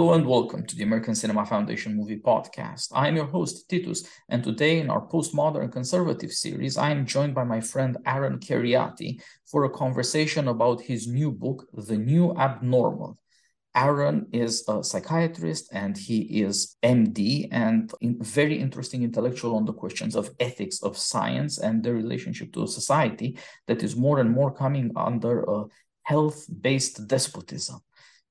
Hello 0.00 0.14
and 0.14 0.26
welcome 0.26 0.64
to 0.64 0.74
the 0.74 0.82
American 0.82 1.14
Cinema 1.14 1.44
Foundation 1.44 1.94
Movie 1.94 2.16
Podcast. 2.16 2.88
I 2.94 3.06
am 3.08 3.16
your 3.16 3.26
host, 3.26 3.68
Titus, 3.68 4.08
and 4.30 4.42
today 4.42 4.80
in 4.80 4.88
our 4.88 5.06
postmodern 5.06 5.70
conservative 5.70 6.32
series, 6.32 6.78
I 6.78 6.90
am 6.90 7.04
joined 7.04 7.34
by 7.34 7.44
my 7.44 7.60
friend 7.60 7.98
Aaron 8.06 8.38
Kheriaty 8.38 9.20
for 9.44 9.64
a 9.64 9.68
conversation 9.68 10.48
about 10.48 10.80
his 10.80 11.06
new 11.06 11.30
book, 11.30 11.68
The 11.74 11.98
New 11.98 12.34
Abnormal. 12.34 13.18
Aaron 13.76 14.26
is 14.32 14.64
a 14.68 14.82
psychiatrist 14.82 15.68
and 15.70 15.98
he 15.98 16.40
is 16.40 16.78
MD 16.82 17.48
and 17.52 17.92
very 18.00 18.58
interesting 18.58 19.02
intellectual 19.02 19.54
on 19.54 19.66
the 19.66 19.74
questions 19.74 20.16
of 20.16 20.30
ethics 20.40 20.82
of 20.82 20.96
science 20.96 21.58
and 21.58 21.82
the 21.82 21.92
relationship 21.92 22.54
to 22.54 22.62
a 22.62 22.68
society 22.68 23.36
that 23.66 23.82
is 23.82 23.96
more 23.96 24.18
and 24.18 24.30
more 24.30 24.50
coming 24.50 24.92
under 24.96 25.42
a 25.42 25.64
health-based 26.04 27.06
despotism 27.06 27.82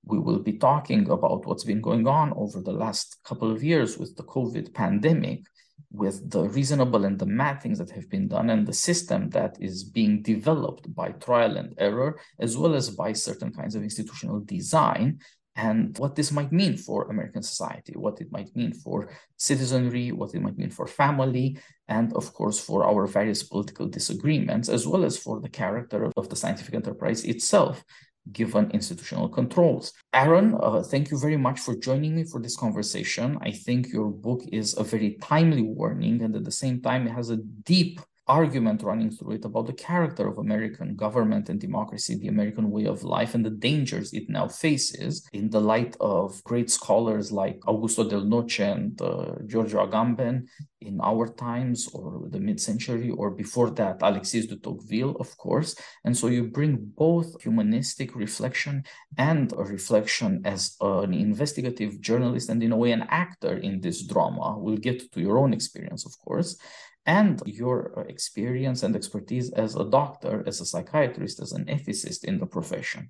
we 0.06 0.20
will 0.20 0.40
be 0.40 0.54
talking 0.54 1.10
about 1.10 1.46
what's 1.46 1.64
been 1.64 1.82
going 1.82 2.08
on 2.08 2.34
over 2.36 2.62
the 2.62 2.72
last 2.72 3.18
couple 3.24 3.52
of 3.52 3.64
years 3.64 3.98
with 3.98 4.16
the 4.16 4.24
COVID 4.24 4.74
pandemic, 4.74 5.44
with 5.92 6.30
the 6.30 6.44
reasonable 6.50 7.06
and 7.06 7.18
the 7.18 7.26
mad 7.26 7.62
things 7.62 7.80
that 7.80 7.92
have 7.92 8.10
been 8.10 8.28
done, 8.28 8.50
and 8.50 8.66
the 8.66 8.74
system 8.74 9.30
that 9.32 9.58
is 9.60 9.84
being 9.84 10.22
developed 10.22 10.94
by 10.96 11.10
trial 11.10 11.58
and 11.58 11.74
error, 11.78 12.20
as 12.40 12.58
well 12.58 12.76
as 12.76 12.90
by 12.90 13.14
certain 13.14 13.52
kinds 13.52 13.76
of 13.76 13.84
institutional 13.84 14.40
design, 14.42 15.20
and 15.56 15.98
what 15.98 16.16
this 16.16 16.32
might 16.32 16.54
mean 16.54 16.78
for 16.78 17.10
American 17.10 17.44
society, 17.44 17.94
what 17.96 18.22
it 18.22 18.32
might 18.32 18.56
mean 18.56 18.74
for 18.74 19.10
citizenry, 19.36 20.12
what 20.12 20.34
it 20.34 20.42
might 20.42 20.58
mean 20.58 20.70
for 20.70 20.88
family, 20.88 21.58
and 21.88 22.14
of 22.14 22.34
course 22.34 22.60
for 22.60 22.86
our 22.86 23.06
various 23.06 23.44
political 23.44 23.88
disagreements, 23.88 24.70
as 24.70 24.88
well 24.88 25.04
as 25.04 25.18
for 25.18 25.42
the 25.42 25.50
character 25.50 26.10
of 26.16 26.30
the 26.30 26.36
scientific 26.36 26.76
enterprise 26.76 27.24
itself 27.26 27.84
given 28.32 28.72
institutional 28.72 29.30
controls. 29.30 29.94
Aaron, 30.14 30.56
uh, 30.62 30.84
thank 30.84 31.12
you 31.12 31.20
very 31.20 31.38
much 31.38 31.60
for 31.60 31.76
joining 31.76 32.16
me 32.16 32.24
for 32.24 32.42
this 32.42 32.56
conversation. 32.56 33.38
I 33.42 33.52
think 33.52 33.92
your 33.92 34.10
book 34.10 34.42
is 34.52 34.78
a 34.78 34.84
very 34.84 35.18
timely 35.22 35.62
warning, 35.62 36.22
and 36.22 36.36
at 36.36 36.44
the 36.44 36.52
same 36.52 36.82
time, 36.82 37.08
it 37.08 37.12
has 37.12 37.30
a 37.30 37.38
deep 37.38 38.02
argument 38.30 38.84
running 38.84 39.10
through 39.10 39.34
it 39.34 39.44
about 39.44 39.66
the 39.66 39.74
character 39.74 40.28
of 40.28 40.38
American 40.38 40.96
government 40.96 41.50
and 41.50 41.60
democracy, 41.60 42.16
the 42.16 42.28
American 42.28 42.70
way 42.70 42.86
of 42.86 43.04
life, 43.04 43.34
and 43.34 43.44
the 43.44 43.50
dangers 43.50 44.14
it 44.14 44.30
now 44.30 44.48
faces 44.48 45.28
in 45.34 45.50
the 45.50 45.60
light 45.60 45.98
of 46.00 46.42
great 46.44 46.70
scholars 46.70 47.32
like 47.32 47.60
Augusto 47.62 48.08
Del 48.08 48.24
Noce 48.24 48.60
and 48.60 49.02
uh, 49.02 49.36
Giorgio 49.48 49.86
Agamben 49.86 50.48
in 50.82 51.02
our 51.02 51.28
times 51.28 51.90
or 51.94 52.28
the 52.30 52.40
mid-century 52.40 53.10
or 53.10 53.32
before 53.32 53.70
that 53.72 53.98
Alexis 54.02 54.46
de 54.46 54.56
Tocqueville, 54.56 55.16
of 55.20 55.36
course. 55.38 55.76
And 56.06 56.16
so 56.16 56.28
you 56.28 56.44
bring 56.46 56.78
both 56.96 57.42
humanistic 57.42 58.16
reflection 58.16 58.84
and 59.18 59.52
a 59.54 59.64
reflection 59.64 60.42
as 60.46 60.78
an 60.80 61.14
investigative 61.14 62.00
journalist 62.00 62.48
and 62.50 62.64
in 62.64 62.72
a 62.72 62.78
way 62.78 62.92
an 62.92 63.06
actor 63.10 63.58
in 63.58 63.82
this 63.82 64.04
drama. 64.04 64.58
We'll 64.58 64.78
get 64.78 65.12
to 65.12 65.20
your 65.20 65.38
own 65.38 65.52
experience, 65.52 66.06
of 66.06 66.14
course 66.20 66.58
and 67.06 67.42
your 67.46 67.94
uh, 67.98 68.02
experience 68.04 68.84
and 68.84 68.96
expertise 68.96 69.52
as 69.52 69.76
a 69.76 69.86
doctor, 69.86 70.44
as 70.46 70.62
a 70.62 70.66
psychiatrist, 70.66 71.42
as 71.42 71.52
an 71.54 71.66
ethicist 71.66 72.24
in 72.24 72.40
the 72.40 72.46
profession. 72.46 73.10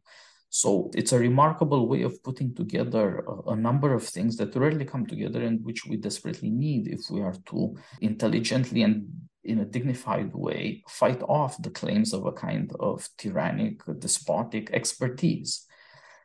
So 0.50 0.90
it's 0.95 1.12
a 1.12 1.20
remarkable 1.20 1.88
way 1.88 2.02
of 2.02 2.23
putting 2.23 2.56
together 2.56 3.23
a, 3.28 3.52
a, 3.52 3.56
number 3.56 3.94
of 3.94 4.04
things 4.04 4.36
that 4.38 4.56
rarely 4.56 4.84
come 4.84 5.06
together 5.06 5.44
and 5.44 5.64
which 5.64 5.86
we 5.86 5.95
desperately 5.98 6.50
need 6.50 6.88
if 6.88 7.02
we 7.12 7.22
are 7.22 7.36
to 7.48 7.76
intelligently 8.02 8.82
and 8.82 9.08
in 9.44 9.60
a 9.60 9.66
dignified 9.66 10.34
way 10.34 10.84
fight 10.88 11.22
off 11.23 11.62
the 11.62 11.70
claims 11.70 12.14
of 12.14 12.26
a 12.26 12.32
kind 12.32 12.72
of 12.80 13.08
tyrannic, 13.17 13.82
despotic 14.00 14.72
expertise. 14.72 15.67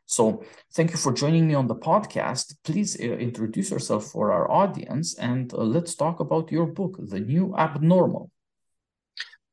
So, 0.06 0.44
thank 0.74 0.90
you 0.90 0.96
for 0.96 1.12
joining 1.12 1.48
me 1.48 1.54
on 1.54 1.66
the 1.66 1.74
podcast. 1.74 2.54
Please 2.64 2.98
uh, 3.00 3.04
introduce 3.04 3.70
yourself 3.70 4.06
for 4.06 4.32
our 4.32 4.50
audience 4.50 5.14
and 5.18 5.52
uh, 5.52 5.58
let's 5.58 5.94
talk 5.94 6.20
about 6.20 6.52
your 6.52 6.66
book, 6.66 6.96
The 6.98 7.20
New 7.20 7.54
Abnormal. 7.56 8.30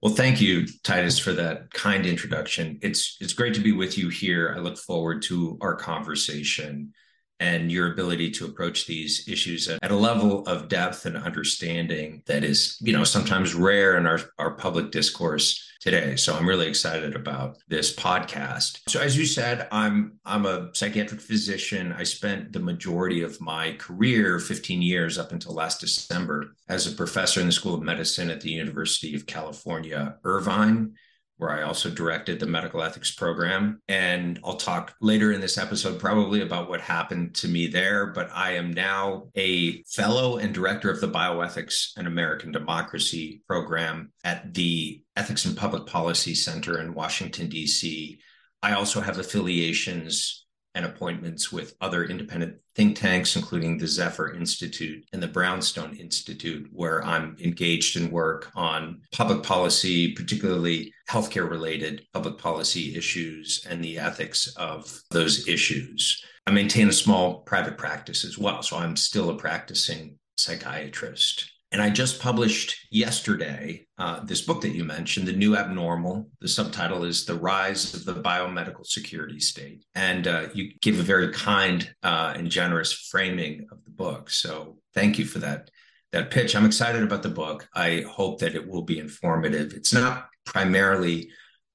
Well, 0.02 0.14
thank 0.14 0.42
you, 0.42 0.66
Titus, 0.84 1.20
for 1.20 1.32
that 1.34 1.72
kind 1.74 2.08
introduction. 2.08 2.80
It's 2.82 3.18
it's 3.22 3.34
great 3.34 3.54
to 3.54 3.62
be 3.62 3.72
with 3.72 3.98
you 4.00 4.10
here. 4.10 4.54
I 4.56 4.60
look 4.60 4.78
forward 4.78 5.22
to 5.24 5.60
our 5.62 5.76
conversation 5.76 6.94
and 7.42 7.72
your 7.72 7.92
ability 7.92 8.30
to 8.30 8.46
approach 8.46 8.86
these 8.86 9.28
issues 9.28 9.68
at, 9.68 9.92
a 9.92 9.96
level 9.96 10.48
of 10.48 10.70
depth 10.70 11.06
and 11.08 11.18
understanding 11.18 12.22
that 12.28 12.44
is, 12.44 12.78
you 12.80 12.94
know, 12.94 13.04
sometimes 13.04 13.56
rare 13.56 13.98
in 13.98 14.06
our, 14.06 14.20
our 14.38 14.52
public 14.52 14.92
discourse 14.92 15.68
today. 15.82 16.16
So 16.16 16.36
I'm 16.36 16.48
really 16.48 16.68
excited 16.68 17.16
about 17.16 17.58
this 17.68 17.94
podcast. 17.96 18.80
So 18.88 19.02
as 19.02 19.18
you 19.18 19.26
said, 19.26 19.68
I'm 19.72 20.20
I'm 20.24 20.46
a 20.46 20.70
psychiatric 20.74 21.20
physician. 21.20 21.92
I 21.98 22.04
spent 22.04 22.54
the 22.54 22.60
majority 22.60 23.24
of 23.24 23.42
my 23.42 23.74
career, 23.74 24.40
15 24.40 24.82
years 24.82 25.18
up 25.18 25.32
until 25.32 25.56
last 25.56 25.82
December, 25.82 26.56
as 26.70 26.86
a 26.86 26.96
professor 26.96 27.42
in 27.42 27.48
the 27.48 27.52
School 27.52 27.74
of 27.74 27.82
Medicine 27.82 28.30
at 28.30 28.42
the 28.42 28.52
University 28.52 29.16
of 29.16 29.26
California, 29.26 30.18
Irvine 30.24 30.94
where 31.42 31.50
I 31.50 31.64
also 31.64 31.90
directed 31.90 32.40
the 32.40 32.46
medical 32.46 32.84
ethics 32.84 33.10
program. 33.10 33.82
And 33.90 34.40
I'll 34.46 34.58
talk 34.58 34.94
later 35.02 35.32
in 35.32 35.42
this 35.42 35.58
episode 35.58 36.00
probably 36.00 36.42
about 36.42 36.70
what 36.70 36.82
happened 36.82 37.34
to 37.38 37.48
me 37.48 37.66
there. 37.66 38.06
But 38.06 38.30
I 38.32 38.52
am 38.58 38.72
now 38.72 39.30
a 39.36 39.82
fellow 39.86 40.38
and 40.38 40.54
director 40.54 40.92
of 40.92 41.02
the 41.02 41.10
Bioethics 41.10 41.98
and 41.98 42.06
American 42.06 42.52
Democracy 42.52 43.42
program 43.48 44.12
at 44.24 44.54
the 44.54 45.02
Ethics 45.16 45.46
and 45.46 45.58
Public 45.58 45.88
Policy 45.88 46.36
Center 46.36 46.80
in 46.80 46.94
Washington, 46.94 47.50
D.C. 47.50 48.20
I 48.62 48.74
also 48.74 49.02
have 49.02 49.18
affiliations 49.18 50.41
and 50.76 50.86
appointments 50.86 51.52
with 51.52 51.76
other 51.82 52.06
independent 52.06 52.58
think 52.76 52.98
tanks, 52.98 53.36
including 53.36 53.78
the 53.78 53.88
Zephyr 53.88 54.34
Institute 54.34 55.06
and 55.12 55.22
the 55.22 55.28
Brownstone 55.28 55.96
Institute, 55.96 56.70
where 56.72 57.04
I'm 57.04 57.36
engaged 57.40 57.98
in 57.98 58.12
work 58.12 58.50
on 58.56 59.02
public 59.12 59.44
policy, 59.44 60.14
particularly 60.14 60.94
healthcare 61.10 61.50
related 61.50 62.06
public 62.14 62.38
policy 62.38 62.96
issues 62.96 63.66
and 63.70 63.84
the 63.84 64.00
ethics 64.00 64.48
of 64.56 65.02
those 65.12 65.48
issues. 65.48 66.24
I 66.48 66.52
maintain 66.52 66.90
a 66.90 66.94
small 66.94 67.42
private 67.42 67.78
practice 67.78 68.24
as 68.24 68.38
well. 68.38 68.64
So 68.64 68.78
I'm 68.78 68.96
still 68.96 69.30
a 69.30 69.36
practicing 69.36 70.18
psychiatrist. 70.38 71.52
And 71.72 71.82
I 71.82 71.90
just 71.90 72.20
published 72.20 72.88
yesterday 72.92 73.86
uh, 74.02 74.20
this 74.24 74.42
book 74.42 74.62
that 74.62 74.74
you 74.74 74.84
mentioned, 74.84 75.28
The 75.28 75.34
New 75.34 75.56
Abnormal. 75.56 76.28
The 76.40 76.48
subtitle 76.48 77.04
is 77.04 77.24
The 77.24 77.36
Rise 77.36 77.94
of 77.94 78.04
the 78.04 78.16
Biomedical 78.16 78.84
Security 78.84 79.40
State. 79.40 79.86
And 79.94 80.28
uh, 80.28 80.48
you 80.56 80.72
give 80.82 81.00
a 81.00 81.04
very 81.04 81.32
kind 81.32 81.88
uh, 82.02 82.34
and 82.36 82.50
generous 82.50 82.92
framing 82.92 83.68
of 83.72 83.84
the 83.86 83.92
book. 83.92 84.32
So 84.32 84.78
thank 84.96 85.20
you 85.20 85.26
for 85.26 85.38
that, 85.38 85.70
that 86.14 86.32
pitch. 86.32 86.56
I'm 86.56 86.66
excited 86.66 87.04
about 87.04 87.22
the 87.22 87.30
book. 87.30 87.70
I 87.76 88.04
hope 88.10 88.40
that 88.40 88.56
it 88.56 88.68
will 88.68 88.82
be 88.82 88.98
informative. 88.98 89.74
It's 89.74 89.94
not 89.94 90.30
primarily 90.48 91.30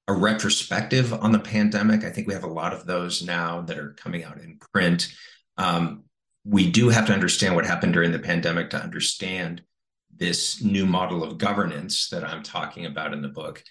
a 0.09 0.13
retrospective 0.13 1.13
on 1.13 1.31
the 1.31 1.39
pandemic. 1.39 2.03
I 2.03 2.09
think 2.09 2.27
we 2.27 2.33
have 2.33 2.43
a 2.43 2.47
lot 2.47 2.73
of 2.73 2.85
those 2.85 3.23
now 3.23 3.61
that 3.61 3.77
are 3.77 3.93
coming 3.93 4.25
out 4.25 4.41
in 4.41 4.59
print. 4.73 5.07
Um, 5.57 6.03
we 6.43 6.69
do 6.69 6.89
have 6.89 7.07
to 7.07 7.13
understand 7.13 7.55
what 7.55 7.65
happened 7.65 7.93
during 7.93 8.11
the 8.11 8.19
pandemic 8.19 8.69
to 8.71 8.83
understand 8.83 9.61
this 10.17 10.61
new 10.61 10.85
model 10.85 11.23
of 11.23 11.37
governance 11.37 12.09
that 12.09 12.23
I'm 12.23 12.43
talking 12.43 12.85
about 12.85 13.13
in 13.13 13.21
the 13.21 13.27
book. 13.27 13.63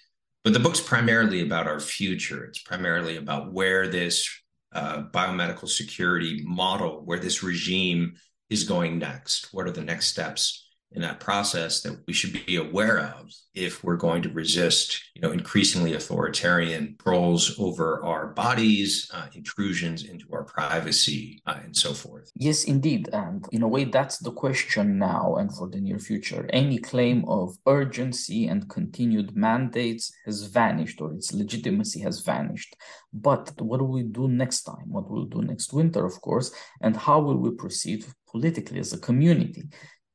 But 0.43 0.53
the 0.53 0.59
book's 0.59 0.79
primarily 0.79 1.41
about 1.41 1.67
our 1.67 1.79
future. 1.79 2.45
It's 2.45 2.61
primarily 2.61 3.17
about 3.17 3.51
where 3.51 3.87
this 3.87 4.29
uh, 4.71 5.03
biomedical 5.13 5.67
security 5.67 6.43
model, 6.45 7.01
where 7.03 7.19
this 7.19 7.43
regime 7.43 8.15
is 8.49 8.63
going 8.63 8.97
next. 8.97 9.53
What 9.53 9.67
are 9.67 9.71
the 9.71 9.83
next 9.83 10.07
steps 10.07 10.66
in 10.91 11.01
that 11.01 11.19
process 11.19 11.81
that 11.81 11.99
we 12.07 12.13
should 12.13 12.33
be 12.45 12.55
aware 12.55 12.99
of 12.99 13.31
if 13.53 13.83
we're 13.83 13.97
going 13.97 14.21
to 14.21 14.29
resist 14.29 15.03
you 15.15 15.21
know 15.21 15.31
increasingly 15.31 15.93
authoritarian 15.93 16.95
roles 17.05 17.59
over 17.59 18.03
our 18.03 18.27
bodies 18.27 19.09
uh, 19.13 19.27
intrusions 19.33 20.03
into 20.03 20.25
our 20.31 20.43
privacy 20.43 21.41
uh, 21.45 21.59
and 21.63 21.75
so 21.75 21.93
forth. 21.93 22.31
Yes 22.35 22.63
indeed. 22.63 23.09
And 23.11 23.45
in 23.51 23.63
a 23.63 23.67
way 23.67 23.83
that's 23.83 24.19
the 24.19 24.31
question 24.31 24.97
now 24.97 25.35
and 25.35 25.53
for 25.53 25.67
the 25.69 25.81
near 25.81 25.99
future. 25.99 26.47
Any 26.51 26.77
claim 26.77 27.25
of 27.27 27.57
urgency 27.65 28.47
and 28.47 28.69
continued 28.69 29.35
mandates 29.35 30.11
has 30.25 30.43
vanished 30.43 31.01
or 31.01 31.13
its 31.13 31.33
legitimacy 31.33 31.99
has 32.01 32.21
vanished. 32.21 32.75
But 33.13 33.59
what 33.59 33.81
will 33.81 33.91
we 33.91 34.03
do 34.03 34.27
next 34.27 34.63
time? 34.63 34.87
What 34.87 35.09
will 35.09 35.23
we 35.23 35.29
do 35.29 35.41
next 35.41 35.73
winter 35.73 36.05
of 36.05 36.21
course 36.21 36.51
and 36.81 36.95
how 36.95 37.19
will 37.19 37.37
we 37.37 37.51
proceed 37.51 38.05
politically 38.31 38.79
as 38.79 38.93
a 38.93 38.99
community 38.99 39.63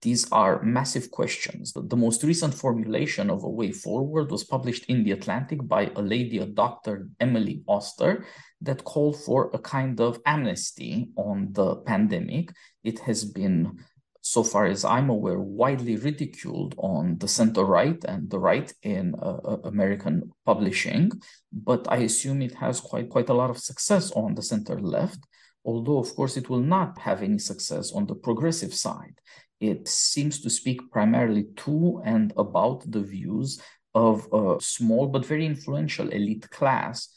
these 0.03 0.31
are 0.33 0.63
massive 0.63 1.13
questions. 1.13 1.73
The 1.75 1.97
most 1.97 2.25
recent 2.25 2.55
formulation 2.55 3.31
of 3.31 3.45
a 3.45 3.49
way 3.49 3.71
forward 3.71 4.33
was 4.33 4.43
published 4.43 4.85
in 4.87 5.05
The 5.05 5.13
Atlantic 5.13 5.67
by 5.67 5.93
a 5.95 6.03
lady, 6.03 6.39
a 6.39 6.47
Dr. 6.47 7.09
Emily 7.21 7.63
Oster, 7.69 8.27
that 8.63 8.83
called 8.83 9.17
for 9.23 9.51
a 9.55 9.59
kind 9.61 10.01
of 10.01 10.21
amnesty 10.27 11.11
on 11.17 11.53
the 11.53 11.77
pandemic. 11.77 12.53
It 12.83 12.99
has 13.01 13.25
been, 13.25 13.79
so 14.21 14.43
far 14.43 14.67
as 14.67 14.85
I'm 14.85 15.09
aware, 15.09 15.39
widely 15.39 15.95
ridiculed 15.95 16.75
on 16.79 17.19
the 17.19 17.29
center 17.29 17.65
right 17.65 18.05
and 18.05 18.29
the 18.29 18.41
right 18.41 18.73
in 18.83 19.15
uh, 19.15 19.39
uh 19.45 19.59
American 19.65 20.33
publishing, 20.45 21.13
but 21.53 21.87
I 21.89 21.99
assume 21.99 22.43
it 22.43 22.57
has 22.57 22.81
quite, 22.81 23.09
quite 23.09 23.29
a 23.29 23.35
lot 23.35 23.51
of 23.51 23.59
success 23.59 24.11
on 24.13 24.35
the 24.35 24.43
center 24.43 24.81
left 24.81 25.21
although, 25.65 25.99
of 25.99 26.15
course, 26.15 26.37
it 26.37 26.49
will 26.49 26.61
not 26.61 26.99
have 26.99 27.23
any 27.23 27.39
success 27.39 27.93
on 27.93 28.07
the 28.07 28.15
progressive 28.15 28.75
side. 28.75 29.21
It 29.61 29.87
seems 29.87 30.41
to 30.41 30.51
speak 30.51 30.91
primarily 30.91 31.47
to 31.59 32.03
and 32.05 32.33
about 32.37 32.91
the 32.91 33.01
views 33.01 33.61
of 33.95 34.27
a 34.33 34.57
small 34.61 35.07
but 35.07 35.25
very 35.25 35.47
influential 35.47 36.09
elite 36.09 36.49
class 36.51 37.09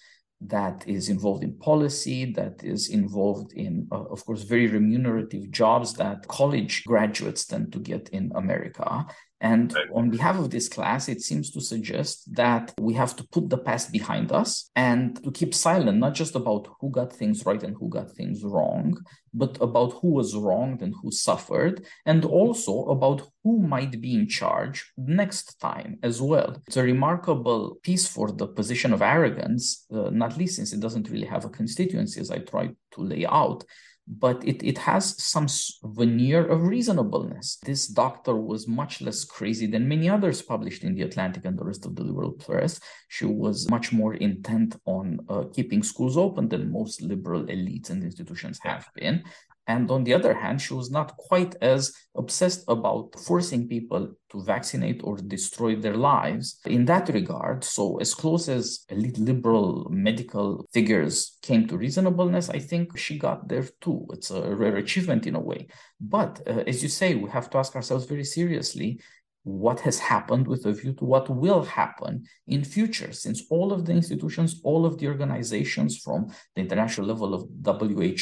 that 0.42 0.84
is 0.88 1.10
involved 1.10 1.44
in 1.44 1.58
policy, 1.58 2.32
that 2.34 2.64
is 2.64 2.90
involved 2.90 3.54
in, 3.54 3.88
uh, 3.92 4.04
of 4.04 4.26
course, 4.26 4.44
very 4.44 4.68
remunerative 4.68 5.50
jobs 5.50 5.94
that 5.94 6.28
college 6.28 6.84
graduates 6.86 7.46
tend 7.46 7.72
to 7.74 7.80
get 7.80 8.10
in 8.10 8.32
America. 8.36 9.06
And 9.46 9.72
right. 9.76 9.86
on 9.94 10.10
behalf 10.10 10.38
of 10.40 10.50
this 10.50 10.68
class, 10.68 11.04
it 11.08 11.22
seems 11.22 11.52
to 11.52 11.62
suggest 11.62 12.16
that 12.42 12.74
we 12.88 12.94
have 13.02 13.16
to 13.18 13.24
put 13.34 13.46
the 13.48 13.60
past 13.70 13.92
behind 13.92 14.32
us 14.32 14.72
and 14.76 15.24
to 15.24 15.30
keep 15.40 15.54
silent, 15.54 16.00
not 16.00 16.16
just 16.22 16.34
about 16.42 16.64
who 16.80 16.90
got 16.90 17.14
things 17.14 17.46
right 17.46 17.62
and 17.62 17.76
who 17.80 17.88
got 17.98 18.10
things 18.10 18.44
wrong, 18.44 18.98
but 19.42 19.54
about 19.62 19.92
who 20.00 20.10
was 20.20 20.36
wronged 20.36 20.82
and 20.82 20.96
who 21.00 21.12
suffered, 21.12 21.86
and 22.08 22.26
also 22.26 22.74
about 22.96 23.20
who 23.44 23.54
might 23.76 24.02
be 24.02 24.16
in 24.20 24.28
charge 24.28 24.78
next 25.22 25.46
time 25.60 26.00
as 26.02 26.16
well. 26.20 26.52
It's 26.66 26.78
a 26.78 26.90
remarkable 26.94 27.62
piece 27.84 28.08
for 28.08 28.32
the 28.32 28.48
position 28.48 28.94
of 28.94 29.04
arrogance, 29.04 29.86
uh, 29.94 30.10
not 30.10 30.38
least 30.40 30.56
since 30.56 30.74
it 30.74 30.80
doesn't 30.80 31.12
really 31.12 31.28
have 31.28 31.46
a 31.46 31.50
constituency, 31.50 32.20
as 32.20 32.32
I 32.32 32.40
tried 32.40 32.76
to 32.94 33.02
lay 33.02 33.28
out 33.28 33.64
but 34.08 34.46
it, 34.48 34.64
it 34.64 34.78
has 34.78 35.22
some 35.22 35.48
veneer 35.84 36.46
of 36.46 36.62
reasonableness. 36.64 37.58
This 37.64 37.88
doctor 37.88 38.36
was 38.36 38.68
much 38.68 39.02
less 39.02 39.24
crazy 39.24 39.66
than 39.66 39.88
many 39.88 40.10
others 40.10 40.42
published 40.42 40.84
in 40.84 40.96
the 40.96 41.02
Atlantic 41.04 41.46
and 41.46 41.58
the 41.58 41.66
rest 41.66 41.86
of 41.86 41.96
the 41.96 42.04
liberal 42.04 42.32
press. 42.32 42.80
She 43.08 43.26
was 43.26 43.70
much 43.70 43.92
more 43.92 44.14
intent 44.14 44.76
on 44.86 45.20
uh, 45.30 45.46
keeping 45.54 45.82
schools 45.84 46.18
open 46.18 46.50
than 46.50 46.72
most 46.72 47.02
liberal 47.02 47.44
elites 47.46 47.90
and 47.90 48.04
institutions 48.04 48.60
have 48.64 48.88
been. 48.94 49.24
And 49.68 49.90
on 49.90 50.04
the 50.04 50.14
other 50.14 50.34
hand, 50.34 50.62
she 50.62 50.74
was 50.74 50.92
not 50.92 51.18
quite 51.18 51.56
as 51.62 51.92
obsessed 52.16 52.64
about 52.68 53.16
forcing 53.20 53.68
people 53.68 54.14
to 54.30 54.44
vaccinate 54.44 55.02
or 55.04 55.18
destroy 55.18 55.76
their 55.76 55.96
lives 55.96 56.60
in 56.66 56.86
that 56.86 57.10
regard. 57.10 57.64
So, 57.64 57.98
as 57.98 58.14
close 58.14 58.48
as 58.48 58.86
elite 58.90 59.18
liberal 59.18 59.88
medical 59.90 60.66
figures 60.72 61.38
came 61.42 61.68
to 61.68 61.78
reasonableness, 61.78 62.50
I 62.50 62.60
think 62.60 62.98
she 62.98 63.18
got 63.18 63.48
there 63.48 63.68
too. 63.82 64.06
It's 64.14 64.30
a 64.30 64.56
rare 64.56 64.76
achievement 64.78 65.26
in 65.26 65.36
a 65.36 65.40
way. 65.40 65.68
But 66.00 66.42
uh, 66.48 66.64
as 66.68 66.84
you 66.84 66.90
say, 66.90 67.16
we 67.16 67.30
have 67.32 67.50
to 67.52 67.58
ask 67.58 67.76
ourselves 67.76 68.06
very 68.06 68.24
seriously 68.24 69.00
what 69.46 69.80
has 69.80 70.00
happened 70.00 70.48
with 70.48 70.66
a 70.66 70.74
view 70.74 70.92
to 70.92 71.06
what 71.06 71.30
will 71.30 71.64
happen 71.64 72.26
in 72.48 72.64
future 72.64 73.14
since 73.14 73.44
all 73.52 73.72
of 73.72 73.86
the 73.86 73.92
institutions 73.94 74.60
all 74.64 74.88
of 74.88 74.98
the 74.98 75.08
organizations 75.08 76.00
from 76.00 76.28
the 76.56 76.62
international 76.62 77.06
level 77.06 77.32
of 77.36 77.42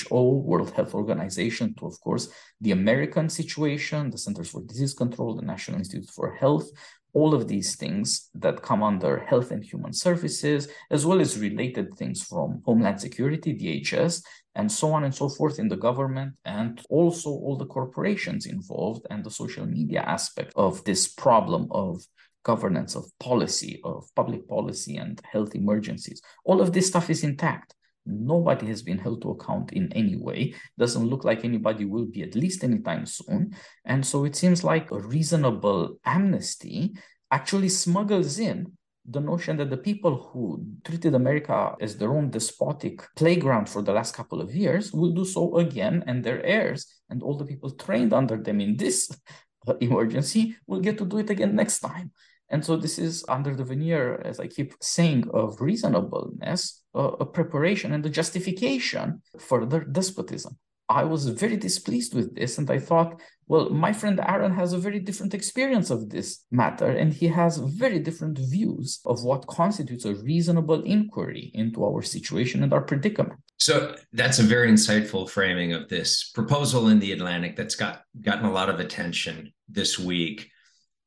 who 0.10 0.36
world 0.36 0.70
health 0.72 0.94
organization 0.94 1.74
to 1.76 1.86
of 1.86 1.98
course 2.02 2.28
the 2.60 2.72
american 2.72 3.30
situation 3.30 4.12
the 4.12 4.18
centers 4.18 4.50
for 4.50 4.62
disease 4.64 4.94
control 4.94 5.34
the 5.34 5.42
national 5.42 5.78
institute 5.78 6.10
for 6.10 6.36
health 6.36 6.70
all 7.14 7.34
of 7.34 7.48
these 7.48 7.76
things 7.76 8.30
that 8.36 8.62
come 8.62 8.82
under 8.84 9.20
health 9.20 9.52
and 9.52 9.64
human 9.64 9.94
services, 9.94 10.68
as 10.90 11.06
well 11.06 11.22
as 11.22 11.40
related 11.40 11.94
things 11.96 12.24
from 12.24 12.62
Homeland 12.66 13.00
Security, 13.00 13.54
DHS, 13.54 14.24
and 14.56 14.72
so 14.72 14.92
on 14.92 15.04
and 15.04 15.14
so 15.14 15.30
forth 15.30 15.60
in 15.60 15.68
the 15.68 15.78
government, 15.78 16.34
and 16.46 16.82
also 16.90 17.30
all 17.30 17.58
the 17.58 17.66
corporations 17.66 18.46
involved 18.46 19.06
and 19.10 19.24
the 19.24 19.32
social 19.32 19.66
media 19.66 20.02
aspect 20.02 20.54
of 20.56 20.84
this 20.84 21.08
problem 21.08 21.68
of 21.72 22.02
governance, 22.44 22.96
of 22.96 23.06
policy, 23.20 23.80
of 23.84 24.04
public 24.16 24.48
policy, 24.48 24.98
and 24.98 25.22
health 25.32 25.56
emergencies. 25.56 26.22
All 26.46 26.62
of 26.62 26.74
this 26.74 26.88
stuff 26.88 27.10
is 27.10 27.24
intact. 27.24 27.74
Nobody 28.06 28.68
has 28.68 28.82
been 28.82 28.98
held 28.98 29.22
to 29.22 29.32
account 29.32 29.74
in 29.74 29.92
any 29.94 30.16
way. 30.16 30.54
Doesn't 30.78 31.08
look 31.08 31.24
like 31.24 31.46
anybody 31.46 31.86
will 31.86 32.06
be 32.06 32.24
at 32.24 32.36
least 32.36 32.64
anytime 32.64 33.06
soon. 33.06 33.56
And 33.86 34.06
so 34.06 34.26
it 34.26 34.36
seems 34.36 34.64
like 34.64 34.92
a 34.92 35.00
reasonable 35.00 35.98
amnesty 36.06 36.96
actually 37.32 37.70
smuggles 37.70 38.40
in 38.40 38.74
the 39.06 39.20
notion 39.20 39.58
that 39.58 39.70
the 39.70 39.78
people 39.78 40.16
who 40.16 40.66
treated 40.86 41.14
America 41.14 41.76
as 41.82 41.98
their 41.98 42.14
own 42.14 42.30
despotic 42.30 43.02
playground 43.16 43.68
for 43.68 43.82
the 43.82 43.92
last 43.92 44.16
couple 44.16 44.40
of 44.40 44.56
years 44.56 44.94
will 44.94 45.12
do 45.12 45.26
so 45.26 45.58
again, 45.58 46.04
and 46.08 46.24
their 46.24 46.44
heirs 46.46 46.88
and 47.10 47.22
all 47.22 47.38
the 47.38 47.46
people 47.46 47.70
trained 47.72 48.14
under 48.14 48.38
them 48.38 48.62
in 48.62 48.78
this 48.78 49.12
emergency 49.82 50.56
will 50.68 50.80
get 50.80 50.98
to 50.98 51.06
do 51.06 51.18
it 51.18 51.30
again 51.30 51.56
next 51.56 51.80
time. 51.80 52.12
And 52.54 52.64
so 52.64 52.78
this 52.78 53.00
is 53.00 53.26
under 53.28 53.56
the 53.56 53.64
veneer, 53.64 54.22
as 54.24 54.40
I 54.40 54.46
keep 54.46 54.76
saying, 54.80 55.22
of 55.34 55.60
reasonableness, 55.60 56.84
uh, 56.94 57.14
a 57.26 57.26
preparation 57.26 57.94
and 57.94 58.06
a 58.06 58.12
justification 58.20 59.24
for 59.40 59.66
their 59.66 59.84
despotism. 59.84 60.54
I 60.88 61.04
was 61.04 61.28
very 61.30 61.58
displeased 61.58 62.14
with 62.14 62.36
this, 62.36 62.60
and 62.60 62.70
I 62.70 62.78
thought, 62.78 63.20
well, 63.48 63.72
my 63.72 63.92
friend 63.92 64.20
Aaron 64.20 64.54
has 64.54 64.72
a 64.72 64.78
very 64.78 65.00
different 65.00 65.34
experience 65.34 65.90
of 65.90 66.12
this 66.12 66.46
matter, 66.52 66.92
and 66.92 67.12
he 67.12 67.28
has 67.28 67.58
very 67.58 67.98
different 67.98 68.38
views 68.38 69.00
of 69.04 69.24
what 69.24 69.48
constitutes 69.48 70.06
a 70.06 70.14
reasonable 70.14 70.84
inquiry 70.84 71.50
into 71.56 71.84
our 71.84 72.04
situation 72.04 72.62
and 72.62 72.72
our 72.72 72.82
predicament. 72.82 73.40
So 73.58 73.96
that's 74.12 74.38
a 74.38 74.44
very 74.44 74.70
insightful 74.70 75.28
framing 75.28 75.74
of 75.74 75.90
this 75.90 76.30
proposal 76.30 76.90
in 76.90 77.00
the 77.00 77.14
Atlantic 77.14 77.56
that's 77.56 77.76
got 77.76 78.04
gotten 78.22 78.46
a 78.46 78.52
lot 78.52 78.70
of 78.70 78.80
attention 78.80 79.54
this 79.68 79.98
week. 79.98 80.52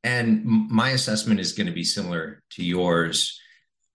And 0.07 0.45
my 0.45 0.91
assessment 0.91 1.41
is 1.41 1.53
going 1.53 1.67
to 1.67 1.73
be 1.73 1.83
similar 1.83 2.41
to 2.51 2.65
yours. 2.65 3.41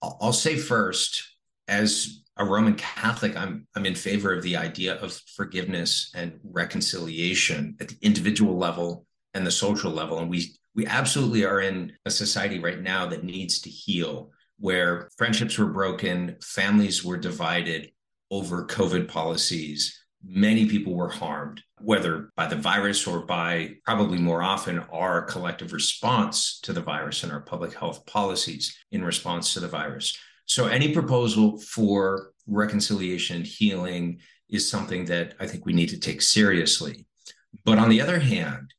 I'll 0.02 0.34
say 0.34 0.58
first, 0.58 1.24
as 1.70 2.24
a 2.36 2.44
Roman 2.44 2.76
Catholic, 2.76 3.38
I'm 3.38 3.66
I'm 3.78 3.86
in 3.86 3.96
favor 3.96 4.34
of 4.34 4.44
the 4.44 4.58
idea 4.58 4.96
of 4.96 5.14
forgiveness 5.38 6.12
and 6.14 6.38
reconciliation 6.44 7.78
at 7.80 7.88
the 7.88 7.98
individual 8.02 8.58
level 8.58 9.06
and 9.34 9.48
the 9.48 9.52
social 9.52 9.90
level. 9.90 10.20
And 10.20 10.30
we 10.30 10.52
we 10.76 10.86
absolutely 10.86 11.46
are 11.46 11.62
in 11.62 11.94
a 12.06 12.12
society 12.12 12.60
right 12.60 12.82
now 12.82 13.06
that 13.06 13.24
needs 13.24 13.62
to 13.62 13.70
heal, 13.70 14.32
where 14.60 15.10
friendships 15.18 15.58
were 15.58 15.72
broken, 15.72 16.36
families 16.44 17.06
were 17.06 17.18
divided 17.18 17.90
over 18.30 18.68
COVID 18.68 19.08
policies, 19.08 20.01
many 20.24 20.68
people 20.68 20.94
were 20.94 21.10
harmed, 21.10 21.62
whether 21.80 22.32
by 22.36 22.48
the 22.48 22.56
virus 22.56 23.08
or 23.08 23.26
by 23.26 23.76
probably 23.86 24.18
more 24.18 24.44
often 24.44 24.80
our 24.92 25.24
collective 25.24 25.74
response 25.74 26.60
to 26.62 26.74
the 26.74 26.82
virus 26.82 27.24
and 27.24 27.32
our 27.32 27.42
public 27.42 27.74
health 27.74 28.06
policies 28.06 28.78
in 28.92 29.04
response 29.04 29.54
to 29.54 29.60
the 29.60 29.68
virus. 29.68 30.18
So, 30.46 30.68
any 30.68 30.94
proposal 30.94 31.60
for 31.60 32.32
reconciliation 32.48 33.38
and 33.38 33.46
healing 33.46 34.20
is 34.50 34.70
something 34.70 35.06
that 35.06 35.36
I 35.40 35.48
think 35.48 35.66
we 35.66 35.74
need 35.74 35.90
to 35.90 36.00
take 36.00 36.22
seriously. 36.22 37.06
But 37.64 37.78
on 37.78 37.90
the 37.90 38.02
other 38.02 38.20
hand, 38.20 38.74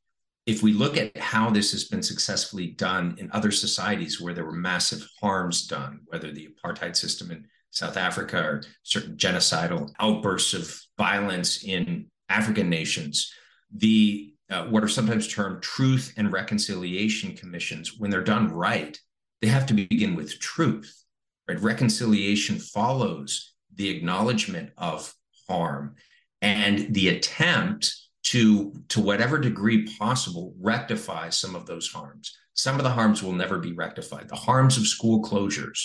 if 0.45 0.61
we 0.61 0.73
look 0.73 0.97
at 0.97 1.17
how 1.17 1.49
this 1.49 1.71
has 1.71 1.85
been 1.85 2.03
successfully 2.03 2.67
done 2.67 3.15
in 3.17 3.31
other 3.31 3.51
societies 3.51 4.19
where 4.19 4.33
there 4.33 4.45
were 4.45 4.51
massive 4.51 5.07
harms 5.21 5.67
done, 5.67 6.01
whether 6.07 6.31
the 6.31 6.49
apartheid 6.49 6.95
system 6.95 7.31
in 7.31 7.47
South 7.73 7.97
Africa 7.97 8.37
or 8.37 8.63
certain 8.83 9.17
genocidal 9.17 9.91
outbursts 9.99 10.53
of 10.53 10.79
violence 10.97 11.63
in 11.63 12.05
African 12.29 12.69
nations, 12.69 13.33
the 13.75 14.29
uh, 14.49 14.65
what 14.65 14.83
are 14.83 14.89
sometimes 14.89 15.27
termed 15.27 15.63
truth 15.63 16.13
and 16.15 16.31
reconciliation 16.31 17.35
commissions, 17.35 17.97
when 17.97 18.11
they're 18.11 18.23
done 18.23 18.49
right, 18.49 18.99
they 19.41 19.47
have 19.47 19.65
to 19.65 19.73
begin 19.73 20.15
with 20.15 20.39
truth. 20.39 21.03
Right? 21.47 21.59
Reconciliation 21.59 22.59
follows 22.59 23.53
the 23.73 23.89
acknowledgement 23.89 24.69
of 24.77 25.11
harm 25.49 25.95
and 26.41 26.93
the 26.93 27.09
attempt 27.09 27.95
to, 28.25 28.73
to 28.89 29.01
whatever 29.01 29.39
degree 29.39 29.87
possible, 29.97 30.53
rectify 30.59 31.29
some 31.29 31.55
of 31.55 31.65
those 31.65 31.89
harms. 31.89 32.37
Some 32.53 32.75
of 32.75 32.83
the 32.83 32.91
harms 32.91 33.23
will 33.23 33.33
never 33.33 33.57
be 33.57 33.73
rectified. 33.73 34.29
The 34.29 34.35
harms 34.35 34.77
of 34.77 34.85
school 34.85 35.23
closures 35.23 35.83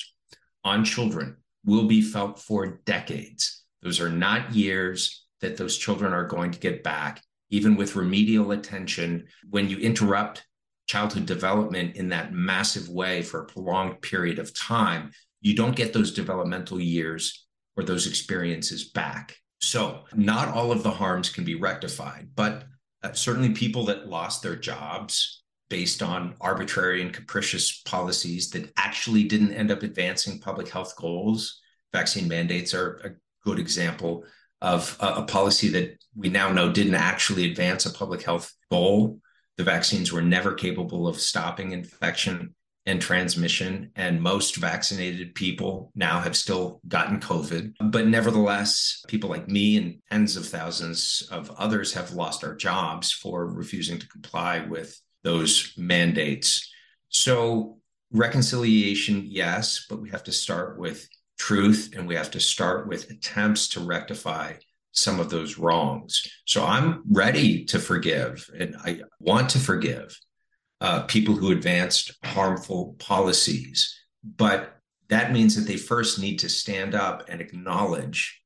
on 0.63 0.85
children 0.85 1.37
will 1.69 1.85
be 1.85 2.01
felt 2.01 2.39
for 2.39 2.81
decades. 2.87 3.63
Those 3.83 4.01
are 4.01 4.09
not 4.09 4.55
years 4.55 5.27
that 5.43 5.59
those 5.59 5.77
children 5.77 6.15
are 6.15 6.25
going 6.25 6.51
to 6.51 6.59
get 6.59 6.83
back, 6.83 7.23
even 7.51 7.77
with 7.77 7.95
remedial 7.95 8.53
attention. 8.53 9.27
When 9.51 9.69
you 9.69 9.77
interrupt 9.77 10.47
childhood 10.87 11.27
development 11.27 11.97
in 11.97 12.09
that 12.09 12.33
massive 12.33 12.89
way 12.89 13.21
for 13.21 13.43
a 13.43 13.47
prolonged 13.47 14.01
period 14.01 14.39
of 14.39 14.59
time, 14.59 15.13
you 15.43 15.55
don't 15.55 15.77
get 15.77 15.93
those 15.93 16.13
developmental 16.13 16.81
years 16.81 17.47
or 17.77 17.85
those 17.85 18.07
experiences 18.07 18.89
back. 18.91 19.37
So, 19.61 20.05
not 20.15 20.49
all 20.49 20.73
of 20.73 20.83
the 20.83 20.91
harms 20.91 21.29
can 21.29 21.45
be 21.45 21.55
rectified, 21.55 22.31
but 22.35 22.65
uh, 23.03 23.13
certainly 23.13 23.51
people 23.51 23.85
that 23.87 24.09
lost 24.09 24.43
their 24.43 24.57
jobs 24.57 25.38
based 25.69 26.03
on 26.03 26.35
arbitrary 26.41 27.03
and 27.03 27.13
capricious 27.13 27.81
policies 27.83 28.51
that 28.51 28.73
actually 28.77 29.25
didn't 29.25 29.53
end 29.53 29.71
up 29.71 29.83
advancing 29.83 30.41
public 30.41 30.69
health 30.69 30.95
goals. 30.97 31.61
Vaccine 31.93 32.29
mandates 32.29 32.75
are 32.75 32.97
a 33.05 33.11
good 33.45 33.59
example 33.59 34.25
of 34.61 34.97
a, 35.01 35.07
a 35.07 35.23
policy 35.23 35.69
that 35.69 36.03
we 36.17 36.29
now 36.29 36.51
know 36.51 36.73
didn't 36.73 36.95
actually 36.95 37.51
advance 37.51 37.87
a 37.87 37.93
public 37.93 38.23
health 38.23 38.53
goal. 38.71 39.21
The 39.57 39.65
vaccines 39.65 40.13
were 40.13 40.23
never 40.23 40.55
capable 40.55 41.07
of 41.07 41.21
stopping 41.21 41.73
infection 41.73 42.55
and 42.87 43.03
transmission, 43.03 43.91
and 43.97 44.23
most 44.23 44.57
vaccinated 44.57 45.35
people 45.35 45.93
now 45.95 46.21
have 46.21 46.35
still 46.35 46.81
gotten 46.89 47.21
COVID. 47.21 47.75
But 47.91 48.07
nevertheless, 48.07 49.05
people 49.09 49.29
like 49.29 49.47
me 49.47 49.77
and 49.77 49.99
tens 50.11 50.39
of 50.39 50.47
thousands 50.47 51.29
of 51.31 51.51
others 51.59 51.93
have 51.93 52.13
lost 52.13 52.45
our 52.45 52.55
jobs 52.55 53.13
for 53.13 53.47
refusing 53.47 53.99
to 53.99 54.09
comply 54.09 54.61
with 54.61 54.99
those 55.23 55.73
mandates. 55.77 56.71
So, 57.09 57.79
reconciliation, 58.13 59.25
yes, 59.27 59.87
but 59.89 60.01
we 60.01 60.11
have 60.11 60.25
to 60.25 60.33
start 60.33 60.79
with 60.79 61.09
truth 61.39 61.93
and 61.97 62.07
we 62.07 62.15
have 62.15 62.31
to 62.33 62.41
start 62.41 62.89
with 62.89 63.11
attempts 63.11 63.69
to 63.69 63.81
rectify 63.81 64.55
some 64.93 65.21
of 65.21 65.31
those 65.31 65.59
wrongs. 65.59 66.27
So 66.45 66.65
I'm 66.65 67.03
ready 67.11 67.65
to 67.67 67.79
forgive 67.79 68.51
and 68.59 68.77
I 68.85 69.01
want 69.21 69.51
to 69.51 69.59
forgive 69.59 70.19
uh, 70.81 71.03
people 71.03 71.37
who 71.37 71.53
advanced 71.53 72.13
harmful 72.25 72.97
policies. 72.99 73.95
But 74.25 74.77
that 75.09 75.33
means 75.33 75.55
that 75.57 75.71
they 75.71 75.77
first 75.77 76.19
need 76.19 76.41
to 76.41 76.49
stand 76.49 76.95
up 76.95 77.25
and 77.29 77.41
acknowledge 77.41 78.41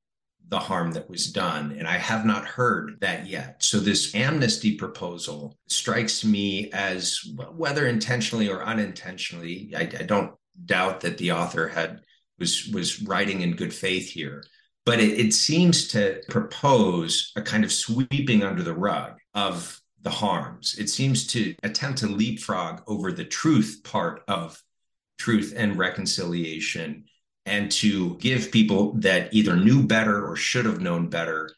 the 0.48 0.58
harm 0.58 0.92
that 0.92 1.08
was 1.08 1.32
done. 1.32 1.74
And 1.78 1.88
I 1.88 1.96
have 1.96 2.26
not 2.26 2.44
heard 2.44 2.98
that 3.00 3.26
yet. 3.26 3.62
So 3.62 3.78
this 3.78 4.14
amnesty 4.14 4.76
proposal 4.76 5.56
strikes 5.68 6.24
me 6.24 6.70
as 6.72 7.20
whether 7.56 7.86
intentionally 7.86 8.48
or 8.50 8.62
unintentionally, 8.62 9.72
I, 9.76 9.82
I 9.82 10.02
don't 10.02 10.34
doubt 10.66 11.00
that 11.00 11.18
the 11.18 11.32
author 11.32 11.68
had 11.68 12.00
was 12.38 12.68
was 12.68 13.02
writing 13.02 13.40
in 13.40 13.56
good 13.56 13.72
faith 13.72 14.10
here 14.10 14.44
but 14.84 15.00
it, 15.00 15.18
it, 15.18 15.34
seems 15.34 15.88
to 15.88 16.20
propose 16.28 17.32
a 17.36 17.42
kind 17.42 17.64
of 17.64 17.72
sweeping 17.72 18.42
under 18.42 18.62
the 18.62 18.74
rug 18.74 19.18
of 19.34 19.80
the 20.02 20.10
harms. 20.10 20.76
It 20.78 20.88
seems 20.88 21.26
to 21.28 21.54
attempt 21.62 22.00
to 22.00 22.08
leapfrog 22.08 22.82
over 22.86 23.12
the 23.12 23.24
truth 23.24 23.80
part 23.84 24.22
of 24.26 24.60
truth 25.18 25.54
and 25.56 25.78
reconciliation 25.78 27.04
and 27.46 27.70
to 27.72 28.16
give 28.18 28.52
people 28.52 28.92
that 28.98 29.32
either 29.34 29.56
knew 29.56 29.82
better 29.82 30.24
or 30.26 30.36
should 30.36 30.64
have 30.64 30.80
known 30.80 31.08
better 31.08 31.50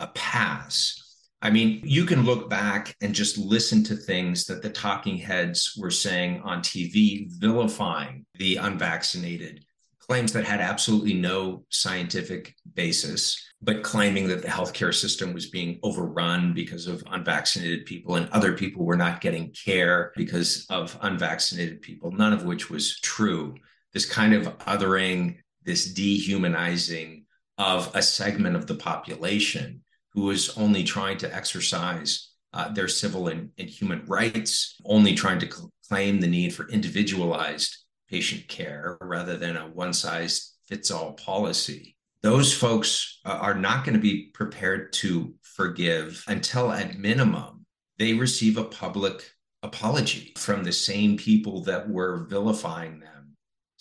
a 0.00 0.06
pass. 0.08 0.98
I 1.40 1.50
mean, 1.50 1.80
you 1.84 2.04
can 2.04 2.24
look 2.24 2.48
back 2.48 2.94
and 3.00 3.12
just 3.14 3.36
listen 3.36 3.82
to 3.84 3.96
things 3.96 4.46
that 4.46 4.62
the 4.62 4.70
talking 4.70 5.16
heads 5.16 5.74
were 5.76 5.90
saying 5.90 6.40
on 6.42 6.60
TV, 6.60 7.28
vilifying 7.28 8.24
the 8.38 8.56
unvaccinated, 8.56 9.64
claims 9.98 10.32
that 10.32 10.44
had 10.44 10.60
absolutely 10.60 11.14
no 11.14 11.64
scientific 11.68 12.54
basis, 12.74 13.44
but 13.60 13.82
claiming 13.82 14.28
that 14.28 14.42
the 14.42 14.48
healthcare 14.48 14.94
system 14.94 15.32
was 15.32 15.50
being 15.50 15.80
overrun 15.82 16.52
because 16.52 16.86
of 16.86 17.02
unvaccinated 17.10 17.86
people 17.86 18.14
and 18.14 18.28
other 18.30 18.52
people 18.52 18.84
were 18.84 18.96
not 18.96 19.20
getting 19.20 19.50
care 19.50 20.12
because 20.16 20.64
of 20.70 20.96
unvaccinated 21.02 21.82
people, 21.82 22.12
none 22.12 22.32
of 22.32 22.44
which 22.44 22.70
was 22.70 23.00
true. 23.00 23.56
This 23.92 24.06
kind 24.06 24.34
of 24.34 24.58
othering, 24.58 25.38
this 25.64 25.92
dehumanizing 25.92 27.26
of 27.58 27.90
a 27.94 28.02
segment 28.02 28.56
of 28.56 28.66
the 28.66 28.74
population 28.74 29.82
who 30.12 30.22
was 30.22 30.56
only 30.58 30.84
trying 30.84 31.18
to 31.18 31.34
exercise 31.34 32.30
uh, 32.52 32.68
their 32.72 32.88
civil 32.88 33.28
and, 33.28 33.50
and 33.58 33.68
human 33.68 34.04
rights, 34.06 34.76
only 34.84 35.14
trying 35.14 35.38
to 35.38 35.50
cl- 35.50 35.70
claim 35.88 36.20
the 36.20 36.26
need 36.26 36.54
for 36.54 36.68
individualized 36.68 37.76
patient 38.08 38.46
care 38.48 38.98
rather 39.00 39.36
than 39.36 39.56
a 39.56 39.68
one 39.68 39.92
size 39.92 40.54
fits 40.68 40.90
all 40.90 41.12
policy. 41.14 41.96
Those 42.22 42.52
folks 42.52 43.20
uh, 43.24 43.38
are 43.40 43.54
not 43.54 43.84
going 43.84 43.94
to 43.94 44.00
be 44.00 44.30
prepared 44.34 44.92
to 44.94 45.34
forgive 45.42 46.22
until, 46.28 46.70
at 46.70 46.98
minimum, 46.98 47.66
they 47.98 48.14
receive 48.14 48.56
a 48.58 48.64
public 48.64 49.30
apology 49.62 50.32
from 50.36 50.62
the 50.62 50.72
same 50.72 51.16
people 51.16 51.62
that 51.64 51.88
were 51.88 52.26
vilifying 52.28 53.00
them 53.00 53.21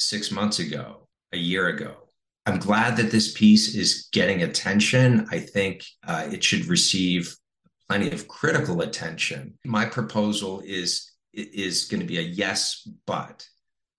six 0.01 0.31
months 0.31 0.60
ago, 0.60 1.08
a 1.31 1.38
year 1.38 1.67
ago. 1.67 1.96
I'm 2.46 2.58
glad 2.58 2.98
that 2.98 3.12
this 3.12 3.34
piece 3.34 3.75
is 3.75 4.10
getting 4.12 4.43
attention. 4.43 5.27
I 5.31 5.39
think 5.39 5.86
uh, 6.08 6.27
it 6.31 6.43
should 6.43 6.65
receive 6.65 7.36
plenty 7.88 8.12
of 8.12 8.27
critical 8.27 8.81
attention. 8.81 9.58
My 9.65 9.86
proposal 9.86 10.62
is 10.65 11.12
is 11.34 11.86
going 11.86 12.01
to 12.01 12.05
be 12.05 12.17
a 12.17 12.22
yes, 12.22 12.88
but 13.05 13.48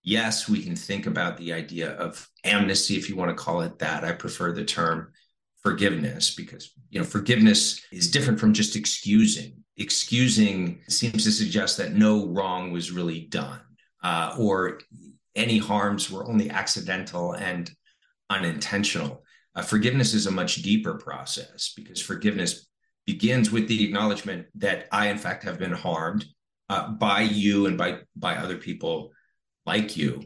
yes, 0.03 0.47
we 0.47 0.61
can 0.61 0.75
think 0.75 1.07
about 1.07 1.37
the 1.37 1.53
idea 1.53 1.91
of 1.91 2.27
amnesty, 2.43 2.95
if 2.95 3.09
you 3.09 3.15
want 3.15 3.35
to 3.35 3.43
call 3.43 3.61
it 3.61 3.79
that. 3.79 4.03
I 4.03 4.11
prefer 4.11 4.51
the 4.51 4.65
term 4.65 5.11
forgiveness 5.61 6.35
because 6.35 6.73
you 6.89 6.99
know 6.99 7.05
forgiveness 7.05 7.81
is 7.91 8.11
different 8.11 8.39
from 8.39 8.53
just 8.53 8.75
excusing. 8.75 9.63
Excusing 9.77 10.81
seems 10.89 11.23
to 11.23 11.31
suggest 11.31 11.77
that 11.77 11.93
no 11.93 12.27
wrong 12.27 12.71
was 12.71 12.91
really 12.91 13.21
done, 13.21 13.61
uh, 14.03 14.35
or 14.37 14.79
any 15.35 15.57
harms 15.57 16.11
were 16.11 16.27
only 16.27 16.49
accidental 16.49 17.33
and 17.33 17.71
unintentional. 18.29 19.23
Uh, 19.55 19.61
forgiveness 19.61 20.13
is 20.13 20.25
a 20.25 20.31
much 20.31 20.55
deeper 20.57 20.95
process 20.95 21.73
because 21.75 22.01
forgiveness 22.01 22.67
begins 23.05 23.51
with 23.51 23.67
the 23.67 23.83
acknowledgement 23.83 24.47
that 24.55 24.87
I, 24.91 25.07
in 25.07 25.17
fact, 25.17 25.43
have 25.43 25.59
been 25.59 25.73
harmed 25.73 26.25
uh, 26.69 26.89
by 26.89 27.21
you 27.21 27.65
and 27.67 27.77
by 27.77 27.99
by 28.15 28.35
other 28.35 28.57
people 28.57 29.11
like 29.65 29.97
you. 29.97 30.23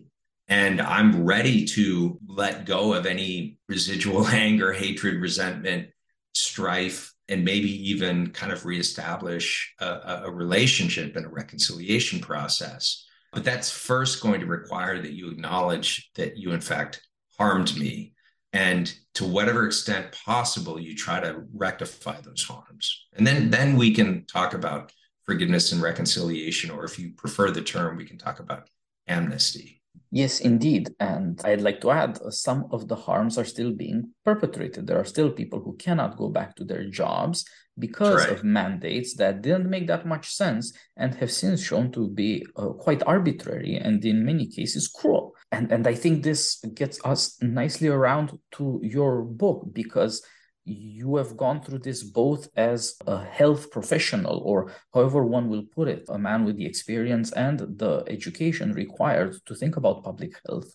And 0.47 0.79
I'm 0.79 1.25
ready 1.25 1.65
to 1.65 2.19
let 2.25 2.65
go 2.65 2.93
of 2.93 3.05
any 3.05 3.57
residual 3.67 4.25
anger, 4.27 4.71
hatred, 4.71 5.21
resentment, 5.21 5.89
strife, 6.33 7.13
and 7.27 7.43
maybe 7.43 7.89
even 7.91 8.31
kind 8.31 8.51
of 8.51 8.65
reestablish 8.65 9.73
a, 9.79 10.21
a 10.25 10.31
relationship 10.31 11.15
and 11.15 11.25
a 11.25 11.29
reconciliation 11.29 12.19
process. 12.19 13.05
But 13.37 13.45
that's 13.45 13.69
first 13.69 14.23
going 14.23 14.39
to 14.39 14.47
require 14.47 14.99
that 14.99 15.13
you 15.13 15.29
acknowledge 15.29 16.09
that 16.15 16.37
you, 16.37 16.53
in 16.53 16.59
fact, 16.59 17.07
harmed 17.37 17.77
me. 17.77 18.15
And 18.51 18.91
to 19.13 19.25
whatever 19.25 19.67
extent 19.67 20.17
possible, 20.25 20.79
you 20.79 20.95
try 20.95 21.19
to 21.19 21.43
rectify 21.53 22.19
those 22.21 22.41
harms. 22.41 23.05
And 23.15 23.27
then, 23.27 23.51
then 23.51 23.75
we 23.75 23.93
can 23.93 24.25
talk 24.25 24.55
about 24.55 24.91
forgiveness 25.23 25.71
and 25.71 25.83
reconciliation, 25.83 26.71
or 26.71 26.83
if 26.83 26.97
you 26.97 27.11
prefer 27.15 27.51
the 27.51 27.61
term, 27.61 27.95
we 27.95 28.05
can 28.05 28.17
talk 28.17 28.39
about 28.39 28.71
amnesty. 29.05 29.83
Yes, 30.09 30.39
indeed. 30.39 30.89
And 30.99 31.39
I'd 31.43 31.61
like 31.61 31.79
to 31.81 31.91
add 31.91 32.17
uh, 32.19 32.31
some 32.31 32.65
of 32.71 32.87
the 32.87 32.95
harms 32.95 33.37
are 33.37 33.45
still 33.45 33.71
being 33.71 34.13
perpetrated. 34.25 34.87
There 34.87 34.99
are 34.99 35.05
still 35.05 35.29
people 35.29 35.59
who 35.59 35.75
cannot 35.75 36.17
go 36.17 36.29
back 36.29 36.55
to 36.55 36.63
their 36.63 36.89
jobs 36.89 37.45
because 37.79 38.25
right. 38.25 38.31
of 38.31 38.43
mandates 38.43 39.15
that 39.15 39.41
didn't 39.41 39.69
make 39.69 39.87
that 39.87 40.05
much 40.05 40.33
sense 40.33 40.73
and 40.95 41.13
have 41.15 41.31
since 41.31 41.63
shown 41.63 41.91
to 41.91 42.09
be 42.09 42.45
uh, 42.55 42.69
quite 42.69 43.03
arbitrary 43.05 43.75
and 43.75 44.03
in 44.03 44.25
many 44.25 44.47
cases 44.47 44.87
cruel. 44.87 45.35
And, 45.51 45.71
and 45.71 45.87
I 45.87 45.93
think 45.93 46.23
this 46.23 46.63
gets 46.73 46.99
us 47.05 47.37
nicely 47.41 47.87
around 47.87 48.37
to 48.53 48.79
your 48.83 49.23
book 49.23 49.67
because 49.73 50.23
you 50.65 51.15
have 51.15 51.37
gone 51.37 51.61
through 51.61 51.79
this 51.79 52.03
both 52.03 52.49
as 52.57 52.97
a 53.07 53.23
health 53.23 53.71
professional 53.71 54.41
or 54.43 54.71
however 54.93 55.25
one 55.25 55.47
will 55.47 55.63
put 55.73 55.87
it 55.87 56.03
a 56.09 56.17
man 56.17 56.43
with 56.43 56.57
the 56.57 56.65
experience 56.65 57.31
and 57.31 57.59
the 57.77 58.03
education 58.07 58.73
required 58.73 59.33
to 59.45 59.55
think 59.55 59.77
about 59.77 60.03
public 60.03 60.33
health 60.45 60.69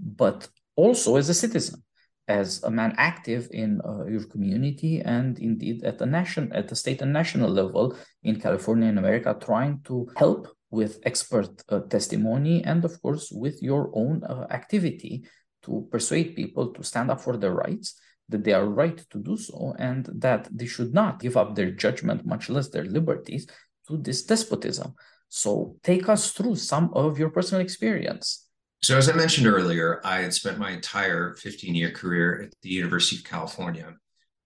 but 0.00 0.48
also 0.74 1.14
as 1.14 1.28
a 1.28 1.34
citizen 1.34 1.80
as 2.28 2.62
a 2.64 2.70
man 2.70 2.94
active 2.96 3.48
in 3.52 3.80
uh, 3.84 4.04
your 4.06 4.24
community 4.24 5.00
and 5.00 5.38
indeed 5.38 5.84
at 5.84 5.98
the 5.98 6.06
nation 6.06 6.50
at 6.52 6.68
the 6.68 6.76
state 6.76 7.00
and 7.02 7.12
national 7.12 7.48
level 7.48 7.96
in 8.24 8.40
california 8.40 8.88
and 8.88 8.98
america 8.98 9.36
trying 9.40 9.80
to 9.84 10.08
help 10.16 10.48
with 10.70 10.98
expert 11.04 11.50
uh, 11.68 11.80
testimony 11.88 12.64
and 12.64 12.84
of 12.84 13.00
course 13.00 13.30
with 13.30 13.62
your 13.62 13.90
own 13.94 14.22
uh, 14.24 14.46
activity 14.50 15.24
to 15.62 15.86
persuade 15.90 16.34
people 16.34 16.72
to 16.72 16.82
stand 16.82 17.10
up 17.10 17.20
for 17.20 17.36
their 17.36 17.52
rights 17.52 18.00
that 18.28 18.44
they 18.44 18.52
are 18.52 18.66
right 18.66 18.98
to 19.10 19.18
do 19.18 19.36
so 19.36 19.74
and 19.78 20.08
that 20.14 20.48
they 20.52 20.66
should 20.66 20.92
not 20.92 21.20
give 21.20 21.36
up 21.36 21.54
their 21.54 21.70
judgment, 21.70 22.26
much 22.26 22.48
less 22.48 22.68
their 22.68 22.84
liberties, 22.84 23.46
to 23.86 23.96
this 23.96 24.24
despotism. 24.24 24.94
So 25.28 25.76
take 25.82 26.08
us 26.08 26.32
through 26.32 26.56
some 26.56 26.90
of 26.94 27.18
your 27.18 27.30
personal 27.30 27.62
experience. 27.62 28.45
So, 28.86 28.96
as 28.96 29.08
I 29.08 29.14
mentioned 29.14 29.48
earlier, 29.48 30.00
I 30.04 30.20
had 30.20 30.32
spent 30.32 30.60
my 30.60 30.70
entire 30.70 31.34
15 31.34 31.74
year 31.74 31.90
career 31.90 32.42
at 32.42 32.54
the 32.62 32.68
University 32.68 33.16
of 33.16 33.24
California, 33.24 33.92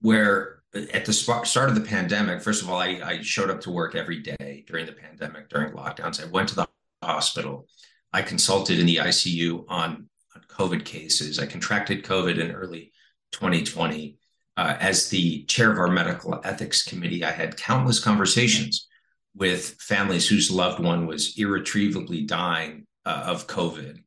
where 0.00 0.62
at 0.94 1.04
the 1.04 1.12
start 1.12 1.68
of 1.68 1.74
the 1.74 1.82
pandemic, 1.82 2.40
first 2.40 2.62
of 2.62 2.70
all, 2.70 2.78
I, 2.78 3.02
I 3.04 3.20
showed 3.20 3.50
up 3.50 3.60
to 3.60 3.70
work 3.70 3.94
every 3.94 4.20
day 4.20 4.64
during 4.66 4.86
the 4.86 4.92
pandemic, 4.92 5.50
during 5.50 5.74
lockdowns. 5.74 6.26
I 6.26 6.30
went 6.30 6.48
to 6.48 6.54
the 6.54 6.66
hospital. 7.02 7.66
I 8.14 8.22
consulted 8.22 8.78
in 8.78 8.86
the 8.86 8.96
ICU 8.96 9.66
on, 9.68 10.08
on 10.34 10.42
COVID 10.48 10.86
cases. 10.86 11.38
I 11.38 11.44
contracted 11.44 12.02
COVID 12.02 12.38
in 12.38 12.50
early 12.52 12.92
2020. 13.32 14.16
Uh, 14.56 14.76
as 14.80 15.10
the 15.10 15.44
chair 15.44 15.70
of 15.70 15.78
our 15.78 15.88
medical 15.88 16.40
ethics 16.44 16.82
committee, 16.82 17.24
I 17.24 17.30
had 17.30 17.58
countless 17.58 18.02
conversations 18.02 18.88
with 19.36 19.76
families 19.80 20.26
whose 20.26 20.50
loved 20.50 20.82
one 20.82 21.06
was 21.06 21.38
irretrievably 21.38 22.22
dying 22.22 22.86
uh, 23.04 23.24
of 23.26 23.46
COVID. 23.46 24.02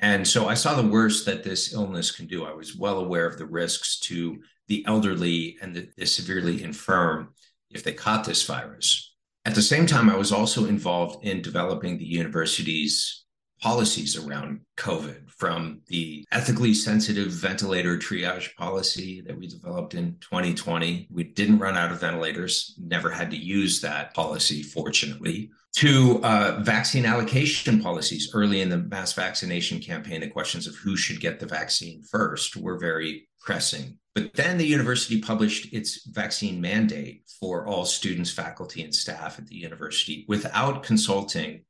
And 0.00 0.26
so 0.26 0.48
I 0.48 0.54
saw 0.54 0.74
the 0.74 0.88
worst 0.88 1.26
that 1.26 1.42
this 1.42 1.72
illness 1.74 2.10
can 2.10 2.26
do. 2.26 2.44
I 2.44 2.52
was 2.52 2.76
well 2.76 2.98
aware 2.98 3.26
of 3.26 3.36
the 3.36 3.46
risks 3.46 3.98
to 4.00 4.40
the 4.68 4.84
elderly 4.86 5.56
and 5.60 5.74
the, 5.74 5.88
the 5.96 6.06
severely 6.06 6.62
infirm 6.62 7.34
if 7.70 7.82
they 7.82 7.92
caught 7.92 8.24
this 8.24 8.46
virus. 8.46 9.14
At 9.44 9.54
the 9.54 9.62
same 9.62 9.86
time, 9.86 10.10
I 10.10 10.16
was 10.16 10.30
also 10.30 10.66
involved 10.66 11.24
in 11.24 11.42
developing 11.42 11.98
the 11.98 12.04
university's 12.04 13.24
policies 13.60 14.16
around 14.16 14.60
COVID, 14.76 15.30
from 15.30 15.80
the 15.88 16.24
ethically 16.30 16.74
sensitive 16.74 17.28
ventilator 17.28 17.96
triage 17.96 18.54
policy 18.54 19.20
that 19.22 19.36
we 19.36 19.46
developed 19.46 19.94
in 19.94 20.16
2020. 20.20 21.08
We 21.10 21.24
didn't 21.24 21.58
run 21.58 21.76
out 21.76 21.90
of 21.90 22.00
ventilators, 22.00 22.74
never 22.78 23.10
had 23.10 23.30
to 23.30 23.36
use 23.36 23.80
that 23.80 24.14
policy, 24.14 24.62
fortunately, 24.62 25.50
to 25.78 26.20
uh, 26.24 26.58
vaccine 26.62 27.06
allocation 27.06 27.80
policies 27.80 28.32
early 28.34 28.62
in 28.62 28.68
the 28.68 28.78
mass 28.78 29.12
vaccination 29.12 29.78
campaign. 29.78 30.20
The 30.20 30.26
questions 30.26 30.66
of 30.66 30.74
who 30.74 30.96
should 30.96 31.20
get 31.20 31.38
the 31.38 31.46
vaccine 31.46 32.02
first 32.02 32.56
were 32.56 32.80
very 32.80 33.28
pressing. 33.40 33.96
But 34.12 34.34
then 34.34 34.58
the 34.58 34.66
university 34.66 35.20
published 35.20 35.72
its 35.72 36.04
vaccine 36.08 36.60
mandate 36.60 37.22
for 37.38 37.64
all 37.64 37.84
students, 37.84 38.32
faculty, 38.32 38.82
and 38.82 38.92
staff 38.92 39.38
at 39.38 39.46
the 39.46 39.54
university 39.54 40.24
without 40.26 40.82
consulting 40.82 41.62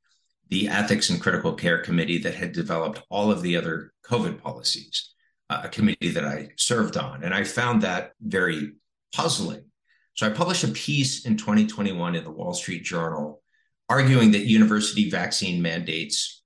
the 0.48 0.68
Ethics 0.68 1.10
and 1.10 1.20
Critical 1.20 1.52
Care 1.52 1.82
Committee 1.82 2.16
that 2.16 2.34
had 2.34 2.52
developed 2.52 3.02
all 3.10 3.30
of 3.30 3.42
the 3.42 3.58
other 3.58 3.92
COVID 4.06 4.40
policies, 4.40 5.12
uh, 5.50 5.60
a 5.64 5.68
committee 5.68 6.12
that 6.12 6.24
I 6.24 6.48
served 6.56 6.96
on. 6.96 7.24
And 7.24 7.34
I 7.34 7.44
found 7.44 7.82
that 7.82 8.12
very 8.22 8.72
puzzling. 9.12 9.66
So 10.14 10.26
I 10.26 10.30
published 10.30 10.64
a 10.64 10.68
piece 10.68 11.26
in 11.26 11.36
2021 11.36 12.14
in 12.14 12.24
the 12.24 12.30
Wall 12.30 12.54
Street 12.54 12.84
Journal 12.84 13.42
arguing 13.88 14.30
that 14.32 14.46
university 14.46 15.08
vaccine 15.10 15.60
mandates 15.62 16.42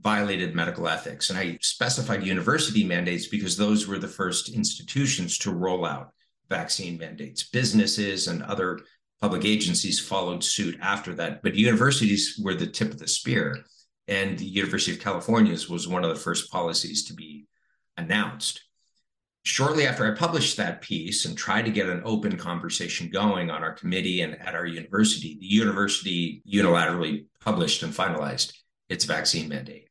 violated 0.00 0.54
medical 0.54 0.88
ethics. 0.88 1.30
And 1.30 1.38
I 1.38 1.58
specified 1.62 2.24
university 2.24 2.84
mandates 2.84 3.26
because 3.26 3.56
those 3.56 3.86
were 3.86 3.98
the 3.98 4.08
first 4.08 4.50
institutions 4.50 5.38
to 5.38 5.52
roll 5.52 5.86
out 5.86 6.10
vaccine 6.50 6.98
mandates. 6.98 7.44
Businesses 7.44 8.28
and 8.28 8.42
other 8.42 8.80
public 9.20 9.44
agencies 9.44 10.00
followed 10.00 10.44
suit 10.44 10.76
after 10.82 11.14
that, 11.14 11.42
but 11.42 11.54
universities 11.54 12.38
were 12.42 12.54
the 12.54 12.66
tip 12.66 12.90
of 12.90 12.98
the 12.98 13.08
spear. 13.08 13.56
And 14.06 14.38
the 14.38 14.44
University 14.44 14.92
of 14.92 15.00
California's 15.00 15.70
was 15.70 15.88
one 15.88 16.04
of 16.04 16.10
the 16.10 16.20
first 16.20 16.50
policies 16.52 17.06
to 17.06 17.14
be 17.14 17.46
announced. 17.96 18.62
Shortly 19.44 19.86
after 19.86 20.10
I 20.10 20.16
published 20.16 20.56
that 20.56 20.80
piece 20.80 21.26
and 21.26 21.36
tried 21.36 21.66
to 21.66 21.70
get 21.70 21.88
an 21.88 22.00
open 22.06 22.38
conversation 22.38 23.10
going 23.10 23.50
on 23.50 23.62
our 23.62 23.74
committee 23.74 24.22
and 24.22 24.40
at 24.40 24.54
our 24.54 24.64
university, 24.64 25.36
the 25.38 25.46
university 25.46 26.42
unilaterally 26.50 27.26
published 27.40 27.82
and 27.82 27.92
finalized 27.92 28.54
its 28.88 29.04
vaccine 29.04 29.50
mandate. 29.50 29.88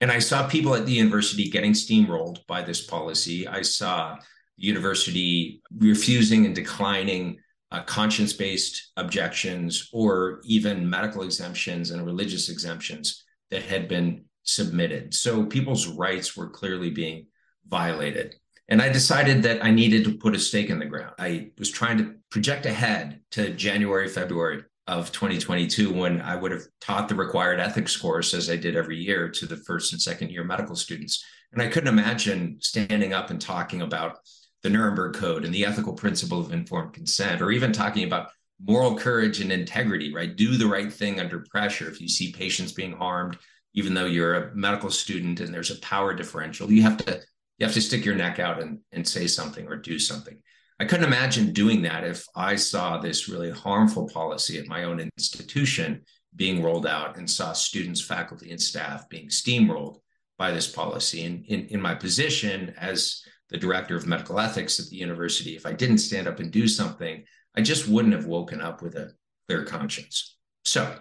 And 0.00 0.10
I 0.10 0.18
saw 0.18 0.48
people 0.48 0.74
at 0.74 0.86
the 0.86 0.92
university 0.92 1.48
getting 1.48 1.72
steamrolled 1.72 2.44
by 2.48 2.62
this 2.62 2.84
policy. 2.84 3.46
I 3.46 3.62
saw 3.62 4.16
the 4.58 4.66
university 4.66 5.62
refusing 5.78 6.44
and 6.44 6.54
declining 6.54 7.38
uh, 7.70 7.84
conscience 7.84 8.32
based 8.32 8.90
objections 8.96 9.88
or 9.92 10.40
even 10.44 10.90
medical 10.90 11.22
exemptions 11.22 11.92
and 11.92 12.04
religious 12.04 12.48
exemptions 12.48 13.24
that 13.50 13.62
had 13.62 13.86
been 13.86 14.24
submitted. 14.42 15.14
So 15.14 15.46
people's 15.46 15.86
rights 15.86 16.36
were 16.36 16.50
clearly 16.50 16.90
being 16.90 17.26
violated. 17.68 18.34
And 18.68 18.82
I 18.82 18.88
decided 18.88 19.42
that 19.44 19.64
I 19.64 19.70
needed 19.70 20.04
to 20.04 20.16
put 20.16 20.34
a 20.34 20.38
stake 20.38 20.70
in 20.70 20.78
the 20.78 20.86
ground. 20.86 21.14
I 21.18 21.50
was 21.58 21.70
trying 21.70 21.98
to 21.98 22.14
project 22.30 22.66
ahead 22.66 23.20
to 23.32 23.50
January, 23.50 24.08
February 24.08 24.64
of 24.88 25.10
2022 25.12 25.92
when 25.92 26.20
I 26.20 26.36
would 26.36 26.52
have 26.52 26.62
taught 26.80 27.08
the 27.08 27.14
required 27.14 27.60
ethics 27.60 27.96
course 27.96 28.34
as 28.34 28.48
I 28.50 28.56
did 28.56 28.76
every 28.76 28.96
year 28.96 29.28
to 29.28 29.46
the 29.46 29.56
first 29.56 29.92
and 29.92 30.00
second 30.00 30.30
year 30.30 30.44
medical 30.44 30.76
students. 30.76 31.24
And 31.52 31.62
I 31.62 31.68
couldn't 31.68 31.92
imagine 31.92 32.58
standing 32.60 33.12
up 33.12 33.30
and 33.30 33.40
talking 33.40 33.82
about 33.82 34.18
the 34.62 34.70
Nuremberg 34.70 35.14
Code 35.14 35.44
and 35.44 35.54
the 35.54 35.64
ethical 35.64 35.92
principle 35.92 36.40
of 36.40 36.52
informed 36.52 36.92
consent, 36.92 37.40
or 37.40 37.50
even 37.50 37.72
talking 37.72 38.04
about 38.04 38.30
moral 38.60 38.96
courage 38.96 39.40
and 39.40 39.52
integrity, 39.52 40.12
right? 40.14 40.34
Do 40.34 40.56
the 40.56 40.66
right 40.66 40.92
thing 40.92 41.20
under 41.20 41.44
pressure. 41.50 41.88
If 41.88 42.00
you 42.00 42.08
see 42.08 42.32
patients 42.32 42.72
being 42.72 42.92
harmed, 42.92 43.38
even 43.74 43.94
though 43.94 44.06
you're 44.06 44.34
a 44.34 44.54
medical 44.54 44.90
student 44.90 45.40
and 45.40 45.52
there's 45.52 45.70
a 45.70 45.80
power 45.80 46.14
differential, 46.14 46.72
you 46.72 46.82
have 46.82 46.96
to 46.98 47.20
you 47.58 47.66
have 47.66 47.74
to 47.74 47.80
stick 47.80 48.04
your 48.04 48.14
neck 48.14 48.38
out 48.38 48.60
and, 48.60 48.80
and 48.92 49.06
say 49.06 49.26
something 49.26 49.66
or 49.66 49.76
do 49.76 49.98
something. 49.98 50.38
I 50.78 50.84
couldn't 50.84 51.06
imagine 51.06 51.52
doing 51.52 51.82
that 51.82 52.04
if 52.04 52.26
I 52.34 52.56
saw 52.56 52.98
this 52.98 53.28
really 53.28 53.50
harmful 53.50 54.08
policy 54.08 54.58
at 54.58 54.66
my 54.66 54.84
own 54.84 55.00
institution 55.00 56.02
being 56.34 56.62
rolled 56.62 56.86
out 56.86 57.16
and 57.16 57.28
saw 57.28 57.52
students, 57.52 58.04
faculty, 58.04 58.50
and 58.50 58.60
staff 58.60 59.08
being 59.08 59.28
steamrolled 59.28 60.00
by 60.38 60.50
this 60.50 60.70
policy. 60.70 61.24
And 61.24 61.46
in, 61.46 61.66
in 61.68 61.80
my 61.80 61.94
position 61.94 62.74
as 62.78 63.22
the 63.48 63.56
director 63.56 63.96
of 63.96 64.06
medical 64.06 64.38
ethics 64.38 64.78
at 64.78 64.86
the 64.90 64.96
university, 64.96 65.56
if 65.56 65.64
I 65.64 65.72
didn't 65.72 65.98
stand 65.98 66.28
up 66.28 66.40
and 66.40 66.50
do 66.50 66.68
something, 66.68 67.24
I 67.56 67.62
just 67.62 67.88
wouldn't 67.88 68.14
have 68.14 68.26
woken 68.26 68.60
up 68.60 68.82
with 68.82 68.96
a 68.96 69.12
clear 69.48 69.64
conscience. 69.64 70.36
So 70.66 70.98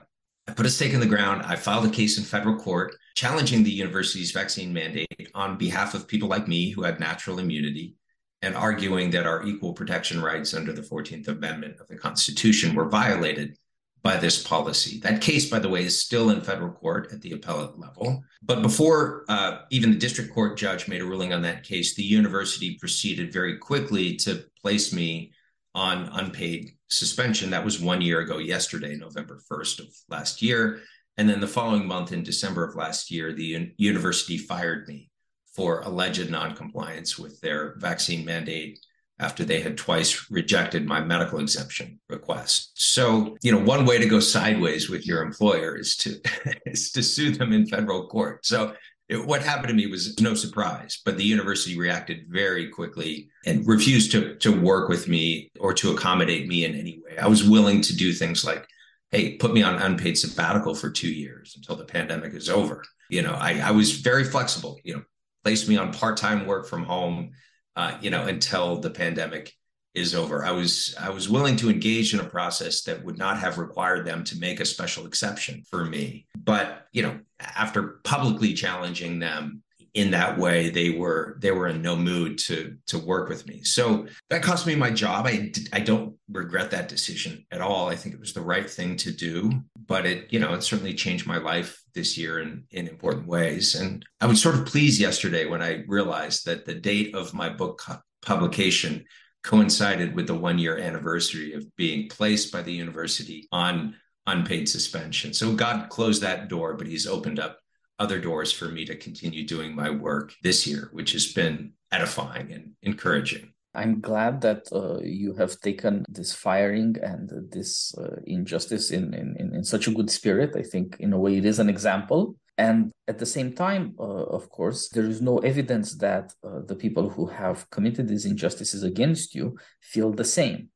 I 0.47 0.53
put 0.53 0.65
a 0.65 0.69
stake 0.69 0.93
in 0.93 0.99
the 0.99 1.05
ground. 1.05 1.41
I 1.43 1.55
filed 1.55 1.85
a 1.85 1.89
case 1.89 2.17
in 2.17 2.23
federal 2.23 2.55
court 2.55 2.95
challenging 3.15 3.63
the 3.63 3.71
university's 3.71 4.31
vaccine 4.31 4.71
mandate 4.71 5.29
on 5.33 5.57
behalf 5.57 5.93
of 5.93 6.07
people 6.07 6.27
like 6.27 6.47
me 6.47 6.69
who 6.69 6.83
had 6.83 6.99
natural 6.99 7.39
immunity 7.39 7.95
and 8.41 8.55
arguing 8.55 9.09
that 9.11 9.25
our 9.25 9.43
equal 9.43 9.73
protection 9.73 10.21
rights 10.21 10.53
under 10.53 10.71
the 10.71 10.81
14th 10.81 11.27
Amendment 11.27 11.79
of 11.79 11.87
the 11.87 11.97
Constitution 11.97 12.75
were 12.75 12.87
violated 12.87 13.57
by 14.03 14.17
this 14.17 14.43
policy. 14.43 14.99
That 14.99 15.19
case, 15.19 15.49
by 15.49 15.57
the 15.57 15.67
way, 15.67 15.83
is 15.83 15.99
still 15.99 16.29
in 16.29 16.41
federal 16.41 16.71
court 16.71 17.11
at 17.11 17.21
the 17.21 17.31
appellate 17.31 17.79
level. 17.79 18.23
But 18.43 18.61
before 18.61 19.25
uh, 19.27 19.61
even 19.71 19.89
the 19.89 19.97
district 19.97 20.31
court 20.31 20.57
judge 20.57 20.87
made 20.87 21.01
a 21.01 21.05
ruling 21.05 21.33
on 21.33 21.41
that 21.41 21.63
case, 21.63 21.95
the 21.95 22.03
university 22.03 22.77
proceeded 22.77 23.33
very 23.33 23.57
quickly 23.57 24.15
to 24.17 24.45
place 24.61 24.93
me 24.93 25.33
on 25.73 26.09
unpaid 26.13 26.74
suspension. 26.89 27.49
That 27.49 27.65
was 27.65 27.79
one 27.79 28.01
year 28.01 28.21
ago, 28.21 28.37
yesterday, 28.37 28.95
November 28.95 29.41
1st 29.51 29.79
of 29.79 29.87
last 30.09 30.41
year. 30.41 30.81
And 31.17 31.29
then 31.29 31.39
the 31.39 31.47
following 31.47 31.87
month, 31.87 32.11
in 32.11 32.23
December 32.23 32.63
of 32.67 32.75
last 32.75 33.09
year, 33.09 33.33
the 33.33 33.55
un- 33.55 33.71
university 33.77 34.37
fired 34.37 34.87
me 34.87 35.09
for 35.55 35.79
alleged 35.81 36.29
noncompliance 36.29 37.17
with 37.17 37.39
their 37.41 37.75
vaccine 37.77 38.25
mandate 38.25 38.79
after 39.19 39.45
they 39.45 39.61
had 39.61 39.77
twice 39.77 40.29
rejected 40.29 40.85
my 40.85 40.99
medical 40.99 41.39
exemption 41.39 41.99
request. 42.09 42.71
So, 42.75 43.37
you 43.41 43.51
know, 43.51 43.59
one 43.59 43.85
way 43.85 43.97
to 43.97 44.05
go 44.07 44.19
sideways 44.19 44.89
with 44.89 45.07
your 45.07 45.21
employer 45.21 45.77
is 45.77 45.95
to 45.97 46.19
is 46.65 46.91
to 46.91 47.01
sue 47.01 47.31
them 47.31 47.53
in 47.53 47.65
federal 47.65 48.07
court. 48.07 48.45
So, 48.45 48.73
it, 49.07 49.25
what 49.25 49.43
happened 49.43 49.69
to 49.69 49.73
me 49.73 49.87
was 49.87 50.19
no 50.19 50.33
surprise, 50.33 51.01
but 51.05 51.17
the 51.17 51.23
university 51.23 51.77
reacted 51.77 52.25
very 52.29 52.69
quickly 52.69 53.29
and 53.45 53.67
refused 53.67 54.11
to 54.11 54.35
to 54.37 54.51
work 54.59 54.89
with 54.89 55.07
me 55.07 55.51
or 55.59 55.73
to 55.73 55.91
accommodate 55.91 56.47
me 56.47 56.65
in 56.65 56.75
any 56.75 57.01
way. 57.03 57.17
I 57.17 57.27
was 57.27 57.47
willing 57.47 57.81
to 57.81 57.95
do 57.95 58.13
things 58.13 58.43
like, 58.43 58.67
hey, 59.11 59.37
put 59.37 59.53
me 59.53 59.61
on 59.61 59.81
unpaid 59.81 60.17
sabbatical 60.17 60.75
for 60.75 60.89
2 60.89 61.07
years 61.07 61.53
until 61.55 61.75
the 61.75 61.85
pandemic 61.85 62.33
is 62.33 62.49
over. 62.49 62.83
You 63.09 63.21
know, 63.21 63.33
I 63.33 63.59
I 63.59 63.71
was 63.71 63.91
very 63.91 64.23
flexible, 64.23 64.79
you 64.83 64.95
know, 64.95 65.03
place 65.43 65.67
me 65.67 65.77
on 65.77 65.93
part-time 65.93 66.45
work 66.47 66.67
from 66.67 66.83
home 66.83 67.31
uh, 67.75 67.97
you 68.01 68.09
know, 68.09 68.23
until 68.25 68.77
the 68.79 68.89
pandemic 68.89 69.53
is 69.95 70.13
over. 70.13 70.45
I 70.45 70.51
was 70.51 70.95
I 70.99 71.09
was 71.09 71.29
willing 71.29 71.55
to 71.57 71.69
engage 71.69 72.13
in 72.13 72.19
a 72.19 72.25
process 72.25 72.83
that 72.83 73.03
would 73.03 73.17
not 73.17 73.39
have 73.39 73.57
required 73.57 74.05
them 74.05 74.23
to 74.25 74.37
make 74.37 74.59
a 74.59 74.65
special 74.65 75.05
exception 75.07 75.63
for 75.69 75.85
me. 75.85 76.27
But 76.37 76.87
you 76.91 77.01
know, 77.01 77.19
after 77.39 78.01
publicly 78.03 78.53
challenging 78.53 79.19
them 79.19 79.63
in 79.93 80.11
that 80.11 80.37
way, 80.37 80.69
they 80.69 80.89
were 80.89 81.37
they 81.39 81.51
were 81.51 81.67
in 81.67 81.81
no 81.81 81.95
mood 81.95 82.37
to 82.39 82.75
to 82.87 82.99
work 82.99 83.29
with 83.29 83.47
me. 83.47 83.63
So 83.63 84.07
that 84.29 84.43
cost 84.43 84.67
me 84.67 84.75
my 84.75 84.91
job. 84.91 85.25
I 85.25 85.51
I 85.71 85.79
don't 85.79 86.15
regret 86.29 86.71
that 86.71 86.89
decision 86.89 87.45
at 87.49 87.61
all. 87.61 87.87
I 87.87 87.95
think 87.95 88.13
it 88.13 88.19
was 88.19 88.33
the 88.33 88.41
right 88.41 88.69
thing 88.69 88.97
to 88.97 89.11
do. 89.11 89.63
But 89.87 90.05
it 90.05 90.31
you 90.31 90.39
know 90.39 90.53
it 90.53 90.63
certainly 90.63 90.93
changed 90.93 91.25
my 91.25 91.37
life 91.37 91.81
this 91.93 92.17
year 92.17 92.39
in, 92.39 92.65
in 92.71 92.89
important 92.89 93.25
ways. 93.27 93.75
And 93.75 94.05
I 94.19 94.25
was 94.25 94.41
sort 94.41 94.55
of 94.55 94.65
pleased 94.65 94.99
yesterday 94.99 95.45
when 95.45 95.61
I 95.61 95.85
realized 95.87 96.45
that 96.45 96.65
the 96.65 96.75
date 96.75 97.15
of 97.15 97.33
my 97.33 97.47
book 97.47 97.81
publication 98.21 99.05
coincided 99.45 100.15
with 100.15 100.25
the 100.27 100.33
one 100.33 100.57
year 100.57 100.77
anniversary 100.79 101.53
of 101.53 101.63
being 101.75 102.09
placed 102.09 102.51
by 102.51 102.63
the 102.63 102.73
university 102.73 103.47
on 103.51 103.95
unpaid 104.25 104.67
suspension. 104.67 105.33
So 105.33 105.53
God 105.53 105.89
closed 105.89 106.23
that 106.23 106.49
door, 106.49 106.73
but 106.73 106.87
He's 106.87 107.05
opened 107.05 107.39
up 107.39 107.59
other 107.99 108.19
doors 108.19 108.51
for 108.51 108.65
me 108.65 108.85
to 108.85 108.95
continue 108.95 109.45
doing 109.45 109.75
my 109.75 109.89
work 109.89 110.33
this 110.41 110.65
year, 110.65 110.89
which 110.91 111.11
has 111.13 111.31
been 111.31 111.73
edifying 111.91 112.51
and 112.51 112.71
encouraging. 112.81 113.53
I'm 113.75 114.01
glad 114.01 114.41
that 114.41 114.63
uh, 114.71 114.99
you 115.03 115.35
have 115.35 115.59
taken 115.59 116.05
this 116.09 116.33
firing 116.33 116.95
and 117.03 117.29
this 117.51 117.93
uh, 117.97 118.15
injustice 118.25 118.89
in, 118.89 119.13
in, 119.13 119.53
in 119.53 119.63
such 119.63 119.87
a 119.87 119.91
good 119.91 120.09
spirit. 120.09 120.55
I 120.55 120.63
think, 120.63 120.97
in 120.99 121.13
a 121.13 121.19
way, 121.19 121.37
it 121.37 121.45
is 121.45 121.59
an 121.59 121.69
example. 121.69 122.35
And 122.57 122.91
at 123.07 123.19
the 123.19 123.25
same 123.25 123.53
time, 123.53 123.95
uh, 123.99 124.03
of 124.03 124.49
course, 124.49 124.89
there 124.89 125.05
is 125.05 125.21
no 125.21 125.39
evidence 125.39 125.95
that 125.97 126.33
uh, 126.43 126.61
the 126.65 126.75
people 126.75 127.09
who 127.09 127.25
have 127.27 127.69
committed 127.69 128.07
these 128.07 128.25
injustices 128.25 128.83
against 128.83 129.35
you 129.35 129.57
feel 129.81 130.11
the 130.11 130.23
same. 130.23 130.69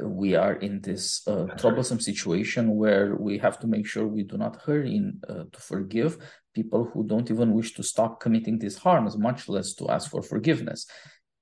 We 0.00 0.36
are 0.36 0.54
in 0.54 0.80
this 0.80 1.26
uh, 1.26 1.46
troublesome 1.58 2.00
situation 2.00 2.76
where 2.76 3.16
we 3.16 3.38
have 3.38 3.58
to 3.60 3.66
make 3.66 3.86
sure 3.86 4.06
we 4.06 4.22
do 4.22 4.36
not 4.38 4.62
hurry 4.62 4.94
in, 4.94 5.20
uh, 5.28 5.44
to 5.52 5.60
forgive 5.60 6.18
people 6.54 6.84
who 6.92 7.04
don't 7.04 7.30
even 7.30 7.52
wish 7.52 7.74
to 7.74 7.82
stop 7.82 8.20
committing 8.20 8.58
these 8.58 8.78
harms, 8.78 9.16
much 9.16 9.48
less 9.48 9.74
to 9.74 9.88
ask 9.88 10.10
for 10.10 10.22
forgiveness. 10.22 10.86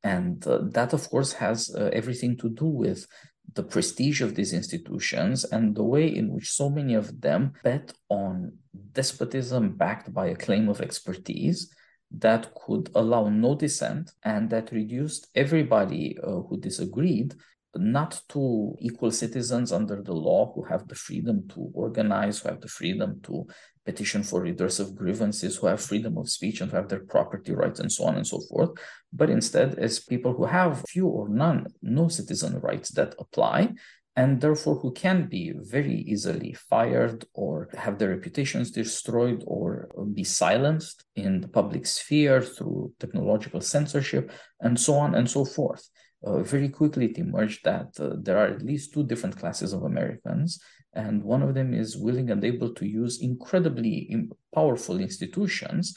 And 0.02 0.46
uh, 0.46 0.58
that, 0.72 0.92
of 0.92 1.08
course, 1.08 1.32
has 1.34 1.74
uh, 1.74 1.90
everything 1.92 2.36
to 2.38 2.48
do 2.48 2.66
with 2.66 3.06
the 3.54 3.62
prestige 3.62 4.20
of 4.20 4.34
these 4.34 4.52
institutions 4.52 5.44
and 5.44 5.74
the 5.74 5.82
way 5.82 6.06
in 6.06 6.32
which 6.32 6.50
so 6.50 6.68
many 6.68 6.94
of 6.94 7.20
them 7.20 7.52
bet 7.62 7.92
on 8.08 8.52
despotism 8.92 9.76
backed 9.76 10.12
by 10.12 10.26
a 10.26 10.36
claim 10.36 10.68
of 10.68 10.80
expertise 10.80 11.72
that 12.10 12.52
could 12.54 12.90
allow 12.94 13.28
no 13.28 13.54
dissent 13.54 14.10
and 14.22 14.50
that 14.50 14.72
reduced 14.72 15.28
everybody 15.34 16.16
uh, 16.22 16.40
who 16.42 16.56
disagreed 16.58 17.34
not 17.76 18.20
to 18.30 18.74
equal 18.80 19.10
citizens 19.10 19.72
under 19.72 20.02
the 20.02 20.12
law 20.12 20.52
who 20.54 20.64
have 20.64 20.86
the 20.88 20.94
freedom 20.94 21.46
to 21.48 21.70
organize, 21.74 22.40
who 22.40 22.48
have 22.48 22.60
the 22.60 22.68
freedom 22.68 23.20
to 23.24 23.46
petition 23.84 24.22
for 24.22 24.42
redress 24.42 24.78
of 24.78 24.94
grievances, 24.94 25.56
who 25.56 25.66
have 25.66 25.80
freedom 25.80 26.16
of 26.16 26.30
speech 26.30 26.60
and 26.60 26.70
who 26.70 26.76
have 26.76 26.88
their 26.88 27.04
property 27.04 27.52
rights 27.52 27.80
and 27.80 27.92
so 27.92 28.04
on 28.04 28.16
and 28.16 28.26
so 28.26 28.40
forth, 28.48 28.70
but 29.12 29.30
instead 29.30 29.78
as 29.78 30.00
people 30.00 30.32
who 30.32 30.46
have 30.46 30.84
few 30.88 31.06
or 31.06 31.28
none, 31.28 31.66
no 31.82 32.08
citizen 32.08 32.58
rights 32.60 32.90
that 32.90 33.14
apply, 33.18 33.72
and 34.16 34.40
therefore 34.40 34.76
who 34.76 34.92
can 34.92 35.26
be 35.26 35.52
very 35.56 35.96
easily 36.06 36.52
fired 36.52 37.24
or 37.34 37.68
have 37.76 37.98
their 37.98 38.10
reputations 38.10 38.70
destroyed 38.70 39.42
or 39.46 39.88
be 40.14 40.22
silenced 40.22 41.04
in 41.16 41.40
the 41.40 41.48
public 41.48 41.84
sphere 41.84 42.40
through 42.40 42.92
technological 43.00 43.60
censorship 43.60 44.30
and 44.60 44.78
so 44.78 44.94
on 44.94 45.14
and 45.14 45.28
so 45.28 45.44
forth. 45.44 45.88
Uh, 46.24 46.42
very 46.42 46.68
quickly 46.68 47.06
it 47.06 47.18
emerged 47.18 47.64
that 47.64 47.88
uh, 48.00 48.14
there 48.18 48.38
are 48.38 48.46
at 48.46 48.62
least 48.62 48.92
two 48.92 49.04
different 49.04 49.36
classes 49.36 49.72
of 49.72 49.82
Americans, 49.82 50.58
and 50.94 51.22
one 51.22 51.42
of 51.42 51.54
them 51.54 51.74
is 51.74 51.96
willing 51.96 52.30
and 52.30 52.42
able 52.44 52.72
to 52.72 52.86
use 52.86 53.20
incredibly 53.20 54.28
powerful 54.54 55.00
institutions 55.00 55.96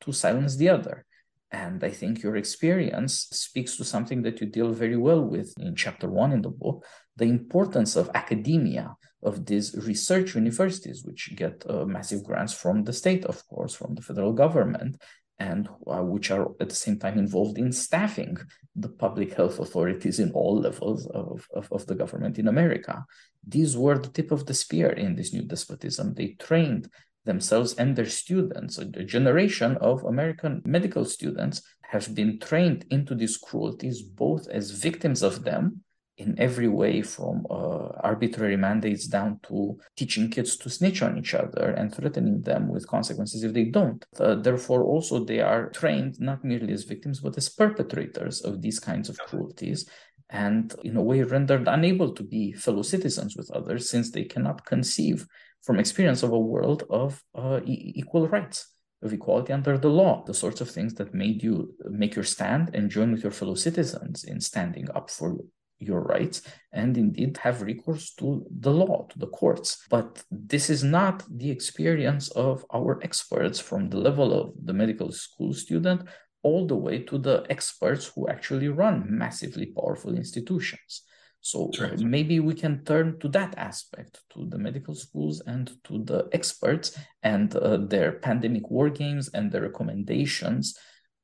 to 0.00 0.12
silence 0.12 0.56
the 0.56 0.68
other. 0.68 1.04
And 1.52 1.82
I 1.82 1.90
think 1.90 2.22
your 2.22 2.36
experience 2.36 3.28
speaks 3.32 3.76
to 3.76 3.84
something 3.84 4.22
that 4.22 4.40
you 4.40 4.46
deal 4.46 4.72
very 4.72 4.96
well 4.96 5.22
with 5.22 5.52
in 5.58 5.74
chapter 5.74 6.08
one 6.08 6.32
in 6.32 6.42
the 6.42 6.50
book 6.50 6.86
the 7.16 7.24
importance 7.26 7.96
of 7.96 8.10
academia, 8.14 8.96
of 9.22 9.44
these 9.44 9.76
research 9.86 10.34
universities, 10.34 11.04
which 11.04 11.36
get 11.36 11.62
uh, 11.68 11.84
massive 11.84 12.24
grants 12.24 12.54
from 12.54 12.84
the 12.84 12.92
state, 12.92 13.24
of 13.26 13.46
course, 13.46 13.74
from 13.74 13.94
the 13.94 14.00
federal 14.00 14.32
government, 14.32 14.96
and 15.40 15.68
uh, 15.86 16.02
which 16.02 16.30
are 16.30 16.50
at 16.60 16.68
the 16.68 16.74
same 16.74 16.98
time 16.98 17.18
involved 17.18 17.58
in 17.58 17.72
staffing 17.72 18.36
the 18.76 18.88
public 18.88 19.32
health 19.32 19.58
authorities 19.58 20.20
in 20.20 20.30
all 20.32 20.60
levels 20.60 21.06
of, 21.08 21.48
of, 21.54 21.66
of, 21.72 21.86
the 21.86 21.94
government 21.94 22.38
in 22.38 22.46
America. 22.46 23.04
These 23.46 23.76
were 23.76 23.98
the 23.98 24.10
tip 24.10 24.30
of 24.30 24.46
the 24.46 24.54
spear 24.54 24.90
in 24.90 25.16
this 25.16 25.32
new 25.32 25.42
despotism. 25.42 26.14
They 26.14 26.36
trained 26.38 26.88
themselves 27.24 27.74
and 27.74 27.96
their 27.96 28.06
students, 28.06 28.78
a 28.78 28.84
generation 28.84 29.76
of 29.78 30.04
American 30.04 30.62
medical 30.64 31.04
students 31.04 31.62
have 31.82 32.14
been 32.14 32.38
trained 32.38 32.84
into 32.90 33.14
these 33.14 33.36
cruelties, 33.36 34.02
both 34.02 34.48
as 34.48 34.70
victims 34.70 35.22
of 35.22 35.44
them 35.44 35.82
in 36.20 36.38
every 36.38 36.68
way 36.68 37.00
from 37.00 37.46
uh, 37.48 37.88
arbitrary 38.10 38.56
mandates 38.56 39.06
down 39.06 39.40
to 39.48 39.78
teaching 39.96 40.30
kids 40.30 40.56
to 40.58 40.68
snitch 40.68 41.00
on 41.02 41.16
each 41.18 41.34
other 41.34 41.66
and 41.78 41.94
threatening 41.94 42.42
them 42.42 42.68
with 42.68 42.86
consequences 42.86 43.42
if 43.42 43.52
they 43.54 43.64
don't. 43.64 44.04
Uh, 44.18 44.34
therefore, 44.34 44.82
also, 44.84 45.24
they 45.24 45.40
are 45.40 45.70
trained 45.70 46.20
not 46.20 46.44
merely 46.44 46.72
as 46.72 46.84
victims, 46.84 47.20
but 47.20 47.36
as 47.38 47.48
perpetrators 47.48 48.42
of 48.42 48.60
these 48.60 48.78
kinds 48.78 49.08
of 49.08 49.18
cruelties 49.18 49.88
and, 50.28 50.74
in 50.84 50.96
a 50.96 51.02
way, 51.02 51.22
rendered 51.22 51.66
unable 51.66 52.12
to 52.14 52.22
be 52.22 52.52
fellow 52.52 52.82
citizens 52.82 53.34
with 53.36 53.50
others 53.52 53.88
since 53.88 54.10
they 54.10 54.24
cannot 54.24 54.64
conceive 54.66 55.26
from 55.62 55.78
experience 55.78 56.22
of 56.22 56.32
a 56.32 56.38
world 56.38 56.84
of 56.90 57.22
uh, 57.34 57.60
e- 57.64 57.92
equal 57.96 58.28
rights 58.28 58.68
of 59.02 59.12
equality 59.14 59.52
under 59.52 59.78
the 59.78 59.88
law, 59.88 60.22
the 60.26 60.34
sorts 60.34 60.60
of 60.60 60.70
things 60.70 60.92
that 60.94 61.14
made 61.14 61.42
you 61.42 61.74
make 61.88 62.14
your 62.14 62.24
stand 62.24 62.74
and 62.74 62.90
join 62.90 63.10
with 63.12 63.22
your 63.22 63.32
fellow 63.32 63.54
citizens 63.54 64.24
in 64.24 64.40
standing 64.40 64.86
up 64.94 65.08
for 65.10 65.38
your 65.80 66.02
rights 66.02 66.42
and 66.72 66.96
indeed 66.96 67.36
have 67.38 67.62
recourse 67.62 68.14
to 68.14 68.46
the 68.60 68.70
law, 68.70 69.06
to 69.10 69.18
the 69.18 69.26
courts. 69.26 69.84
But 69.88 70.22
this 70.30 70.70
is 70.70 70.84
not 70.84 71.24
the 71.28 71.50
experience 71.50 72.28
of 72.30 72.64
our 72.72 73.00
experts 73.02 73.58
from 73.58 73.88
the 73.88 73.98
level 73.98 74.32
of 74.32 74.52
the 74.62 74.72
medical 74.72 75.10
school 75.10 75.52
student 75.52 76.02
all 76.42 76.66
the 76.66 76.76
way 76.76 77.00
to 77.00 77.18
the 77.18 77.44
experts 77.50 78.12
who 78.14 78.28
actually 78.28 78.68
run 78.68 79.04
massively 79.08 79.66
powerful 79.66 80.16
institutions. 80.16 81.02
So 81.42 81.70
right. 81.80 81.98
maybe 81.98 82.38
we 82.38 82.54
can 82.54 82.84
turn 82.84 83.18
to 83.20 83.28
that 83.28 83.54
aspect, 83.56 84.20
to 84.34 84.46
the 84.46 84.58
medical 84.58 84.94
schools 84.94 85.42
and 85.46 85.70
to 85.84 86.04
the 86.04 86.28
experts 86.32 86.98
and 87.22 87.54
uh, 87.56 87.78
their 87.78 88.12
pandemic 88.12 88.70
war 88.70 88.90
games 88.90 89.30
and 89.32 89.50
their 89.50 89.62
recommendations 89.62 90.76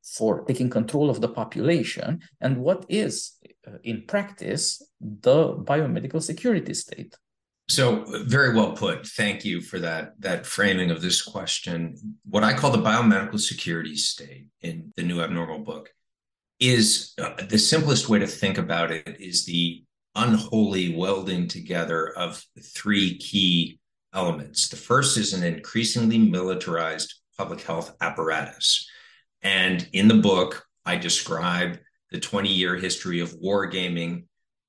for 0.02 0.44
taking 0.44 0.70
control 0.70 1.10
of 1.10 1.20
the 1.20 1.28
population 1.28 2.20
and 2.40 2.56
what 2.56 2.86
is 2.88 3.35
in 3.82 4.02
practice 4.06 4.82
the 5.00 5.54
biomedical 5.54 6.22
security 6.22 6.74
state. 6.74 7.16
So 7.68 8.04
very 8.24 8.54
well 8.54 8.72
put. 8.72 9.06
Thank 9.06 9.44
you 9.44 9.60
for 9.60 9.80
that 9.80 10.20
that 10.20 10.46
framing 10.46 10.90
of 10.90 11.02
this 11.02 11.20
question. 11.20 11.96
What 12.28 12.44
i 12.44 12.54
call 12.54 12.70
the 12.70 12.78
biomedical 12.78 13.40
security 13.40 13.96
state 13.96 14.46
in 14.60 14.92
the 14.96 15.02
new 15.02 15.20
abnormal 15.20 15.60
book 15.60 15.90
is 16.60 17.12
uh, 17.20 17.34
the 17.48 17.58
simplest 17.58 18.08
way 18.08 18.18
to 18.20 18.26
think 18.26 18.56
about 18.56 18.90
it 18.90 19.16
is 19.20 19.44
the 19.44 19.82
unholy 20.14 20.94
welding 20.94 21.48
together 21.48 22.16
of 22.16 22.42
three 22.62 23.18
key 23.18 23.78
elements. 24.14 24.68
The 24.68 24.76
first 24.76 25.18
is 25.18 25.34
an 25.34 25.42
increasingly 25.42 26.18
militarized 26.18 27.14
public 27.36 27.60
health 27.60 27.94
apparatus. 28.00 28.88
And 29.42 29.86
in 29.92 30.08
the 30.08 30.14
book, 30.14 30.64
I 30.86 30.96
describe 30.96 31.78
the 32.16 32.20
20 32.20 32.48
year 32.48 32.76
history 32.76 33.20
of 33.20 33.38
wargaming 33.40 34.24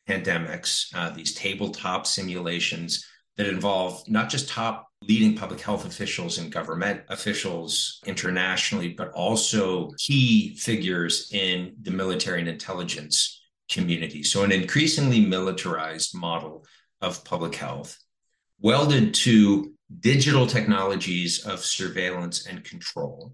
pandemics, 0.10 0.94
uh, 0.94 1.10
these 1.12 1.34
tabletop 1.34 2.06
simulations 2.06 3.08
that 3.38 3.48
involve 3.48 4.04
not 4.10 4.28
just 4.28 4.50
top 4.50 4.90
leading 5.02 5.34
public 5.34 5.62
health 5.62 5.86
officials 5.86 6.40
and 6.40 6.52
government 6.52 7.04
officials 7.08 8.02
internationally, 8.06 8.90
but 8.90 9.12
also 9.12 9.92
key 9.98 10.58
figures 10.58 11.30
in 11.32 11.74
the 11.84 11.92
military 11.92 12.42
and 12.42 12.50
intelligence 12.50 13.42
community. 13.72 14.24
So, 14.24 14.44
an 14.44 14.52
increasingly 14.52 15.26
militarized 15.26 16.14
model 16.14 16.66
of 17.00 17.24
public 17.24 17.56
health, 17.56 17.98
welded 18.60 19.14
to 19.14 19.72
digital 20.02 20.48
technologies 20.48 21.46
of 21.46 21.64
surveillance 21.64 22.46
and 22.46 22.62
control 22.66 23.32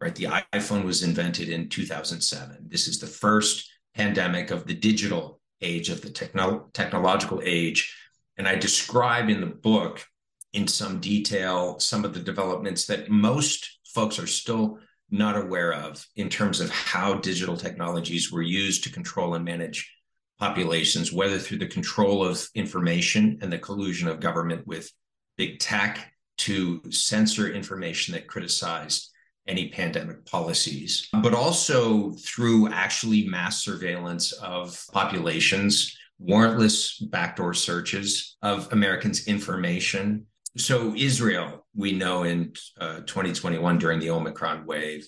right? 0.00 0.14
The 0.14 0.28
iPhone 0.52 0.84
was 0.84 1.02
invented 1.02 1.48
in 1.48 1.68
2007. 1.68 2.66
This 2.68 2.88
is 2.88 2.98
the 2.98 3.06
first 3.06 3.70
pandemic 3.94 4.50
of 4.50 4.66
the 4.66 4.74
digital 4.74 5.40
age, 5.60 5.90
of 5.90 6.00
the 6.00 6.10
techno- 6.10 6.70
technological 6.72 7.40
age. 7.44 7.94
And 8.36 8.48
I 8.48 8.54
describe 8.56 9.28
in 9.28 9.40
the 9.40 9.46
book 9.46 10.04
in 10.52 10.66
some 10.66 11.00
detail 11.00 11.78
some 11.78 12.04
of 12.04 12.14
the 12.14 12.20
developments 12.20 12.86
that 12.86 13.10
most 13.10 13.78
folks 13.84 14.18
are 14.18 14.26
still 14.26 14.78
not 15.10 15.36
aware 15.36 15.74
of 15.74 16.06
in 16.16 16.28
terms 16.28 16.60
of 16.60 16.70
how 16.70 17.14
digital 17.14 17.56
technologies 17.56 18.32
were 18.32 18.42
used 18.42 18.84
to 18.84 18.92
control 18.92 19.34
and 19.34 19.44
manage 19.44 19.92
populations, 20.38 21.12
whether 21.12 21.38
through 21.38 21.58
the 21.58 21.66
control 21.66 22.24
of 22.24 22.48
information 22.54 23.38
and 23.42 23.52
the 23.52 23.58
collusion 23.58 24.08
of 24.08 24.20
government 24.20 24.66
with 24.66 24.90
big 25.36 25.58
tech 25.58 26.12
to 26.38 26.80
censor 26.90 27.52
information 27.52 28.14
that 28.14 28.26
criticized 28.26 29.09
any 29.50 29.68
pandemic 29.68 30.24
policies, 30.24 31.08
but 31.22 31.34
also 31.34 32.12
through 32.12 32.68
actually 32.68 33.26
mass 33.26 33.64
surveillance 33.64 34.32
of 34.32 34.80
populations, 34.92 35.96
warrantless 36.22 37.02
backdoor 37.10 37.52
searches 37.52 38.36
of 38.42 38.72
Americans' 38.72 39.26
information. 39.26 40.26
So, 40.56 40.94
Israel, 40.96 41.66
we 41.74 41.92
know 41.92 42.22
in 42.22 42.52
uh, 42.80 43.00
2021 43.00 43.78
during 43.78 43.98
the 43.98 44.10
Omicron 44.10 44.66
wave, 44.66 45.06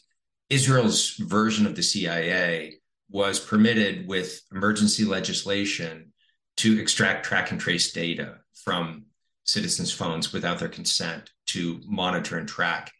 Israel's 0.50 1.14
version 1.16 1.66
of 1.66 1.76
the 1.76 1.82
CIA 1.82 2.74
was 3.10 3.38
permitted 3.38 4.08
with 4.08 4.40
emergency 4.52 5.04
legislation 5.04 6.12
to 6.58 6.80
extract 6.80 7.24
track 7.24 7.50
and 7.50 7.60
trace 7.60 7.92
data 7.92 8.38
from 8.64 9.04
citizens' 9.44 9.92
phones 9.92 10.32
without 10.32 10.58
their 10.58 10.68
consent 10.68 11.30
to 11.46 11.80
monitor 11.86 12.38
and 12.38 12.48
track 12.48 12.92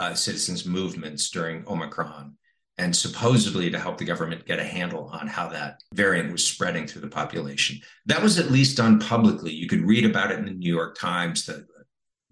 uh, 0.00 0.14
citizens' 0.14 0.64
movements 0.64 1.30
during 1.30 1.62
Omicron, 1.68 2.34
and 2.78 2.96
supposedly 2.96 3.70
to 3.70 3.78
help 3.78 3.98
the 3.98 4.04
government 4.04 4.46
get 4.46 4.58
a 4.58 4.64
handle 4.64 5.10
on 5.12 5.26
how 5.26 5.46
that 5.50 5.82
variant 5.92 6.32
was 6.32 6.44
spreading 6.44 6.86
through 6.86 7.02
the 7.02 7.08
population. 7.08 7.78
That 8.06 8.22
was 8.22 8.38
at 8.38 8.50
least 8.50 8.78
done 8.78 8.98
publicly. 8.98 9.52
You 9.52 9.68
could 9.68 9.86
read 9.86 10.06
about 10.06 10.30
it 10.30 10.38
in 10.38 10.46
the 10.46 10.52
New 10.52 10.74
York 10.74 10.98
Times 10.98 11.44
that 11.46 11.66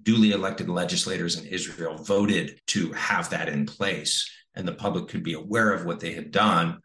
duly 0.03 0.33
elected 0.33 0.71
legislators 0.71 1.39
in 1.39 1.47
Israel 1.47 1.99
voted 1.99 2.59
to 2.69 2.91
have 2.93 3.29
that 3.31 3.51
in 3.51 3.67
place, 3.67 4.29
and 4.55 4.67
the 4.67 4.73
public 4.73 5.09
could 5.09 5.23
be 5.23 5.35
aware 5.35 5.71
of 5.73 5.85
what 5.85 6.01
they 6.01 6.15
had 6.15 6.31
done. 6.31 6.81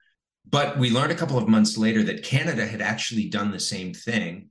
But 0.49 0.77
we 0.77 0.91
learned 0.91 1.13
a 1.13 1.15
couple 1.15 1.37
of 1.37 1.47
months 1.47 1.77
later 1.77 2.03
that 2.03 2.25
Canada 2.25 2.65
had 2.65 2.81
actually 2.81 3.29
done 3.29 3.51
the 3.51 3.59
same 3.61 3.93
thing 3.93 4.49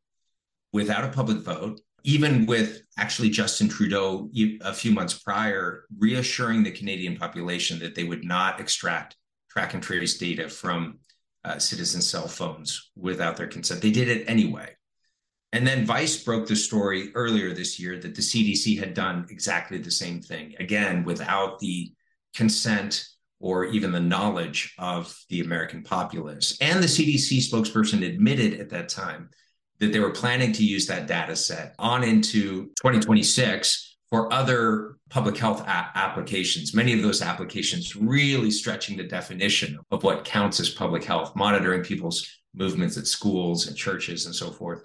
without 0.73 1.05
a 1.05 1.09
public 1.13 1.39
vote 1.39 1.83
even 2.05 2.47
with 2.47 2.83
actually 2.99 3.31
Justin 3.31 3.69
Trudeau 3.69 4.31
a 4.63 4.75
few 4.75 4.93
months 4.93 5.19
prior 5.19 5.85
reassuring 5.99 6.63
the 6.63 6.71
Canadian 6.71 7.17
population 7.17 7.79
that 7.81 7.95
they 7.95 8.05
would 8.05 8.25
not 8.25 8.61
extract 8.61 9.17
track 9.51 9.75
and 9.75 9.83
trace 9.83 10.19
data 10.19 10.49
from 10.49 10.99
uh, 11.45 11.59
citizen 11.59 12.01
cell 12.01 12.29
phones 12.29 12.91
without 12.97 13.37
their 13.37 13.47
consent. 13.47 13.83
They 13.83 13.91
did 13.91 14.09
it 14.09 14.25
anyway. 14.29 14.75
And 15.53 15.67
then 15.67 15.85
Vice 15.85 16.23
broke 16.23 16.47
the 16.47 16.57
story 16.57 17.11
earlier 17.15 17.53
this 17.53 17.79
year 17.79 17.99
that 17.99 18.15
the 18.15 18.23
CDC 18.23 18.79
had 18.79 18.95
done 18.95 19.27
exactly 19.29 19.79
the 19.79 19.91
same 19.91 20.23
thing, 20.23 20.55
again, 20.59 21.05
without 21.05 21.59
the 21.59 21.93
consent 22.35 23.07
or 23.39 23.67
even 23.67 23.93
the 23.93 24.01
knowledge 24.01 24.75
of 24.79 25.15
the 25.29 25.41
American 25.41 25.83
populace. 25.83 26.57
And 26.61 26.83
the 26.83 26.87
CDC 26.87 27.51
spokesperson 27.51 28.07
admitted 28.07 28.61
at 28.61 28.71
that 28.71 28.89
time 28.89 29.29
that 29.83 29.93
they 29.93 29.99
were 29.99 30.11
planning 30.11 30.53
to 30.53 30.65
use 30.65 30.87
that 30.87 31.09
data 31.09 31.35
set 31.35 31.75
on 31.79 32.05
into 32.05 32.67
2026 32.81 33.97
for 34.11 34.33
other 34.33 34.97
public 35.11 35.37
health 35.37 35.61
a- 35.63 35.91
applications. 35.95 36.73
Many 36.73 36.93
of 36.93 37.03
those 37.03 37.21
applications 37.21 37.97
really 37.97 38.53
stretching 38.53 38.97
the 38.97 39.03
definition 39.03 39.81
of 39.91 40.05
what 40.05 40.25
counts 40.25 40.61
as 40.61 40.71
public 40.71 41.03
health, 41.03 41.35
monitoring 41.35 41.83
people's 41.83 42.25
movements 42.55 42.97
at 42.97 43.09
schools 43.09 43.67
and 43.67 43.77
churches 43.77 44.27
and 44.27 44.35
so 44.35 44.53
forth. 44.53 44.83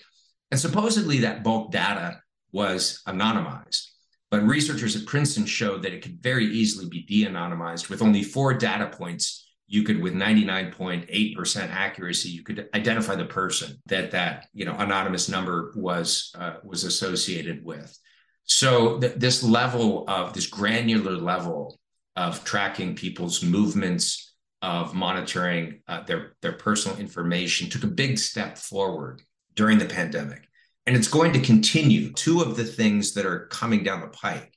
And 0.50 0.60
supposedly 0.60 1.20
that 1.20 1.44
bulk 1.44 1.72
data 1.72 2.20
was 2.52 3.04
anonymized. 3.08 3.86
But 4.32 4.48
researchers 4.48 4.96
at 4.96 5.06
Princeton 5.06 5.46
showed 5.46 5.84
that 5.84 5.94
it 5.94 6.02
could 6.02 6.24
very 6.24 6.46
easily 6.46 6.90
be 6.90 7.04
de 7.04 7.26
anonymized 7.26 7.90
with 7.90 8.02
only 8.02 8.24
four 8.24 8.56
data 8.56 8.88
points. 8.88 9.47
You 9.68 9.84
could, 9.84 10.02
with 10.02 10.14
99.8% 10.14 11.70
accuracy, 11.70 12.30
you 12.30 12.44
could 12.44 12.70
identify 12.74 13.16
the 13.16 13.26
person 13.26 13.82
that 13.88 14.12
that 14.12 14.48
you 14.54 14.66
know 14.66 14.76
anonymous 14.78 15.28
number 15.28 15.74
was 15.76 16.32
uh, 16.40 16.56
was 16.64 16.84
associated 16.84 17.64
with. 17.64 17.98
So 18.46 19.00
th- 19.00 19.16
this 19.16 19.44
level 19.44 20.06
of 20.08 20.34
this 20.34 20.48
granular 20.48 21.18
level 21.18 21.78
of 22.16 22.44
tracking 22.46 22.96
people's 22.96 23.44
movements, 23.44 24.34
of 24.62 24.94
monitoring 24.94 25.82
uh, 25.88 26.04
their 26.04 26.36
their 26.42 26.54
personal 26.54 26.98
information, 26.98 27.70
took 27.70 27.84
a 27.84 27.88
big 27.88 28.18
step 28.18 28.58
forward 28.58 29.22
during 29.56 29.78
the 29.78 29.86
pandemic. 29.86 30.48
And 30.86 30.96
it's 30.96 31.10
going 31.10 31.34
to 31.34 31.42
continue. 31.42 32.14
Two 32.14 32.42
of 32.42 32.56
the 32.56 32.64
things 32.64 33.14
that 33.16 33.26
are 33.26 33.48
coming 33.48 33.84
down 33.84 34.00
the 34.00 34.08
pike, 34.08 34.57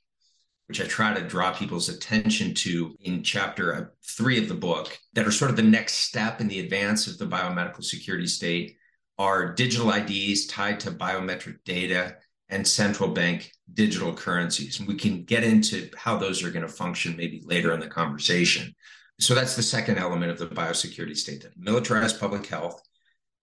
which 0.71 0.79
I 0.79 0.85
try 0.85 1.13
to 1.13 1.27
draw 1.27 1.51
people's 1.51 1.89
attention 1.89 2.53
to 2.53 2.95
in 3.01 3.23
chapter 3.23 3.75
uh, 3.75 3.85
three 4.07 4.41
of 4.41 4.47
the 4.47 4.53
book, 4.53 4.97
that 5.11 5.27
are 5.27 5.31
sort 5.31 5.51
of 5.51 5.57
the 5.57 5.63
next 5.63 5.95
step 5.95 6.39
in 6.39 6.47
the 6.47 6.61
advance 6.61 7.07
of 7.07 7.17
the 7.17 7.27
biomedical 7.27 7.83
security 7.83 8.25
state, 8.25 8.77
are 9.17 9.53
digital 9.53 9.91
IDs 9.91 10.47
tied 10.47 10.79
to 10.79 10.91
biometric 10.91 11.57
data 11.65 12.15
and 12.47 12.65
central 12.65 13.09
bank 13.09 13.51
digital 13.73 14.13
currencies. 14.13 14.79
And 14.79 14.87
we 14.87 14.95
can 14.95 15.25
get 15.25 15.43
into 15.43 15.89
how 15.97 16.15
those 16.15 16.41
are 16.41 16.51
going 16.51 16.65
to 16.65 16.71
function 16.71 17.17
maybe 17.17 17.43
later 17.43 17.73
in 17.73 17.81
the 17.81 17.87
conversation. 17.87 18.73
So 19.19 19.35
that's 19.35 19.57
the 19.57 19.63
second 19.63 19.97
element 19.97 20.31
of 20.31 20.39
the 20.39 20.55
biosecurity 20.55 21.17
state 21.17 21.41
that 21.41 21.57
militarized 21.57 22.17
public 22.17 22.45
health 22.45 22.81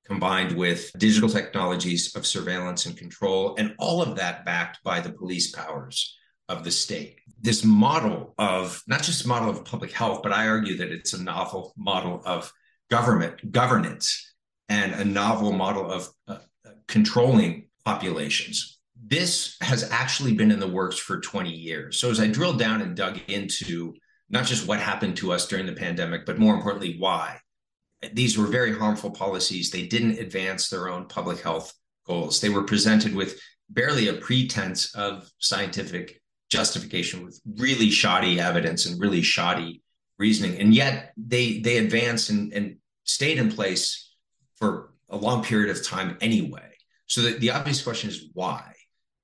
combined 0.06 0.56
with 0.56 0.90
digital 0.96 1.28
technologies 1.28 2.16
of 2.16 2.26
surveillance 2.26 2.86
and 2.86 2.96
control, 2.96 3.54
and 3.58 3.74
all 3.78 4.00
of 4.00 4.16
that 4.16 4.46
backed 4.46 4.82
by 4.82 4.98
the 4.98 5.12
police 5.12 5.52
powers 5.52 6.17
of 6.48 6.64
the 6.64 6.70
state. 6.70 7.18
This 7.40 7.64
model 7.64 8.34
of 8.38 8.82
not 8.86 9.02
just 9.02 9.26
model 9.26 9.50
of 9.50 9.64
public 9.64 9.92
health, 9.92 10.22
but 10.22 10.32
I 10.32 10.48
argue 10.48 10.76
that 10.78 10.90
it's 10.90 11.12
a 11.12 11.22
novel 11.22 11.72
model 11.76 12.22
of 12.24 12.52
government 12.90 13.52
governance 13.52 14.34
and 14.68 14.92
a 14.94 15.04
novel 15.04 15.52
model 15.52 15.90
of 15.90 16.08
uh, 16.26 16.38
controlling 16.86 17.68
populations. 17.84 18.78
This 19.06 19.56
has 19.60 19.90
actually 19.90 20.34
been 20.34 20.50
in 20.50 20.58
the 20.58 20.68
works 20.68 20.98
for 20.98 21.20
20 21.20 21.50
years. 21.50 21.98
So 21.98 22.10
as 22.10 22.20
I 22.20 22.26
drilled 22.26 22.58
down 22.58 22.82
and 22.82 22.96
dug 22.96 23.18
into 23.28 23.94
not 24.28 24.44
just 24.44 24.66
what 24.66 24.80
happened 24.80 25.16
to 25.18 25.32
us 25.32 25.46
during 25.46 25.66
the 25.66 25.72
pandemic, 25.72 26.26
but 26.26 26.38
more 26.38 26.54
importantly, 26.54 26.96
why 26.98 27.38
these 28.12 28.36
were 28.38 28.46
very 28.46 28.76
harmful 28.76 29.10
policies. 29.10 29.70
They 29.70 29.86
didn't 29.86 30.18
advance 30.18 30.68
their 30.68 30.88
own 30.88 31.06
public 31.06 31.40
health 31.40 31.72
goals. 32.06 32.40
They 32.40 32.48
were 32.48 32.62
presented 32.62 33.14
with 33.14 33.40
barely 33.70 34.08
a 34.08 34.14
pretense 34.14 34.94
of 34.94 35.30
scientific 35.38 36.20
justification 36.48 37.24
with 37.24 37.40
really 37.56 37.90
shoddy 37.90 38.40
evidence 38.40 38.86
and 38.86 39.00
really 39.00 39.22
shoddy 39.22 39.82
reasoning. 40.18 40.58
And 40.60 40.74
yet 40.74 41.12
they 41.16 41.60
they 41.60 41.78
advanced 41.78 42.30
and, 42.30 42.52
and 42.52 42.76
stayed 43.04 43.38
in 43.38 43.50
place 43.50 44.14
for 44.56 44.92
a 45.08 45.16
long 45.16 45.42
period 45.42 45.70
of 45.70 45.84
time 45.84 46.16
anyway. 46.20 46.72
So 47.06 47.22
the, 47.22 47.38
the 47.38 47.50
obvious 47.50 47.82
question 47.82 48.10
is 48.10 48.28
why? 48.34 48.72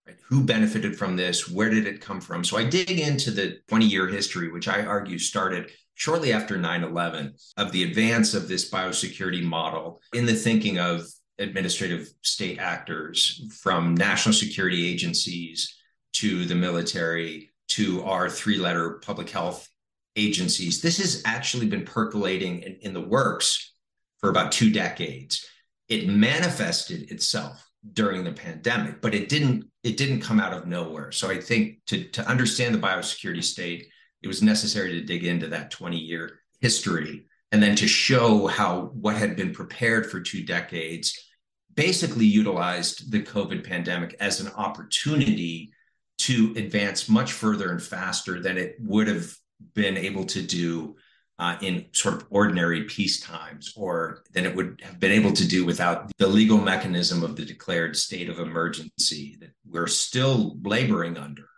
Right? 0.07 0.17
Who 0.29 0.45
benefited 0.45 0.97
from 0.97 1.17
this? 1.17 1.49
Where 1.49 1.71
did 1.71 1.87
it 1.87 2.01
come 2.01 2.21
from? 2.21 2.45
So 2.45 2.57
I 2.57 2.65
dig 2.65 2.91
into 2.99 3.31
the 3.31 3.59
20 3.69 3.87
year 3.87 4.07
history, 4.07 4.51
which 4.51 4.69
I 4.69 4.85
argue 4.85 5.19
started 5.19 5.71
shortly 5.95 6.33
after 6.33 6.57
9 6.57 6.85
11 6.85 7.35
of 7.57 7.73
the 7.73 7.85
advance 7.85 8.35
of 8.35 8.49
this 8.49 8.71
biosecurity 8.71 9.43
model 9.43 10.01
in 10.13 10.27
the 10.27 10.35
thinking 10.35 10.79
of 10.79 11.07
administrative 11.39 12.09
state 12.23 12.59
actors 12.59 13.45
from 13.61 13.95
national 13.95 14.33
security 14.33 14.87
agencies 14.87 15.77
to 16.15 16.45
the 16.45 16.55
military 16.55 17.51
to 17.69 18.03
our 18.05 18.29
three 18.29 18.59
letter 18.59 19.01
public 19.05 19.31
health 19.31 19.69
agencies. 20.17 20.81
This 20.81 20.99
has 20.99 21.23
actually 21.25 21.67
been 21.67 21.85
percolating 21.85 22.61
in, 22.61 22.77
in 22.83 22.93
the 22.93 23.01
works 23.01 23.75
for 24.19 24.31
about 24.31 24.53
two 24.53 24.71
decades. 24.71 25.47
It 25.89 26.09
manifested 26.09 27.11
itself 27.11 27.69
during 27.93 28.25
the 28.25 28.33
pandemic, 28.33 29.03
but 29.03 29.15
it 29.15 29.29
didn't 29.29 29.67
it 29.83 29.97
didn't 29.97 30.23
come 30.23 30.41
out 30.41 30.55
of 30.55 30.67
nowhere. 30.67 31.13
So 31.13 31.31
I 31.31 31.39
think 31.39 31.85
to, 31.89 32.05
to 32.05 32.27
understand 32.27 32.75
the 32.75 32.79
biosecurity 32.79 33.45
state, 33.45 33.87
it 34.23 34.29
was 34.29 34.43
necessary 34.43 34.93
to 34.93 35.05
dig 35.05 35.25
into 35.25 35.49
that 35.49 35.71
20 35.71 35.99
year 35.99 36.41
history 36.61 37.27
and 37.53 37.63
then 37.63 37.77
to 37.77 37.87
show 37.87 38.47
how 38.47 38.91
what 38.95 39.17
had 39.17 39.37
been 39.37 39.53
prepared 39.53 40.11
for 40.11 40.21
two 40.21 40.43
decades 40.43 41.29
basically 41.75 42.25
utilized 42.25 43.13
the 43.13 43.23
COVID 43.23 43.69
pandemic 43.69 44.17
as 44.21 44.41
an 44.41 44.51
opportunity 44.57 45.71
to 46.19 46.55
advance 46.57 47.09
much 47.09 47.33
further 47.33 47.71
and 47.71 47.83
faster 47.83 48.41
than 48.41 48.57
it 48.57 48.77
would 48.81 49.09
have 49.09 49.35
been 49.75 49.97
able 49.97 50.25
to 50.25 50.43
do 50.43 50.97
uh, 51.39 51.57
in 51.61 51.87
sort 51.93 52.15
of 52.15 52.27
ordinary 52.31 52.85
peace 52.85 53.21
times, 53.21 53.73
or 53.77 54.23
than 54.33 54.47
it 54.47 54.55
would 54.55 54.81
have 54.85 55.01
been 55.01 55.11
able 55.11 55.33
to 55.33 55.47
do 55.47 55.65
without 55.65 56.11
the 56.19 56.27
legal 56.27 56.59
mechanism 56.59 57.25
of 57.25 57.35
the 57.35 57.45
declared 57.45 57.97
state 57.97 58.29
of 58.29 58.39
emergency 58.39 59.37
that 59.41 59.51
we're 59.69 59.89
still 59.89 60.57
laboring 60.63 61.17
under 61.17 61.49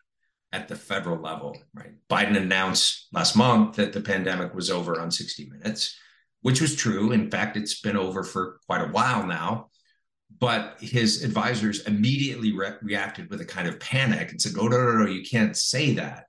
at 0.53 0.69
the 0.69 0.77
federal 0.77 1.21
level, 1.21 1.57
right? 1.75 1.93
Biden 2.09 2.37
announced 2.37 3.09
last 3.13 3.37
month 3.37 3.77
that 3.77 3.93
the 3.93 4.01
pandemic 4.01 4.55
was 4.55 4.71
over 4.71 4.99
on 4.99 5.11
60 5.11 5.51
Minutes, 5.51 5.99
which 6.41 6.63
was 6.63 6.75
true. 6.75 7.13
In 7.13 7.31
fact, 7.31 7.59
it's 7.59 7.81
been 7.81 7.97
over 7.97 8.23
for 8.23 8.59
quite 8.67 8.81
a 8.81 8.91
while 8.91 9.27
now. 9.27 9.69
But 10.39 10.77
his 10.81 11.25
advisors 11.25 11.87
immediately 11.87 12.53
re- 12.53 12.77
reacted 12.83 13.31
with 13.31 13.41
a 13.41 13.45
kind 13.45 13.69
of 13.69 13.81
panic 13.81 14.31
and 14.31 14.41
said, 14.41 14.53
"Oh 14.59 14.69
no, 14.69 14.79
no, 14.79 15.05
no! 15.05 15.07
You 15.07 15.25
can't 15.25 15.57
say 15.57 15.95
that." 15.95 16.27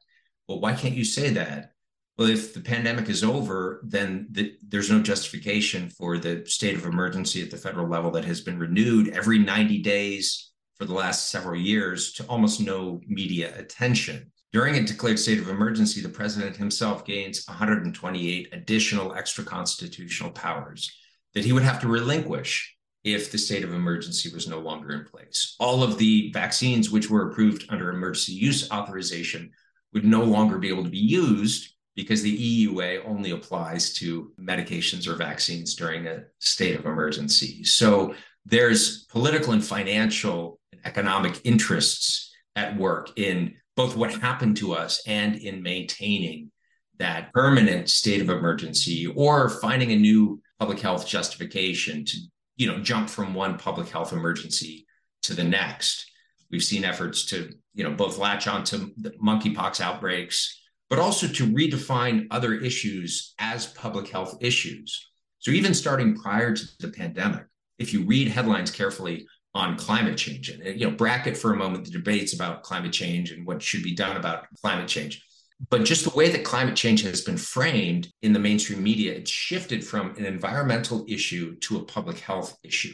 Well, 0.48 0.62
why 0.62 0.74
can't 0.74 0.96
you 0.96 1.04
say 1.04 1.32
that? 1.32 1.72
Well, 2.18 2.30
if 2.30 2.54
the 2.54 2.62
pandemic 2.62 3.10
is 3.10 3.24
over, 3.24 3.82
then 3.84 4.28
the, 4.32 4.54
there's 4.68 4.90
no 4.90 5.02
justification 5.02 5.90
for 5.90 6.18
the 6.18 6.44
state 6.46 6.76
of 6.76 6.86
emergency 6.86 7.44
at 7.44 7.52
the 7.52 7.58
federal 7.58 7.88
level 7.88 8.10
that 8.12 8.26
has 8.26 8.42
been 8.42 8.58
renewed 8.58 9.10
every 9.10 9.38
90 9.38 9.80
days 9.84 10.52
for 10.78 10.86
the 10.86 10.94
last 10.94 11.30
several 11.30 11.60
years 11.60 12.14
to 12.14 12.26
almost 12.26 12.62
no 12.62 13.02
media 13.08 13.54
attention. 13.58 14.32
During 14.52 14.76
a 14.76 14.84
declared 14.84 15.20
state 15.20 15.40
of 15.40 15.50
emergency, 15.50 16.02
the 16.02 16.10
president 16.10 16.56
himself 16.56 17.06
gains 17.06 17.46
128 17.46 18.50
additional 18.52 19.14
extra 19.14 19.44
constitutional 19.44 20.32
powers 20.32 20.92
that 21.34 21.46
he 21.46 21.52
would 21.52 21.64
have 21.64 21.82
to 21.82 21.88
relinquish 21.88 22.77
if 23.14 23.32
the 23.32 23.38
state 23.38 23.64
of 23.64 23.74
emergency 23.74 24.34
was 24.34 24.48
no 24.48 24.60
longer 24.60 24.92
in 24.92 25.06
place. 25.06 25.56
All 25.60 25.84
of 25.84 25.98
the 25.98 26.32
vaccines 26.32 26.92
which 26.92 27.10
were 27.10 27.30
approved 27.30 27.66
under 27.70 27.90
emergency 27.90 28.34
use 28.34 28.70
authorization 28.72 29.52
would 29.94 30.06
no 30.06 30.24
longer 30.24 30.58
be 30.58 30.70
able 30.70 30.84
to 30.84 30.90
be 30.90 30.98
used 30.98 31.74
because 31.96 32.22
the 32.22 32.68
EUA 32.68 33.02
only 33.08 33.32
applies 33.32 33.94
to 33.94 34.32
medications 34.40 35.08
or 35.08 35.16
vaccines 35.16 35.76
during 35.76 36.06
a 36.06 36.24
state 36.40 36.78
of 36.78 36.86
emergency. 36.86 37.64
So 37.64 38.14
there's 38.46 39.06
political 39.06 39.54
and 39.54 39.64
financial 39.66 40.60
and 40.72 40.82
economic 40.86 41.42
interests 41.44 42.32
at 42.56 42.78
work 42.78 43.18
in 43.18 43.56
both 43.76 43.96
what 43.96 44.14
happened 44.14 44.58
to 44.58 44.74
us 44.74 45.02
and 45.08 45.36
in 45.36 45.64
maintaining 45.64 46.52
that 47.00 47.32
permanent 47.34 47.90
state 47.90 48.22
of 48.22 48.30
emergency 48.30 49.08
or 49.08 49.50
finding 49.50 49.92
a 49.92 49.96
new 49.96 50.42
public 50.60 50.80
health 50.80 51.08
justification 51.08 52.04
to 52.06 52.18
you 52.58 52.68
know 52.68 52.80
jump 52.80 53.10
from 53.10 53.34
one 53.34 53.58
public 53.58 53.90
health 53.90 54.12
emergency 54.12 54.86
to 55.24 55.34
the 55.34 55.44
next. 55.44 56.12
We've 56.52 56.64
seen 56.64 56.84
efforts 56.84 57.26
to 57.28 57.54
you 57.74 57.84
know 57.84 57.92
both 57.92 58.18
latch 58.18 58.48
onto 58.48 58.92
the 58.98 59.12
monkeypox 59.12 59.80
outbreaks 59.82 60.54
but 60.90 61.00
also 61.00 61.28
to 61.28 61.46
redefine 61.46 62.28
other 62.32 62.54
issues 62.54 63.34
as 63.40 63.68
public 63.68 64.08
health 64.08 64.38
issues. 64.40 65.10
So 65.40 65.52
even 65.52 65.74
starting 65.74 66.16
prior 66.16 66.56
to 66.56 66.66
the 66.80 66.88
pandemic 66.88 67.46
if 67.78 67.94
you 67.94 68.04
read 68.06 68.28
headlines 68.28 68.72
carefully 68.72 69.28
on 69.54 69.78
climate 69.78 70.18
change 70.18 70.50
and 70.50 70.80
you 70.80 70.90
know 70.90 70.96
bracket 70.96 71.38
for 71.38 71.54
a 71.54 71.56
moment 71.56 71.86
the 71.86 71.92
debates 71.92 72.34
about 72.34 72.64
climate 72.64 72.94
change 72.94 73.32
and 73.32 73.46
what 73.46 73.62
should 73.62 73.84
be 73.84 73.96
done 73.96 74.18
about 74.18 74.46
climate 74.62 74.88
change 74.88 75.24
but 75.70 75.86
just 75.86 76.04
the 76.04 76.16
way 76.16 76.30
that 76.30 76.44
climate 76.44 76.76
change 76.76 77.02
has 77.04 77.22
been 77.22 77.38
framed 77.38 78.08
in 78.22 78.34
the 78.34 78.40
mainstream 78.40 78.84
media 78.84 79.14
it's 79.14 79.32
shifted 79.32 79.84
from 79.84 80.16
an 80.18 80.26
environmental 80.26 81.06
issue 81.08 81.56
to 81.58 81.78
a 81.78 81.84
public 81.84 82.20
health 82.20 82.58
issue 82.64 82.94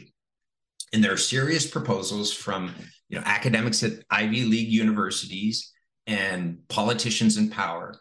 And 0.92 1.02
there 1.02 1.12
are 1.12 1.18
serious 1.18 1.66
proposals 1.66 2.32
from 2.32 2.74
you 3.08 3.18
know 3.18 3.24
academics 3.26 3.82
at 3.82 4.04
Ivy 4.10 4.44
League 4.44 4.70
universities 4.70 5.72
and 6.06 6.58
politicians 6.68 7.36
in 7.36 7.50
power 7.50 7.94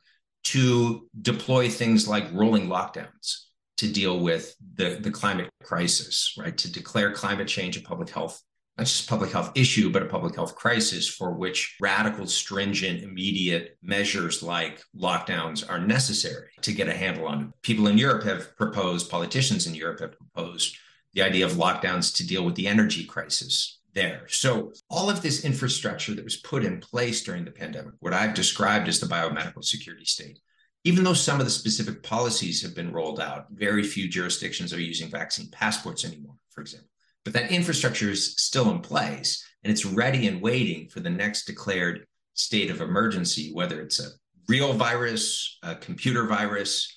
to 0.46 1.10
deploy 1.22 1.70
things 1.70 2.08
like 2.08 2.26
rolling 2.34 2.68
lockdowns 2.68 3.46
to 3.78 3.92
deal 3.92 4.20
with 4.20 4.56
the, 4.76 4.98
the 5.02 5.12
climate 5.12 5.50
crisis, 5.64 6.36
right? 6.38 6.58
To 6.58 6.72
declare 6.72 7.12
climate 7.14 7.48
change 7.48 7.78
a 7.78 7.82
public 7.82 8.10
health, 8.10 8.42
not 8.78 8.88
just 8.88 9.06
a 9.06 9.10
public 9.10 9.32
health 9.32 9.52
issue, 9.56 9.92
but 9.92 10.02
a 10.02 10.08
public 10.08 10.36
health 10.36 10.56
crisis 10.56 11.08
for 11.08 11.34
which 11.34 11.76
radical, 11.80 12.26
stringent, 12.26 13.04
immediate 13.04 13.78
measures 13.84 14.42
like 14.42 14.82
lockdowns 14.98 15.70
are 15.70 15.80
necessary 15.80 16.50
to 16.62 16.74
get 16.74 16.88
a 16.88 16.94
handle 16.94 17.28
on 17.28 17.42
it. 17.42 17.48
People 17.62 17.88
in 17.88 17.98
Europe 17.98 18.24
have 18.24 18.56
proposed, 18.58 19.12
politicians 19.12 19.68
in 19.68 19.76
Europe 19.76 20.00
have 20.00 20.18
proposed 20.18 20.78
the 21.14 21.22
idea 21.22 21.46
of 21.46 21.54
lockdowns 21.54 22.16
to 22.16 22.26
deal 22.26 22.44
with 22.44 22.56
the 22.56 22.68
energy 22.68 23.06
crisis 23.06 23.80
there. 23.94 24.24
So, 24.28 24.74
all 24.90 25.08
of 25.08 25.22
this 25.22 25.46
infrastructure 25.46 26.16
that 26.16 26.24
was 26.24 26.38
put 26.38 26.66
in 26.66 26.80
place 26.80 27.24
during 27.24 27.46
the 27.46 27.52
pandemic, 27.52 27.94
what 28.00 28.14
I've 28.14 28.34
described 28.34 28.88
as 28.88 29.00
the 29.00 29.06
biomedical 29.06 29.64
security 29.64 30.06
state, 30.06 30.40
even 30.84 31.04
though 31.04 31.14
some 31.14 31.40
of 31.40 31.46
the 31.46 31.52
specific 31.52 32.02
policies 32.02 32.62
have 32.64 32.76
been 32.76 32.92
rolled 32.92 33.20
out, 33.20 33.46
very 33.52 33.84
few 33.84 34.10
jurisdictions 34.10 34.74
are 34.74 34.82
using 34.82 35.10
vaccine 35.10 35.50
passports 35.52 36.04
anymore, 36.04 36.36
for 36.50 36.62
example. 36.62 36.90
But 37.24 37.34
that 37.34 37.52
infrastructure 37.52 38.10
is 38.10 38.36
still 38.38 38.72
in 38.72 38.80
place 38.80 39.46
and 39.64 39.72
it's 39.72 39.86
ready 39.86 40.28
and 40.28 40.42
waiting 40.42 40.90
for 40.90 41.00
the 41.00 41.10
next 41.10 41.46
declared 41.46 42.06
state 42.34 42.70
of 42.70 42.82
emergency, 42.82 43.52
whether 43.54 43.82
it's 43.82 44.00
a 44.00 44.10
real 44.50 44.74
virus, 44.74 45.58
a 45.64 45.76
computer 45.76 46.28
virus, 46.28 46.90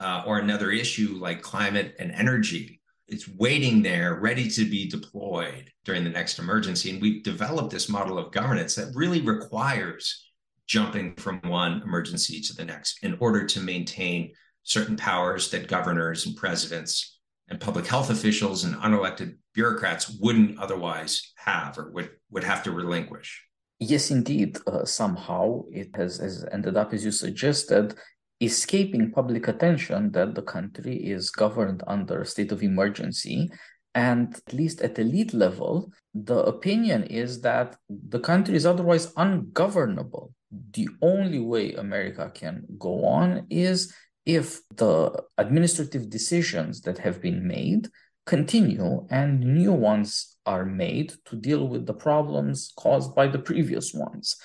uh, 0.00 0.22
or 0.26 0.38
another 0.38 0.70
issue 0.70 1.18
like 1.20 1.42
climate 1.42 1.94
and 1.98 2.12
energy 2.12 2.80
it's 3.06 3.28
waiting 3.28 3.82
there, 3.82 4.14
ready 4.14 4.48
to 4.48 4.68
be 4.68 4.88
deployed 4.88 5.70
during 5.84 6.04
the 6.04 6.10
next 6.10 6.38
emergency. 6.38 6.90
And 6.90 7.02
we've 7.02 7.22
developed 7.22 7.70
this 7.70 7.88
model 7.88 8.18
of 8.18 8.32
governance 8.32 8.74
that 8.76 8.94
really 8.94 9.20
requires 9.20 10.26
jumping 10.66 11.14
from 11.16 11.40
one 11.42 11.82
emergency 11.82 12.40
to 12.40 12.54
the 12.54 12.64
next 12.64 13.04
in 13.04 13.16
order 13.20 13.44
to 13.44 13.60
maintain 13.60 14.32
certain 14.62 14.96
powers 14.96 15.50
that 15.50 15.68
governors 15.68 16.24
and 16.24 16.36
presidents 16.36 17.13
and 17.48 17.60
public 17.60 17.86
health 17.86 18.10
officials 18.10 18.64
and 18.64 18.74
unelected 18.76 19.36
bureaucrats 19.52 20.18
wouldn't 20.20 20.58
otherwise 20.58 21.32
have 21.36 21.78
or 21.78 21.90
would, 21.90 22.10
would 22.30 22.44
have 22.44 22.62
to 22.62 22.72
relinquish. 22.72 23.44
Yes, 23.80 24.10
indeed. 24.10 24.58
Uh, 24.66 24.84
somehow 24.84 25.64
it 25.70 25.94
has, 25.96 26.18
has 26.18 26.44
ended 26.52 26.76
up, 26.76 26.92
as 26.92 27.04
you 27.04 27.10
suggested, 27.10 27.94
escaping 28.40 29.10
public 29.10 29.48
attention 29.48 30.10
that 30.12 30.34
the 30.34 30.42
country 30.42 30.96
is 30.96 31.30
governed 31.30 31.82
under 31.86 32.22
a 32.22 32.26
state 32.26 32.52
of 32.52 32.62
emergency. 32.62 33.50
And 33.94 34.34
at 34.34 34.52
least 34.52 34.80
at 34.80 34.98
elite 34.98 35.34
level, 35.34 35.92
the 36.14 36.38
opinion 36.38 37.04
is 37.04 37.40
that 37.42 37.76
the 37.88 38.18
country 38.18 38.56
is 38.56 38.66
otherwise 38.66 39.12
ungovernable. 39.16 40.32
The 40.72 40.88
only 41.02 41.40
way 41.40 41.74
America 41.74 42.30
can 42.34 42.64
go 42.78 43.04
on 43.04 43.46
is 43.50 43.94
if 44.26 44.60
the 44.74 45.22
administrative 45.38 46.08
decisions 46.08 46.80
that 46.82 46.98
have 46.98 47.20
been 47.20 47.46
made 47.46 47.88
continue 48.26 49.06
and 49.10 49.40
new 49.40 49.72
ones 49.72 50.36
are 50.46 50.64
made 50.64 51.12
to 51.26 51.36
deal 51.36 51.68
with 51.68 51.86
the 51.86 51.94
problems 51.94 52.72
caused 52.76 53.14
by 53.14 53.26
the 53.26 53.38
previous 53.38 53.92
ones 53.92 54.36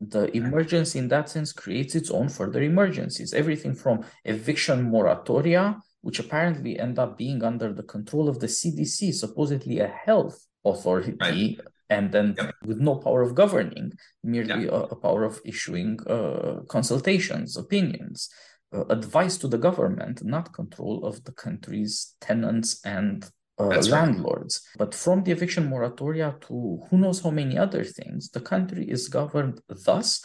the 0.00 0.34
emergency 0.36 0.98
in 0.98 1.08
that 1.08 1.28
sense 1.28 1.52
creates 1.52 1.94
its 1.94 2.10
own 2.10 2.28
further 2.28 2.62
emergencies 2.62 3.32
everything 3.32 3.74
from 3.74 4.04
eviction 4.24 4.90
moratoria 4.90 5.80
which 6.02 6.18
apparently 6.20 6.78
end 6.78 6.98
up 6.98 7.16
being 7.16 7.42
under 7.42 7.72
the 7.72 7.82
control 7.82 8.28
of 8.28 8.38
the 8.40 8.46
cdc 8.46 9.12
supposedly 9.14 9.80
a 9.80 9.88
health 9.88 10.46
authority 10.64 11.14
right. 11.20 11.60
and 11.88 12.12
then 12.12 12.34
yep. 12.36 12.54
with 12.64 12.78
no 12.78 12.96
power 12.96 13.22
of 13.22 13.34
governing 13.34 13.90
merely 14.22 14.64
yep. 14.64 14.72
a, 14.72 14.80
a, 14.94 14.96
power 14.96 15.24
of 15.24 15.40
issuing 15.44 15.98
uh, 16.06 16.60
consultations 16.68 17.56
opinions 17.56 18.28
uh, 18.72 18.84
advice 18.88 19.36
to 19.38 19.48
the 19.48 19.58
government 19.58 20.24
not 20.24 20.52
control 20.52 21.04
of 21.04 21.22
the 21.24 21.32
country's 21.32 22.14
tenants 22.20 22.80
and 22.84 23.28
uh, 23.58 23.80
landlords. 23.88 24.60
Right. 24.78 24.86
But 24.86 24.94
from 24.94 25.22
the 25.22 25.32
eviction 25.32 25.70
moratoria 25.70 26.40
to 26.42 26.80
who 26.90 26.98
knows 26.98 27.20
how 27.20 27.30
many 27.30 27.56
other 27.56 27.84
things, 27.84 28.30
the 28.30 28.40
country 28.40 28.84
is 28.88 29.08
governed 29.08 29.60
thus 29.68 30.24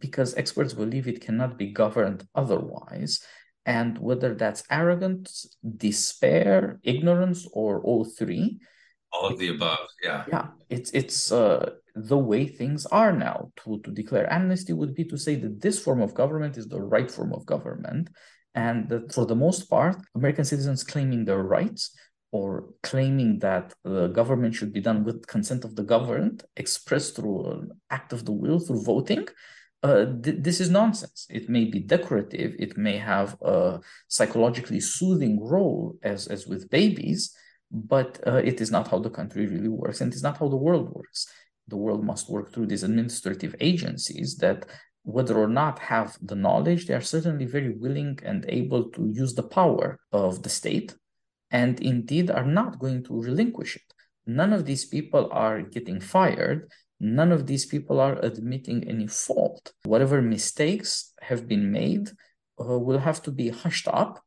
because 0.00 0.34
experts 0.36 0.72
believe 0.72 1.06
it 1.08 1.20
cannot 1.20 1.58
be 1.58 1.72
governed 1.72 2.26
otherwise. 2.34 3.20
And 3.66 3.98
whether 3.98 4.34
that's 4.34 4.62
arrogance, 4.70 5.46
despair, 5.76 6.80
ignorance, 6.82 7.46
or 7.52 7.80
all 7.80 8.04
three. 8.04 8.60
All 9.12 9.26
of 9.26 9.38
the 9.38 9.48
above, 9.48 9.86
yeah. 10.02 10.24
Yeah, 10.28 10.48
it's 10.68 10.90
it's 10.90 11.32
uh, 11.32 11.70
the 11.94 12.18
way 12.18 12.46
things 12.46 12.86
are 12.86 13.12
now. 13.12 13.52
To, 13.64 13.80
to 13.80 13.90
declare 13.90 14.32
amnesty 14.32 14.72
would 14.72 14.94
be 14.94 15.04
to 15.04 15.16
say 15.16 15.36
that 15.36 15.60
this 15.60 15.78
form 15.78 16.00
of 16.00 16.14
government 16.14 16.56
is 16.56 16.66
the 16.66 16.80
right 16.80 17.10
form 17.10 17.32
of 17.32 17.46
government, 17.46 18.10
and 18.54 18.88
that 18.88 19.12
for 19.12 19.26
the 19.26 19.36
most 19.36 19.70
part, 19.70 19.96
American 20.14 20.44
citizens 20.44 20.84
claiming 20.84 21.24
their 21.24 21.42
rights 21.42 21.96
or 22.32 22.68
claiming 22.82 23.38
that 23.38 23.72
the 23.84 24.08
government 24.08 24.54
should 24.54 24.72
be 24.72 24.80
done 24.80 25.04
with 25.04 25.26
consent 25.26 25.64
of 25.64 25.76
the 25.76 25.84
governed, 25.84 26.42
expressed 26.56 27.14
through 27.14 27.46
an 27.46 27.70
act 27.90 28.12
of 28.12 28.24
the 28.24 28.32
will, 28.32 28.58
through 28.58 28.82
voting, 28.82 29.28
uh, 29.84 30.06
th- 30.22 30.38
this 30.40 30.60
is 30.60 30.70
nonsense. 30.70 31.26
It 31.30 31.48
may 31.48 31.66
be 31.66 31.78
decorative, 31.78 32.56
it 32.58 32.76
may 32.76 32.96
have 32.96 33.36
a 33.42 33.80
psychologically 34.08 34.80
soothing 34.80 35.38
role, 35.40 35.96
as, 36.02 36.26
as 36.26 36.46
with 36.46 36.70
babies, 36.70 37.36
but 37.70 38.18
uh, 38.26 38.36
it 38.36 38.60
is 38.60 38.70
not 38.70 38.88
how 38.88 38.98
the 38.98 39.10
country 39.10 39.46
really 39.46 39.68
works, 39.68 40.00
and 40.00 40.12
it 40.12 40.16
is 40.16 40.22
not 40.22 40.38
how 40.38 40.48
the 40.48 40.56
world 40.56 40.90
works. 40.90 41.28
The 41.68 41.76
world 41.76 42.04
must 42.04 42.30
work 42.30 42.52
through 42.52 42.66
these 42.66 42.82
administrative 42.82 43.54
agencies 43.60 44.36
that, 44.38 44.66
whether 45.02 45.36
or 45.36 45.48
not 45.48 45.78
have 45.78 46.16
the 46.20 46.34
knowledge, 46.34 46.86
they 46.86 46.94
are 46.94 47.00
certainly 47.00 47.46
very 47.46 47.74
willing 47.76 48.18
and 48.22 48.44
able 48.48 48.90
to 48.90 49.10
use 49.12 49.34
the 49.34 49.42
power 49.42 49.98
of 50.12 50.42
the 50.42 50.48
state 50.48 50.94
and 51.50 51.80
indeed 51.80 52.30
are 52.30 52.44
not 52.44 52.78
going 52.78 53.04
to 53.04 53.20
relinquish 53.20 53.76
it. 53.76 53.88
None 54.26 54.52
of 54.52 54.64
these 54.64 54.84
people 54.84 55.28
are 55.30 55.62
getting 55.62 56.00
fired. 56.00 56.68
None 57.00 57.30
of 57.32 57.46
these 57.46 57.66
people 57.66 58.00
are 58.00 58.18
admitting 58.22 58.88
any 58.88 59.06
fault. 59.06 59.72
Whatever 59.84 60.20
mistakes 60.20 61.12
have 61.20 61.46
been 61.46 61.70
made 61.70 62.08
uh, 62.58 62.78
will 62.78 62.98
have 62.98 63.22
to 63.22 63.30
be 63.30 63.50
hushed 63.50 63.88
up. 63.88 64.22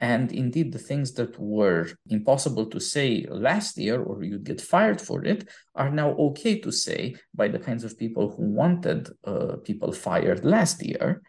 And 0.00 0.32
indeed, 0.32 0.72
the 0.72 0.78
things 0.78 1.12
that 1.14 1.38
were 1.38 1.88
impossible 2.08 2.66
to 2.66 2.80
say 2.80 3.26
last 3.28 3.78
year 3.78 4.02
or 4.02 4.22
you'd 4.22 4.44
get 4.44 4.60
fired 4.60 5.00
for 5.00 5.24
it 5.24 5.48
are 5.74 5.90
now 5.90 6.10
okay 6.16 6.58
to 6.60 6.72
say 6.72 7.14
by 7.34 7.48
the 7.48 7.58
kinds 7.58 7.84
of 7.84 7.98
people 7.98 8.34
who 8.34 8.42
wanted 8.42 9.08
uh, 9.24 9.56
people 9.64 9.92
fired 9.92 10.44
last 10.44 10.84
year 10.84 11.22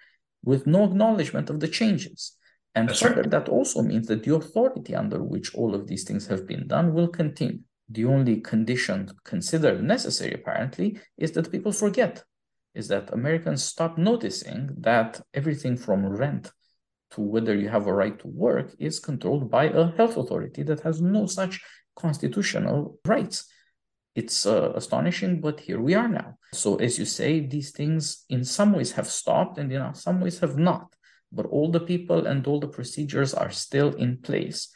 with 0.43 0.67
no 0.67 0.83
acknowledgement 0.83 1.49
of 1.49 1.59
the 1.59 1.67
changes. 1.67 2.37
And 2.73 2.89
That's 2.89 3.01
further, 3.01 3.21
right. 3.21 3.31
that 3.31 3.49
also 3.49 3.81
means 3.81 4.07
that 4.07 4.23
the 4.23 4.35
authority 4.35 4.95
under 4.95 5.23
which 5.23 5.55
all 5.55 5.73
of 5.73 5.87
these 5.87 6.03
things 6.03 6.27
have 6.27 6.45
been 6.45 6.67
done 6.67 6.93
will 6.93 7.07
continue. 7.07 7.59
The 7.89 8.05
only 8.05 8.41
condition 8.41 9.09
considered 9.23 9.83
necessary, 9.83 10.33
apparently, 10.33 10.99
is 11.17 11.31
that 11.33 11.51
people 11.51 11.71
forget, 11.71 12.23
is 12.73 12.87
that 12.87 13.13
Americans 13.13 13.63
stop 13.63 13.97
noticing 13.97 14.71
that 14.79 15.21
everything 15.33 15.77
from 15.77 16.05
rent 16.05 16.51
to 17.15 17.21
whether 17.21 17.55
you 17.55 17.69
have 17.69 17.87
a 17.87 17.93
right 17.93 18.17
to 18.19 18.27
work 18.27 18.73
is 18.79 18.99
controlled 18.99 19.49
by 19.49 19.65
a 19.65 19.91
health 19.97 20.17
authority 20.17 20.63
that 20.63 20.81
has 20.81 21.01
no 21.01 21.25
such 21.25 21.61
constitutional 21.95 22.99
rights. 23.05 23.45
It's 24.15 24.45
uh, 24.45 24.71
astonishing, 24.75 25.41
but 25.41 25.59
here 25.59 25.81
we 25.81 25.93
are 25.93 26.07
now. 26.07 26.37
So, 26.53 26.75
as 26.77 26.97
you 26.97 27.05
say, 27.05 27.45
these 27.45 27.71
things 27.71 28.23
in 28.29 28.45
some 28.45 28.71
ways 28.71 28.93
have 28.93 29.07
stopped 29.07 29.57
and 29.57 29.71
in 29.71 29.93
some 29.93 30.21
ways 30.21 30.39
have 30.39 30.57
not 30.57 30.95
but 31.35 31.45
all 31.47 31.69
the 31.69 31.79
people 31.79 32.25
and 32.25 32.47
all 32.47 32.59
the 32.59 32.67
procedures 32.67 33.33
are 33.33 33.51
still 33.51 33.93
in 33.95 34.17
place. 34.17 34.69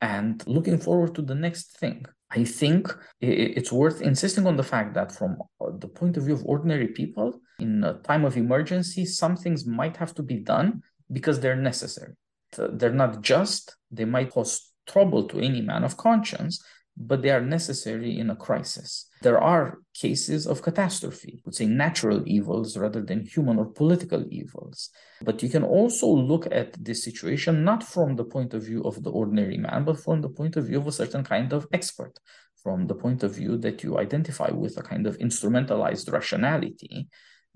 And 0.00 0.46
looking 0.46 0.78
forward 0.78 1.14
to 1.16 1.22
the 1.22 1.34
next 1.34 1.78
thing. 1.78 2.06
I 2.30 2.44
think 2.44 2.92
it's 3.20 3.72
worth 3.72 4.02
insisting 4.02 4.46
on 4.46 4.56
the 4.56 4.62
fact 4.62 4.94
that, 4.94 5.12
from 5.12 5.36
uh, 5.60 5.70
the 5.78 5.88
point 5.88 6.16
of 6.16 6.24
view 6.24 6.34
of 6.34 6.44
ordinary 6.44 6.88
people, 6.88 7.40
in 7.60 7.84
a 7.84 7.94
time 7.94 8.24
of 8.24 8.36
emergency, 8.36 9.04
some 9.04 9.36
things 9.36 9.64
might 9.64 9.96
have 9.96 10.12
to 10.14 10.22
be 10.22 10.40
done 10.40 10.82
because 11.10 11.40
they're 11.40 11.56
necessary. 11.56 12.14
They're 12.56 12.92
not 12.92 13.22
just, 13.22 13.76
they 13.90 14.04
might 14.04 14.30
cause 14.30 14.72
trouble 14.86 15.24
to 15.28 15.38
any 15.38 15.60
man 15.60 15.84
of 15.84 15.96
conscience, 15.96 16.62
but 16.96 17.20
they 17.20 17.30
are 17.30 17.42
necessary 17.42 18.18
in 18.18 18.30
a 18.30 18.36
crisis. 18.36 19.08
There 19.20 19.38
are 19.38 19.78
cases 19.92 20.46
of 20.46 20.62
catastrophe, 20.62 21.42
would 21.44 21.54
say 21.54 21.66
natural 21.66 22.22
evils 22.26 22.76
rather 22.76 23.02
than 23.02 23.26
human 23.26 23.58
or 23.58 23.66
political 23.66 24.24
evils. 24.30 24.90
But 25.20 25.42
you 25.42 25.48
can 25.48 25.62
also 25.62 26.06
look 26.06 26.46
at 26.50 26.72
this 26.82 27.04
situation 27.04 27.64
not 27.64 27.82
from 27.82 28.16
the 28.16 28.24
point 28.24 28.54
of 28.54 28.62
view 28.62 28.82
of 28.84 29.02
the 29.02 29.10
ordinary 29.10 29.58
man, 29.58 29.84
but 29.84 30.00
from 30.00 30.22
the 30.22 30.30
point 30.30 30.56
of 30.56 30.66
view 30.66 30.78
of 30.78 30.86
a 30.86 30.92
certain 30.92 31.24
kind 31.24 31.52
of 31.52 31.66
expert, 31.72 32.18
from 32.62 32.86
the 32.86 32.94
point 32.94 33.22
of 33.22 33.34
view 33.34 33.58
that 33.58 33.82
you 33.82 33.98
identify 33.98 34.50
with 34.50 34.78
a 34.78 34.82
kind 34.82 35.06
of 35.06 35.18
instrumentalized 35.18 36.10
rationality 36.10 37.08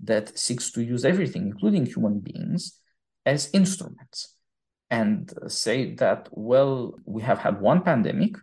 that 0.03 0.37
seeks 0.37 0.71
to 0.71 0.83
use 0.83 1.03
everything, 1.03 1.47
including 1.47 1.85
human 1.85 2.19
beings, 2.19 2.80
as 3.25 3.49
instruments 3.53 4.35
and 4.89 5.33
say 5.47 5.95
that, 5.95 6.29
well, 6.31 6.95
we 7.05 7.21
have 7.21 7.39
had 7.39 7.61
one 7.61 7.81
pandemic 7.81 8.35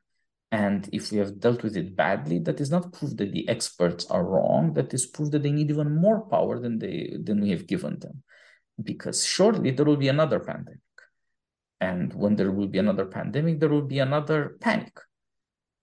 And 0.51 0.89
if 0.93 1.13
we 1.13 1.19
have 1.19 1.41
dealt 1.41 1.63
with 1.63 1.77
it 1.77 1.95
badly, 1.95 2.39
that 2.41 2.61
is 2.61 2.71
not 2.71 2.93
proof 2.93 3.17
that 3.17 3.33
the 3.33 3.49
experts 3.49 4.07
are 4.07 4.25
wrong. 4.25 4.73
That 4.75 4.95
is 4.95 5.07
proof 5.07 5.31
that 5.33 5.43
they 5.43 5.53
need 5.53 5.71
even 5.71 5.95
more 5.95 6.23
power 6.23 6.59
than 6.59 6.79
they 6.79 7.17
than 7.23 7.41
we 7.41 7.51
have 7.51 7.67
given 7.67 7.99
them. 7.99 8.23
Because 8.83 9.25
shortly 9.25 9.73
there 9.73 9.85
will 9.85 9.97
be 9.97 10.09
another 10.09 10.41
pandemic. 10.41 10.81
And 11.81 12.15
when 12.15 12.37
there 12.37 12.51
will 12.51 12.67
be 12.67 12.79
another 12.79 13.05
pandemic, 13.05 13.61
there 13.61 13.69
will 13.69 13.83
be 13.83 13.99
another 13.99 14.57
panic. 14.61 14.99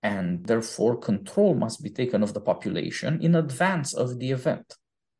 And 0.01 0.45
therefore, 0.45 0.97
control 0.97 1.55
must 1.55 1.83
be 1.83 1.89
taken 1.89 2.23
of 2.23 2.33
the 2.33 2.41
population 2.41 3.21
in 3.21 3.35
advance 3.35 3.93
of 3.93 4.19
the 4.19 4.31
event. 4.31 4.75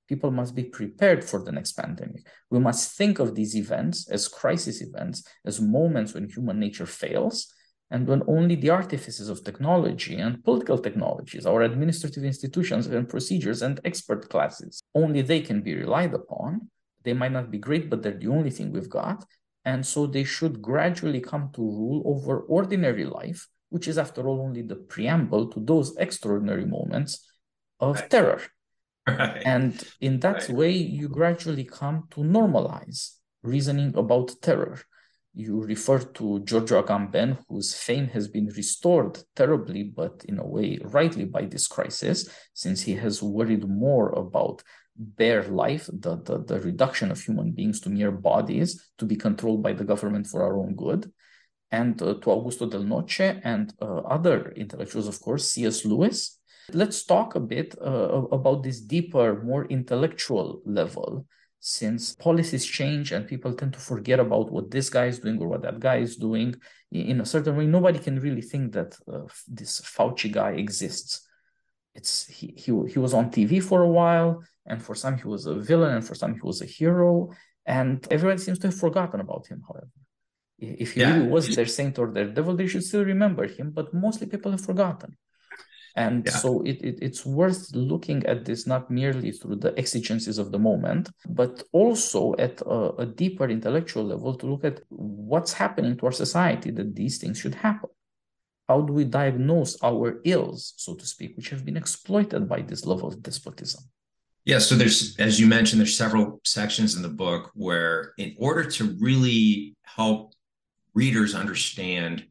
People 0.07 0.31
must 0.31 0.53
be 0.55 0.63
prepared 0.63 1.23
for 1.23 1.43
the 1.43 1.51
next 1.51 1.73
pandemic. 1.73 2.27
We 2.51 2.59
must 2.59 2.97
think 2.97 3.19
of 3.19 3.33
these 3.33 3.55
events 3.55 4.09
as 4.09 4.27
crisis 4.27 4.81
events, 4.81 5.23
as 5.45 5.59
moments 5.59 6.13
when 6.13 6.29
human 6.29 6.59
nature 6.59 6.85
fails, 6.85 7.51
and 7.91 8.07
when 8.07 8.23
only 8.27 8.55
the 8.55 8.71
artifices 8.71 9.29
of 9.29 9.43
technology 9.43 10.15
and 10.15 10.43
political 10.43 10.77
technologies, 10.77 11.45
our 11.45 11.61
administrative 11.61 12.23
institutions 12.23 12.87
and 12.87 13.07
procedures 13.07 13.61
and 13.61 13.79
expert 13.85 14.29
classes, 14.29 14.81
only 14.95 15.21
they 15.21 15.41
can 15.41 15.61
be 15.61 15.75
relied 15.75 16.13
upon. 16.13 16.69
They 17.03 17.13
might 17.13 17.31
not 17.31 17.51
be 17.51 17.59
great, 17.59 17.89
but 17.89 18.01
they're 18.01 18.17
the 18.17 18.27
only 18.27 18.49
thing 18.49 18.71
we've 18.71 18.89
got. 18.89 19.23
And 19.65 19.85
so 19.85 20.07
they 20.07 20.23
should 20.23 20.61
gradually 20.61 21.21
come 21.21 21.51
to 21.53 21.61
rule 21.61 22.03
over 22.05 22.39
ordinary 22.41 23.05
life, 23.05 23.47
which 23.69 23.87
is, 23.87 23.97
after 23.97 24.27
all, 24.27 24.41
only 24.41 24.61
the 24.61 24.75
preamble 24.75 25.49
to 25.51 25.59
those 25.59 25.95
extraordinary 25.97 26.65
moments 26.65 27.31
of 27.79 28.09
terror. 28.09 28.41
Right. 29.07 29.43
And 29.45 29.83
in 30.01 30.19
that 30.21 30.41
right. 30.41 30.49
way, 30.49 30.71
you 30.71 31.09
gradually 31.09 31.63
come 31.63 32.07
to 32.11 32.21
normalize 32.21 33.11
reasoning 33.43 33.95
about 33.95 34.35
terror 34.41 34.79
you 35.35 35.61
refer 35.61 35.99
to 35.99 36.39
Giorgio 36.39 36.81
Agamben, 36.81 37.37
whose 37.49 37.75
fame 37.75 38.07
has 38.07 38.29
been 38.29 38.47
restored 38.55 39.19
terribly, 39.35 39.83
but 39.83 40.23
in 40.29 40.39
a 40.39 40.47
way, 40.47 40.79
rightly 40.81 41.25
by 41.25 41.45
this 41.45 41.67
crisis, 41.67 42.29
since 42.53 42.81
he 42.81 42.93
has 42.93 43.21
worried 43.21 43.67
more 43.67 44.09
about 44.11 44.63
bare 44.95 45.43
life, 45.43 45.89
the, 45.91 46.15
the, 46.21 46.41
the 46.45 46.61
reduction 46.61 47.11
of 47.11 47.21
human 47.21 47.51
beings 47.51 47.81
to 47.81 47.89
mere 47.89 48.11
bodies 48.11 48.91
to 48.97 49.05
be 49.05 49.17
controlled 49.17 49.61
by 49.61 49.73
the 49.73 49.83
government 49.83 50.25
for 50.25 50.41
our 50.41 50.57
own 50.57 50.73
good. 50.73 51.11
And 51.69 52.01
uh, 52.01 52.13
to 52.13 52.29
Augusto 52.29 52.71
Del 52.71 52.83
Noce 52.83 53.41
and 53.43 53.73
uh, 53.81 53.85
other 53.85 54.51
intellectuals, 54.51 55.09
of 55.09 55.19
course, 55.19 55.51
C.S. 55.51 55.83
Lewis. 55.83 56.34
Let's 56.73 57.03
talk 57.03 57.35
a 57.35 57.39
bit 57.39 57.75
uh, 57.81 58.23
about 58.31 58.63
this 58.63 58.81
deeper, 58.81 59.41
more 59.43 59.65
intellectual 59.65 60.61
level. 60.65 61.25
Since 61.59 62.15
policies 62.15 62.65
change 62.65 63.11
and 63.11 63.27
people 63.27 63.53
tend 63.53 63.73
to 63.73 63.79
forget 63.79 64.19
about 64.19 64.51
what 64.51 64.69
this 64.69 64.89
guy 64.89 65.05
is 65.05 65.19
doing 65.19 65.41
or 65.41 65.47
what 65.47 65.63
that 65.63 65.79
guy 65.79 65.97
is 65.97 66.15
doing 66.15 66.55
in 66.91 67.21
a 67.21 67.25
certain 67.25 67.55
way 67.55 67.65
nobody 67.65 67.99
can 67.99 68.19
really 68.19 68.41
think 68.41 68.73
that 68.73 68.95
uh, 69.11 69.23
this 69.47 69.81
fauci 69.81 70.31
guy 70.31 70.51
exists. 70.51 71.27
It's 71.93 72.27
he, 72.27 72.53
he 72.55 72.71
he 72.93 72.99
was 72.99 73.13
on 73.13 73.31
tv 73.31 73.63
for 73.63 73.81
a 73.81 73.87
while 73.87 74.43
and 74.65 74.81
for 74.83 74.95
some 74.95 75.17
he 75.17 75.27
was 75.27 75.45
a 75.45 75.55
villain 75.55 75.95
and 75.95 76.05
for 76.05 76.13
some 76.13 76.33
he 76.33 76.41
was 76.41 76.61
a 76.61 76.65
hero 76.65 77.31
and 77.65 78.05
everybody 78.11 78.39
seems 78.41 78.59
to 78.59 78.67
have 78.67 78.77
forgotten 78.77 79.19
about 79.19 79.47
him 79.47 79.63
however. 79.67 79.89
If 80.57 80.93
he 80.93 81.01
yeah. 81.01 81.13
really 81.13 81.27
was 81.27 81.55
their 81.55 81.65
saint 81.65 81.97
or 81.99 82.11
their 82.11 82.29
devil 82.29 82.55
they 82.55 82.67
should 82.67 82.83
still 82.83 83.05
remember 83.05 83.47
him 83.47 83.71
but 83.71 83.93
mostly 83.93 84.27
people 84.27 84.51
have 84.51 84.61
forgotten 84.61 85.17
and 85.95 86.25
yeah. 86.25 86.31
so 86.31 86.61
it, 86.63 86.81
it, 86.83 86.99
it's 87.01 87.25
worth 87.25 87.73
looking 87.73 88.25
at 88.25 88.43
this 88.43 88.67
not 88.67 88.91
merely 88.91 89.31
through 89.31 89.55
the 89.55 89.77
exigencies 89.77 90.37
of 90.37 90.51
the 90.51 90.59
moment, 90.59 91.09
but 91.29 91.63
also 91.71 92.35
at 92.37 92.59
a, 92.61 92.91
a 92.97 93.05
deeper 93.05 93.47
intellectual 93.49 94.03
level 94.03 94.35
to 94.35 94.45
look 94.45 94.65
at 94.65 94.81
what's 94.89 95.53
happening 95.53 95.95
to 95.97 96.05
our 96.05 96.11
society 96.11 96.69
that 96.71 96.95
these 96.95 97.17
things 97.17 97.39
should 97.39 97.55
happen. 97.55 97.89
How 98.67 98.81
do 98.81 98.91
we 98.91 99.05
diagnose 99.05 99.77
our 99.83 100.19
ills, 100.25 100.73
so 100.75 100.95
to 100.95 101.05
speak, 101.05 101.37
which 101.37 101.49
have 101.49 101.63
been 101.63 101.77
exploited 101.77 102.49
by 102.49 102.61
this 102.61 102.85
level 102.85 103.07
of 103.07 103.21
despotism? 103.21 103.83
Yeah, 104.43 104.59
so 104.59 104.75
there's, 104.75 105.15
as 105.17 105.39
you 105.39 105.47
mentioned, 105.47 105.79
there's 105.79 105.97
several 105.97 106.41
sections 106.43 106.95
in 106.95 107.01
the 107.01 107.09
book 107.09 107.51
where, 107.55 108.13
in 108.17 108.35
order 108.37 108.63
to 108.71 108.95
really 108.99 109.75
help 109.83 110.33
readers 110.93 111.33
understand 111.33 112.25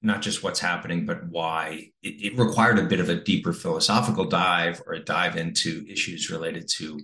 not 0.00 0.22
just 0.22 0.42
what's 0.42 0.60
happening, 0.60 1.06
but 1.06 1.26
why. 1.26 1.90
It, 2.02 2.32
it, 2.32 2.38
required 2.38 2.78
a 2.78 2.84
bit 2.84 3.00
of 3.00 3.08
a 3.08 3.16
deeper 3.16 3.52
philosophical 3.52 4.24
dive 4.24 4.80
or 4.86 4.94
a 4.94 5.04
dive 5.04 5.36
into 5.36 5.84
issues 5.88 6.30
related 6.30 6.68
to 6.76 7.00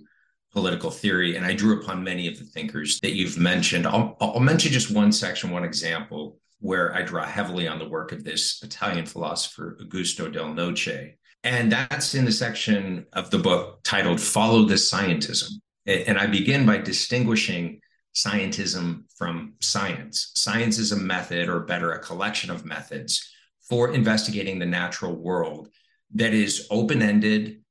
political 0.53 0.89
theory. 0.89 1.35
And 1.35 1.45
I 1.45 1.53
drew 1.53 1.81
upon 1.81 2.03
many 2.03 2.27
of 2.27 2.39
the 2.39 2.45
thinkers 2.45 2.99
that 3.01 3.13
you've 3.13 3.37
mentioned. 3.37 3.85
I'll, 3.85 4.15
I'll 4.21 4.39
mention 4.39 4.71
just 4.71 4.91
one 4.91 5.11
section, 5.11 5.51
one 5.51 5.65
example 5.65 6.39
where 6.59 6.95
I 6.95 7.01
draw 7.01 7.25
heavily 7.25 7.67
on 7.67 7.79
the 7.79 7.89
work 7.89 8.11
of 8.11 8.23
this 8.23 8.63
Italian 8.63 9.05
philosopher, 9.05 9.77
Augusto 9.81 10.31
del 10.31 10.53
Noce. 10.53 11.15
And 11.43 11.71
that's 11.71 12.15
in 12.15 12.25
the 12.25 12.31
section 12.31 13.05
of 13.13 13.29
the 13.29 13.37
book 13.37 13.81
titled 13.83 14.19
Follow 14.19 14.63
the 14.63 14.75
Scientism. 14.75 15.51
And 15.85 16.17
I 16.17 16.25
begin 16.25 16.65
by 16.65 16.77
distinguishing 16.77 17.81
scientism 18.15 19.03
from 19.17 19.53
science. 19.61 20.31
Science 20.35 20.79
is 20.79 20.91
a 20.91 20.97
method, 20.97 21.49
or 21.49 21.61
better, 21.61 21.91
a 21.91 21.99
collection 21.99 22.49
of 22.49 22.65
methods 22.65 23.29
for 23.67 23.93
investigating 23.93 24.57
the 24.59 24.65
natural 24.65 25.15
world 25.15 25.69
that 26.13 26.33
is 26.33 26.67
open 26.71 27.01
ended, 27.01 27.61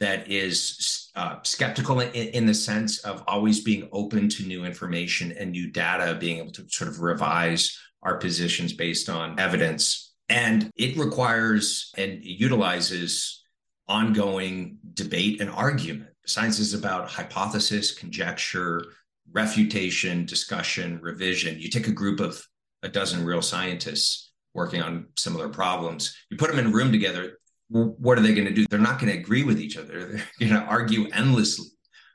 that 0.00 0.28
is 0.28 1.10
uh, 1.14 1.36
skeptical 1.42 2.00
in, 2.00 2.10
in, 2.10 2.46
the 2.46 2.54
sense 2.54 2.98
of 3.00 3.22
always 3.28 3.62
being 3.62 3.88
open 3.92 4.28
to 4.28 4.44
new 4.44 4.64
information 4.64 5.32
and 5.32 5.52
new 5.52 5.70
data, 5.70 6.16
being 6.18 6.38
able 6.38 6.50
to 6.50 6.68
sort 6.68 6.90
of 6.90 7.00
revise 7.00 7.78
our 8.02 8.16
positions 8.16 8.72
based 8.72 9.08
on 9.08 9.38
evidence. 9.38 10.14
And 10.28 10.70
it 10.76 10.96
requires 10.96 11.92
and 11.96 12.24
utilizes 12.24 13.44
ongoing 13.86 14.78
debate 14.94 15.40
and 15.40 15.50
argument. 15.50 16.10
Science 16.26 16.58
is 16.58 16.74
about 16.74 17.10
hypothesis, 17.10 17.92
conjecture, 17.92 18.84
refutation, 19.32 20.24
discussion, 20.26 21.00
revision. 21.02 21.58
You 21.58 21.68
take 21.68 21.88
a 21.88 21.92
group 21.92 22.20
of 22.20 22.44
a 22.82 22.88
dozen 22.88 23.24
real 23.24 23.42
scientists 23.42 24.32
working 24.54 24.82
on 24.82 25.06
similar 25.16 25.48
problems, 25.48 26.14
you 26.30 26.36
put 26.36 26.50
them 26.50 26.58
in 26.58 26.66
a 26.66 26.74
room 26.74 26.92
together. 26.92 27.38
What 27.68 28.18
are 28.18 28.20
they 28.20 28.34
going 28.34 28.46
to 28.46 28.52
do? 28.52 28.66
They're 28.68 28.78
not 28.78 29.00
going 29.00 29.10
to 29.10 29.18
agree 29.18 29.44
with 29.44 29.58
each 29.58 29.78
other. 29.78 30.20
They're 30.38 30.48
going 30.48 30.60
to 30.60 30.68
argue 30.68 31.08
endlessly 31.12 31.68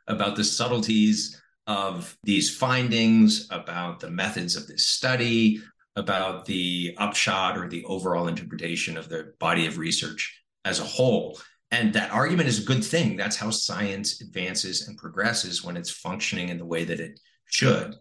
about 0.07 0.36
the 0.36 0.43
subtleties 0.43 1.41
of 1.65 2.15
these 2.24 2.55
findings, 2.55 3.47
about 3.49 3.99
the 3.99 4.11
methods 4.11 4.55
of 4.55 4.68
this 4.68 4.88
study, 4.88 5.61
about 5.95 6.45
the 6.45 6.95
upshot 6.99 7.57
or 7.57 7.68
the 7.68 7.84
overall 7.86 8.28
interpretation 8.28 8.97
of 8.97 9.09
the 9.09 9.34
body 9.39 9.65
of 9.65 9.80
research 9.80 10.41
as 10.63 10.80
a 10.80 10.84
whole. 10.84 11.39
And 11.72 11.93
that 11.93 12.11
argument 12.11 12.47
is 12.47 12.59
a 12.59 12.65
good 12.65 12.84
thing. 12.84 13.18
That's 13.18 13.36
how 13.36 13.49
science 13.49 14.22
advances 14.22 14.88
and 14.88 14.97
progresses 14.97 15.63
when 15.63 15.76
it's 15.76 15.91
functioning 15.91 16.49
in 16.49 16.57
the 16.57 16.65
way 16.65 16.86
that 16.86 16.99
it 16.99 17.20
should. 17.45 17.95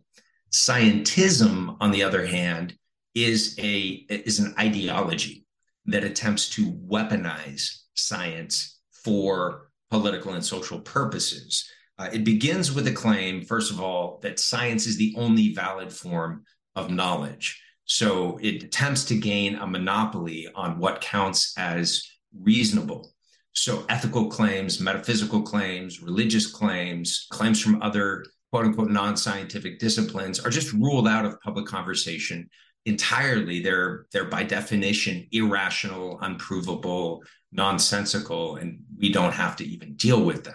Scientism, 0.52 1.76
on 1.80 1.90
the 1.90 2.02
other 2.02 2.24
hand, 2.24 2.76
is 3.14 3.56
a 3.58 4.04
is 4.08 4.38
an 4.38 4.54
ideology 4.58 5.46
that 5.86 6.04
attempts 6.04 6.48
to 6.50 6.72
weaponize 6.72 7.82
science 7.94 8.78
for 8.92 9.70
political 9.90 10.34
and 10.34 10.44
social 10.44 10.80
purposes. 10.80 11.68
Uh, 11.98 12.08
it 12.12 12.24
begins 12.24 12.72
with 12.72 12.86
a 12.86 12.92
claim, 12.92 13.42
first 13.42 13.72
of 13.72 13.80
all, 13.80 14.18
that 14.22 14.38
science 14.38 14.86
is 14.86 14.96
the 14.96 15.14
only 15.16 15.54
valid 15.54 15.92
form 15.92 16.44
of 16.74 16.90
knowledge. 16.90 17.60
So 17.84 18.38
it 18.42 18.62
attempts 18.62 19.04
to 19.04 19.16
gain 19.16 19.54
a 19.54 19.66
monopoly 19.66 20.48
on 20.54 20.78
what 20.78 21.00
counts 21.00 21.54
as 21.56 22.02
reasonable 22.38 23.14
so 23.56 23.84
ethical 23.88 24.26
claims, 24.26 24.80
metaphysical 24.80 25.42
claims, 25.42 26.02
religious 26.02 26.46
claims, 26.46 27.26
claims 27.30 27.60
from 27.60 27.82
other 27.82 28.24
quote 28.52 28.66
unquote 28.66 28.90
non-scientific 28.90 29.78
disciplines 29.78 30.38
are 30.38 30.50
just 30.50 30.72
ruled 30.74 31.08
out 31.08 31.24
of 31.24 31.40
public 31.40 31.66
conversation 31.66 32.48
entirely. 32.84 33.60
They're 33.60 34.06
they're 34.12 34.26
by 34.26 34.44
definition 34.44 35.26
irrational, 35.32 36.18
unprovable, 36.20 37.22
nonsensical, 37.50 38.56
and 38.56 38.80
we 38.98 39.10
don't 39.10 39.32
have 39.32 39.56
to 39.56 39.64
even 39.64 39.94
deal 39.94 40.22
with 40.22 40.44
them. 40.44 40.54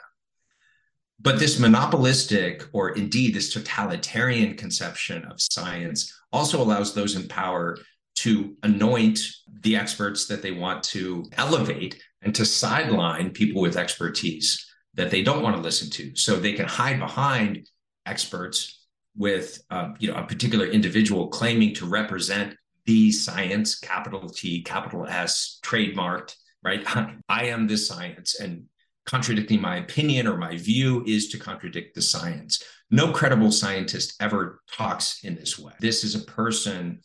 But 1.20 1.40
this 1.40 1.60
monopolistic, 1.60 2.64
or 2.72 2.92
indeed 2.92 3.34
this 3.34 3.52
totalitarian 3.52 4.56
conception 4.56 5.26
of 5.26 5.42
science, 5.42 6.12
also 6.32 6.62
allows 6.62 6.94
those 6.94 7.16
in 7.16 7.28
power 7.28 7.78
to 8.16 8.56
anoint 8.64 9.20
the 9.62 9.76
experts 9.76 10.28
that 10.28 10.42
they 10.42 10.52
want 10.52 10.84
to 10.84 11.26
elevate 11.38 12.02
and 12.22 12.34
to 12.36 12.46
sideline 12.46 13.32
people 13.32 13.62
with 13.62 13.78
expertise 13.78 14.68
that 14.94 15.10
they 15.10 15.24
don't 15.24 15.42
want 15.42 15.56
to 15.56 15.62
listen 15.62 15.90
to. 15.90 16.16
So 16.16 16.36
they 16.36 16.54
can 16.54 16.68
hide 16.68 17.00
behind 17.00 17.68
experts 18.06 18.88
with 19.16 19.62
uh, 19.70 19.90
you 20.00 20.12
know 20.12 20.18
a 20.18 20.26
particular 20.26 20.66
individual 20.66 21.28
claiming 21.28 21.74
to 21.76 21.86
represent 21.86 22.56
the 22.86 23.12
science 23.12 23.78
capital 23.78 24.30
t 24.30 24.64
capital 24.64 25.06
s 25.06 25.60
trademarked 25.64 26.36
right? 26.64 26.84
I 27.30 27.46
am 27.46 27.68
the 27.68 27.78
science 27.78 28.40
and 28.40 28.66
contradicting 29.06 29.62
my 29.62 29.78
opinion 29.78 30.28
or 30.28 30.38
my 30.38 30.58
view 30.58 31.04
is 31.08 31.30
to 31.30 31.40
contradict 31.40 31.96
the 31.96 32.02
science. 32.02 32.64
No 32.92 33.12
credible 33.12 33.52
scientist 33.52 34.16
ever 34.20 34.62
talks 34.72 35.24
in 35.24 35.36
this 35.36 35.58
way. 35.58 35.74
This 35.80 36.04
is 36.04 36.16
a 36.16 36.26
person 36.26 37.02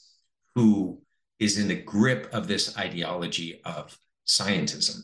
who 0.54 1.00
is 1.38 1.58
in 1.58 1.68
the 1.68 1.82
grip 1.82 2.28
of 2.32 2.48
this 2.48 2.76
ideology 2.76 3.60
of 3.64 3.96
scientism. 4.26 5.00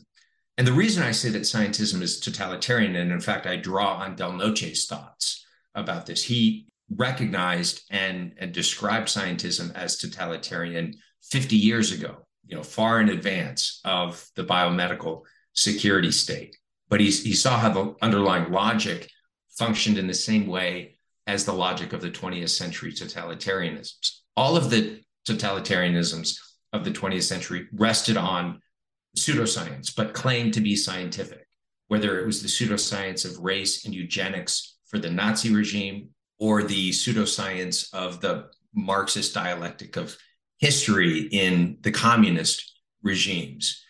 And 0.57 0.67
the 0.67 0.73
reason 0.73 1.03
I 1.03 1.11
say 1.11 1.29
that 1.29 1.43
scientism 1.43 2.01
is 2.01 2.19
totalitarian, 2.19 2.95
and 2.95 3.11
in 3.11 3.19
fact, 3.19 3.47
I 3.47 3.55
draw 3.55 3.95
on 3.95 4.15
Del 4.15 4.33
Noce's 4.33 4.85
thoughts 4.85 5.45
about 5.73 6.05
this. 6.05 6.23
He 6.23 6.67
recognized 6.95 7.83
and, 7.89 8.33
and 8.37 8.51
described 8.51 9.07
scientism 9.07 9.73
as 9.75 9.97
totalitarian 9.97 10.93
50 11.23 11.55
years 11.55 11.91
ago, 11.91 12.17
you 12.45 12.55
know, 12.55 12.63
far 12.63 12.99
in 12.99 13.09
advance 13.09 13.79
of 13.83 14.29
the 14.35 14.43
biomedical 14.43 15.21
security 15.53 16.11
state. 16.11 16.55
But 16.89 16.99
he, 16.99 17.09
he 17.09 17.33
saw 17.33 17.57
how 17.57 17.69
the 17.69 17.95
underlying 18.01 18.51
logic 18.51 19.09
functioned 19.57 19.97
in 19.97 20.07
the 20.07 20.13
same 20.13 20.47
way 20.47 20.97
as 21.25 21.45
the 21.45 21.53
logic 21.53 21.93
of 21.93 22.01
the 22.01 22.11
20th 22.11 22.49
century 22.49 22.91
totalitarianisms. 22.91 24.19
All 24.35 24.57
of 24.57 24.69
the 24.69 25.01
totalitarianisms 25.27 26.37
of 26.73 26.83
the 26.83 26.91
20th 26.91 27.23
century 27.23 27.67
rested 27.73 28.17
on 28.17 28.61
pseudoscience, 29.17 29.95
but 29.95 30.13
claimed 30.13 30.53
to 30.53 30.61
be 30.61 30.75
scientific, 30.75 31.47
whether 31.87 32.19
it 32.19 32.25
was 32.25 32.41
the 32.41 32.47
pseudoscience 32.47 33.25
of 33.25 33.43
race 33.43 33.85
and 33.85 33.93
eugenics 33.93 34.77
for 34.87 34.99
the 34.99 35.09
Nazi 35.09 35.53
regime 35.53 36.09
or 36.39 36.63
the 36.63 36.89
pseudoscience 36.89 37.93
of 37.93 38.21
the 38.21 38.49
Marxist 38.73 39.33
dialectic 39.33 39.97
of 39.97 40.17
history 40.57 41.27
in 41.31 41.77
the 41.81 41.91
communist 41.91 42.79
regimes. 43.03 43.83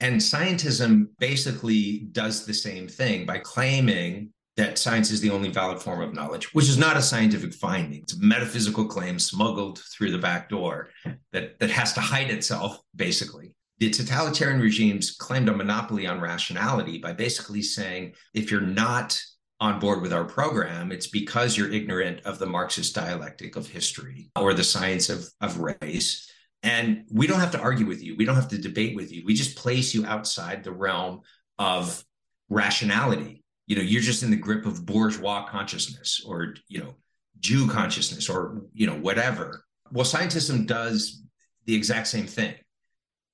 And 0.00 0.20
scientism 0.20 1.08
basically 1.18 2.08
does 2.12 2.46
the 2.46 2.54
same 2.54 2.88
thing 2.88 3.26
by 3.26 3.38
claiming 3.38 4.32
that 4.56 4.78
science 4.78 5.10
is 5.10 5.20
the 5.20 5.30
only 5.30 5.50
valid 5.50 5.80
form 5.80 6.00
of 6.00 6.14
knowledge, 6.14 6.54
which 6.54 6.68
is 6.68 6.78
not 6.78 6.96
a 6.96 7.02
scientific 7.02 7.52
finding. 7.54 8.02
It's 8.02 8.14
a 8.14 8.20
metaphysical 8.20 8.86
claim 8.86 9.18
smuggled 9.18 9.80
through 9.80 10.12
the 10.12 10.18
back 10.18 10.48
door 10.48 10.90
that, 11.32 11.58
that 11.58 11.70
has 11.70 11.92
to 11.94 12.00
hide 12.00 12.30
itself, 12.30 12.78
basically. 12.94 13.54
The 13.78 13.90
totalitarian 13.90 14.60
regimes 14.60 15.12
claimed 15.12 15.48
a 15.48 15.56
monopoly 15.56 16.06
on 16.06 16.20
rationality 16.20 16.98
by 16.98 17.12
basically 17.12 17.62
saying 17.62 18.14
if 18.32 18.50
you're 18.50 18.60
not 18.60 19.20
on 19.60 19.80
board 19.80 20.00
with 20.00 20.12
our 20.12 20.24
program, 20.24 20.92
it's 20.92 21.08
because 21.08 21.56
you're 21.56 21.72
ignorant 21.72 22.20
of 22.24 22.38
the 22.38 22.46
Marxist 22.46 22.94
dialectic 22.94 23.56
of 23.56 23.66
history 23.66 24.30
or 24.36 24.54
the 24.54 24.64
science 24.64 25.08
of, 25.08 25.26
of 25.40 25.58
race. 25.58 26.30
And 26.62 27.04
we 27.10 27.26
don't 27.26 27.40
have 27.40 27.52
to 27.52 27.60
argue 27.60 27.86
with 27.86 28.02
you. 28.02 28.16
We 28.16 28.24
don't 28.24 28.36
have 28.36 28.48
to 28.48 28.58
debate 28.58 28.96
with 28.96 29.12
you. 29.12 29.22
We 29.24 29.34
just 29.34 29.56
place 29.56 29.94
you 29.94 30.06
outside 30.06 30.64
the 30.64 30.72
realm 30.72 31.20
of 31.58 32.02
rationality 32.48 33.44
you 33.66 33.76
know 33.76 33.82
you're 33.82 34.02
just 34.02 34.22
in 34.22 34.30
the 34.30 34.36
grip 34.36 34.66
of 34.66 34.84
bourgeois 34.84 35.46
consciousness 35.46 36.22
or 36.26 36.54
you 36.68 36.80
know 36.80 36.94
jew 37.40 37.68
consciousness 37.68 38.28
or 38.28 38.62
you 38.72 38.86
know 38.86 38.96
whatever 38.96 39.64
well 39.92 40.04
scientism 40.04 40.66
does 40.66 41.22
the 41.66 41.74
exact 41.74 42.06
same 42.06 42.26
thing 42.26 42.54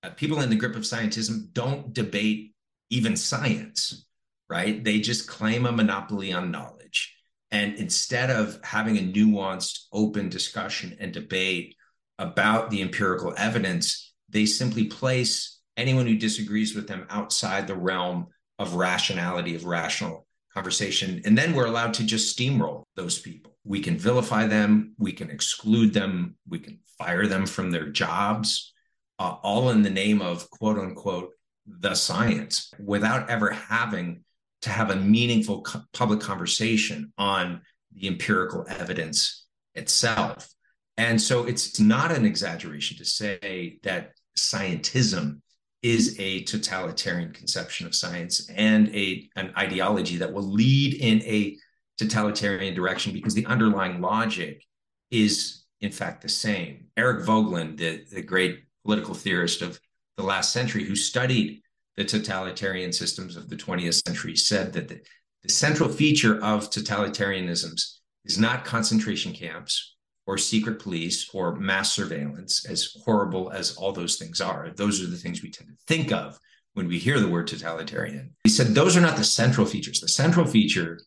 Uh, 0.03 0.11
people 0.11 0.41
in 0.41 0.51
the 0.51 0.57
grip 0.57 0.77
of 0.77 0.83
scientism 0.83 1.53
don't 1.53 1.93
debate 1.93 2.55
even 2.91 3.17
science 3.17 4.07
right? 4.51 4.83
They 4.83 4.99
just 4.99 5.29
claim 5.29 5.65
a 5.65 5.73
monopoly 5.73 6.33
on 6.33 6.51
knowledge. 6.51 7.17
And 7.53 7.77
instead 7.77 8.31
of 8.31 8.59
having 8.65 8.99
a 8.99 9.01
nuanced 9.01 9.85
open 9.93 10.29
discussion 10.29 10.97
and 11.01 11.13
debate 11.13 11.77
about 12.19 12.69
the 12.69 12.83
empirical 12.83 13.33
evidence 13.39 14.09
they 14.33 14.47
simply 14.47 14.85
place 14.85 15.59
anyone 15.77 16.07
who 16.07 16.15
disagrees 16.15 16.73
with 16.77 16.87
them 16.87 17.05
outside 17.11 17.67
the 17.67 17.75
realm 17.75 18.29
of 18.61 18.75
rationality, 18.75 19.57
of 19.57 19.65
rational 19.65 20.25
conversation. 20.55 21.21
And 21.25 21.37
then 21.37 21.53
we're 21.53 21.67
allowed 21.67 21.95
to 21.95 22.05
just 22.05 22.39
steamroll 22.39 22.85
those 22.95 23.19
people. 23.19 23.57
We 23.65 23.81
can 23.81 23.99
vilify 23.99 24.47
them, 24.47 24.95
we 24.99 25.11
can 25.11 25.31
exclude 25.31 25.93
them, 25.93 26.37
we 26.49 26.61
can 26.61 26.79
fire 26.97 27.27
them 27.27 27.45
from 27.45 27.73
their 27.73 27.89
jobs, 27.89 28.73
uh, 29.21 29.37
all 29.43 29.69
in 29.71 29.83
the 29.83 29.91
name 29.91 30.23
of 30.23 30.49
quote 30.51 30.79
unquote 30.79 31.31
the 31.67 31.95
science 31.95 32.73
without 32.83 33.29
ever 33.29 33.51
having 33.51 34.25
to 34.63 34.71
have 34.71 34.91
a 34.91 34.97
meaningful 34.97 35.63
co- 35.63 35.83
public 35.93 36.21
conversation 36.21 37.13
on 37.19 37.61
the 37.95 38.09
empirical 38.09 38.65
evidence 38.69 39.47
itself. 39.75 40.49
And 40.97 41.21
so 41.21 41.45
it's 41.45 41.79
not 41.79 42.11
an 42.11 42.25
exaggeration 42.25 42.97
to 42.97 43.05
say 43.05 43.79
that 43.83 44.13
scientism 44.39 45.41
is 45.83 46.17
a 46.19 46.43
totalitarian 46.45 47.33
conception 47.33 47.87
of 47.87 47.95
science 47.95 48.51
and 48.51 48.89
a 48.95 49.29
an 49.37 49.53
ideology 49.57 50.17
that 50.19 50.33
will 50.33 50.51
lead 50.51 50.95
in 50.95 51.23
a 51.23 51.57
totalitarian 51.99 52.75
direction 52.75 53.13
because 53.13 53.35
the 53.35 53.47
underlying 53.47 54.01
logic 54.01 54.65
is 55.11 55.65
in 55.81 55.91
fact 55.91 56.23
the 56.23 56.29
same. 56.29 56.87
Eric 56.97 57.27
Voegelin, 57.27 57.77
the, 57.77 58.05
the 58.13 58.23
great 58.23 58.61
political 58.91 59.15
theorist 59.15 59.63
of 59.63 59.81
the 60.17 60.23
last 60.25 60.53
century 60.53 60.83
who 60.83 60.97
studied 60.97 61.63
the 61.97 62.05
totalitarian 62.05 62.93
systems 62.93 63.37
of 63.37 63.49
the 63.49 63.55
20th 63.55 64.05
century, 64.05 64.35
said 64.35 64.73
that 64.73 64.89
the, 64.89 65.01
the 65.45 65.49
central 65.49 65.89
feature 65.89 66.43
of 66.43 66.71
totalitarianisms 66.71 67.99
is 68.25 68.37
not 68.37 68.65
concentration 68.65 69.33
camps 69.33 69.95
or 70.27 70.37
secret 70.37 70.81
police 70.81 71.31
or 71.33 71.55
mass 71.55 71.95
surveillance, 71.95 72.67
as 72.69 72.97
horrible 73.05 73.53
as 73.53 73.77
all 73.77 73.93
those 73.93 74.17
things 74.17 74.41
are, 74.41 74.71
those 74.75 75.01
are 75.01 75.07
the 75.07 75.17
things 75.17 75.41
we 75.41 75.53
tend 75.53 75.71
to 75.71 75.77
think 75.87 76.11
of 76.11 76.37
when 76.75 76.89
we 76.89 76.99
hear 76.99 77.21
the 77.21 77.29
word 77.29 77.47
totalitarian. 77.47 78.35
He 78.43 78.51
said 78.51 78.69
those 78.69 78.97
are 78.97 79.01
not 79.01 79.17
the 79.17 79.23
central 79.23 79.67
features. 79.67 80.01
The 80.01 80.09
central 80.09 80.47
feature 80.47 80.99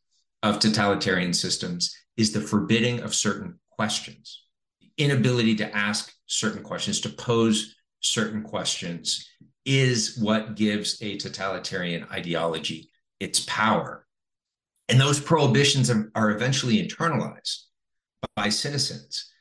of 0.41 0.59
totalitarian 0.59 1.33
systems 1.33 1.93
is 2.15 2.31
the 2.31 2.39
forbidding 2.39 3.01
of 3.01 3.13
certain 3.13 3.59
questions, 3.71 4.42
inability 4.97 5.55
to 5.55 5.75
ask 5.75 6.13
certain 6.25 6.63
questions, 6.63 7.01
to 7.01 7.09
pose 7.09 7.75
certain 7.99 8.43
questions 8.43 9.27
is 9.65 10.17
what 10.17 10.55
gives 10.55 11.01
a 11.01 11.17
totalitarian 11.17 12.05
ideology 12.11 12.89
its 13.19 13.45
power. 13.47 14.05
And 14.89 14.99
those 14.99 15.19
prohibitions 15.19 15.89
are, 15.89 16.31
eventually 16.31 16.85
internalized 16.85 17.63
by 18.35 18.49
citizens, 18.49 19.31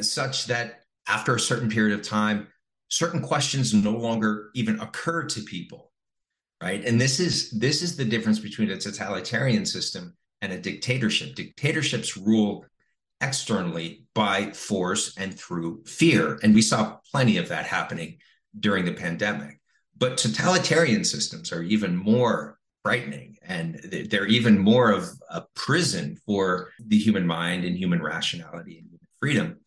such 0.00 0.46
that 0.46 0.82
after 1.08 1.34
a 1.34 1.40
certain 1.40 1.70
period 1.70 1.98
of 1.98 2.06
time, 2.06 2.48
certain 2.88 3.22
questions 3.22 3.72
no 3.72 3.92
longer 3.92 4.50
even 4.54 4.78
occur 4.80 5.24
to 5.24 5.42
people, 5.42 5.90
right? 6.62 6.84
And 6.84 7.00
this 7.00 7.18
is 7.18 7.50
this 7.50 7.82
is 7.82 7.96
the 7.96 8.04
difference 8.04 8.38
between 8.38 8.70
a 8.70 8.76
totalitarian 8.76 9.64
system 9.64 10.16
and 10.42 10.52
a 10.52 10.60
dictatorship. 10.60 11.34
Dictatorships 11.34 12.16
rule 12.16 12.66
externally 13.20 14.04
by 14.14 14.50
force 14.52 15.16
and 15.16 15.38
through 15.38 15.84
fear, 15.84 16.38
and 16.42 16.54
we 16.54 16.62
saw 16.62 16.98
plenty 17.10 17.36
of 17.36 17.48
that 17.48 17.66
happening 17.66 18.18
during 18.58 18.84
the 18.84 18.92
pandemic. 18.92 19.60
But 19.96 20.16
totalitarian 20.16 21.04
systems 21.04 21.52
are 21.52 21.62
even 21.62 21.96
more 21.96 22.58
frightening 22.82 23.36
and 23.42 23.74
they're 24.08 24.26
even 24.26 24.58
more 24.58 24.90
of 24.90 25.10
a 25.28 25.42
prison 25.54 26.16
for 26.26 26.70
the 26.78 26.98
human 26.98 27.26
mind 27.26 27.64
and 27.64 27.76
human 27.76 28.02
rationality 28.02 28.78
and 28.78 28.86
human 28.86 29.06
freedom 29.20 29.60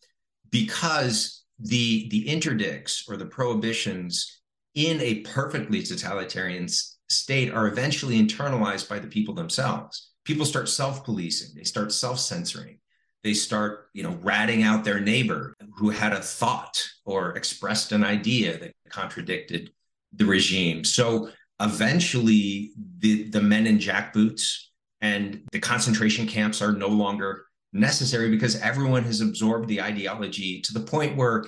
because 0.50 1.44
the 1.60 2.08
the 2.08 2.28
interdicts 2.28 3.04
or 3.08 3.16
the 3.16 3.26
prohibitions 3.26 4.40
in 4.74 5.00
a 5.00 5.20
perfectly 5.20 5.82
totalitarian 5.82 6.66
state 7.08 7.52
are 7.52 7.68
eventually 7.68 8.20
internalized 8.20 8.88
by 8.88 8.98
the 8.98 9.06
people 9.06 9.34
themselves. 9.34 10.10
People 10.24 10.44
start 10.44 10.68
self-policing. 10.68 11.54
They 11.54 11.62
start 11.62 11.92
self-censoring 11.92 12.78
they 13.24 13.34
start 13.34 13.88
you 13.94 14.02
know 14.02 14.16
ratting 14.22 14.62
out 14.62 14.84
their 14.84 15.00
neighbor 15.00 15.56
who 15.76 15.90
had 15.90 16.12
a 16.12 16.20
thought 16.20 16.86
or 17.04 17.36
expressed 17.36 17.90
an 17.90 18.04
idea 18.04 18.58
that 18.58 18.72
contradicted 18.88 19.70
the 20.12 20.24
regime 20.24 20.84
so 20.84 21.28
eventually 21.60 22.72
the, 22.98 23.24
the 23.30 23.40
men 23.40 23.66
in 23.66 23.78
jackboots 23.78 24.66
and 25.00 25.42
the 25.52 25.58
concentration 25.58 26.26
camps 26.26 26.62
are 26.62 26.72
no 26.72 26.88
longer 26.88 27.46
necessary 27.72 28.30
because 28.30 28.60
everyone 28.60 29.02
has 29.02 29.20
absorbed 29.20 29.68
the 29.68 29.82
ideology 29.82 30.60
to 30.60 30.72
the 30.72 30.80
point 30.80 31.16
where 31.16 31.44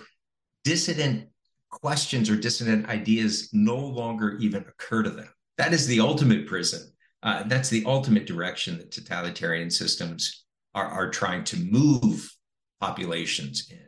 dissident 0.64 1.28
questions 1.70 2.28
or 2.28 2.36
dissident 2.36 2.88
ideas 2.88 3.48
no 3.52 3.76
longer 3.76 4.36
even 4.38 4.62
occur 4.62 5.02
to 5.02 5.10
them. 5.10 5.28
That 5.58 5.72
is 5.72 5.86
the 5.86 6.00
ultimate 6.00 6.46
prison. 6.46 6.92
Uh, 7.22 7.44
that's 7.44 7.68
the 7.68 7.84
ultimate 7.86 8.26
direction 8.26 8.78
that 8.78 8.90
totalitarian 8.90 9.70
systems 9.70 10.45
are, 10.76 10.86
are 10.86 11.10
trying 11.10 11.42
to 11.42 11.56
move 11.56 12.30
populations 12.80 13.68
in. 13.70 13.80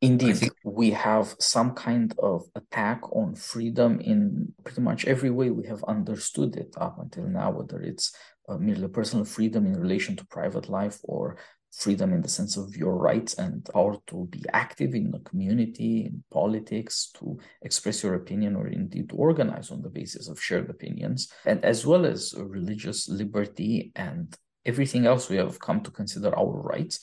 Indeed, 0.00 0.36
think- 0.36 0.52
we 0.64 0.92
have 0.92 1.34
some 1.40 1.72
kind 1.74 2.14
of 2.20 2.44
attack 2.54 3.00
on 3.12 3.34
freedom 3.34 4.00
in 4.00 4.52
pretty 4.62 4.80
much 4.80 5.04
every 5.06 5.30
way 5.30 5.50
we 5.50 5.66
have 5.66 5.82
understood 5.84 6.56
it 6.56 6.72
up 6.78 6.98
until 7.00 7.26
now, 7.26 7.50
whether 7.50 7.80
it's 7.82 8.14
uh, 8.48 8.56
merely 8.56 8.86
personal 8.86 9.24
freedom 9.24 9.66
in 9.66 9.76
relation 9.76 10.14
to 10.16 10.26
private 10.26 10.68
life 10.68 10.98
or 11.02 11.36
freedom 11.72 12.12
in 12.14 12.22
the 12.22 12.28
sense 12.28 12.56
of 12.56 12.76
your 12.76 12.96
rights 12.96 13.34
and 13.34 13.68
power 13.74 13.96
to 14.06 14.26
be 14.30 14.42
active 14.52 14.94
in 14.94 15.10
the 15.10 15.18
community, 15.18 16.06
in 16.06 16.22
politics, 16.32 17.10
to 17.18 17.38
express 17.62 18.02
your 18.04 18.14
opinion, 18.14 18.54
or 18.54 18.68
indeed 18.68 19.08
to 19.10 19.16
organize 19.16 19.70
on 19.70 19.82
the 19.82 19.90
basis 19.90 20.28
of 20.28 20.40
shared 20.40 20.70
opinions, 20.70 21.30
and 21.44 21.62
as 21.64 21.84
well 21.84 22.06
as 22.06 22.34
religious 22.38 23.08
liberty 23.08 23.90
and 23.96 24.36
everything 24.70 25.06
else 25.06 25.28
we 25.28 25.36
have 25.36 25.58
come 25.58 25.80
to 25.82 25.90
consider 25.90 26.30
our 26.38 26.56
rights 26.72 27.00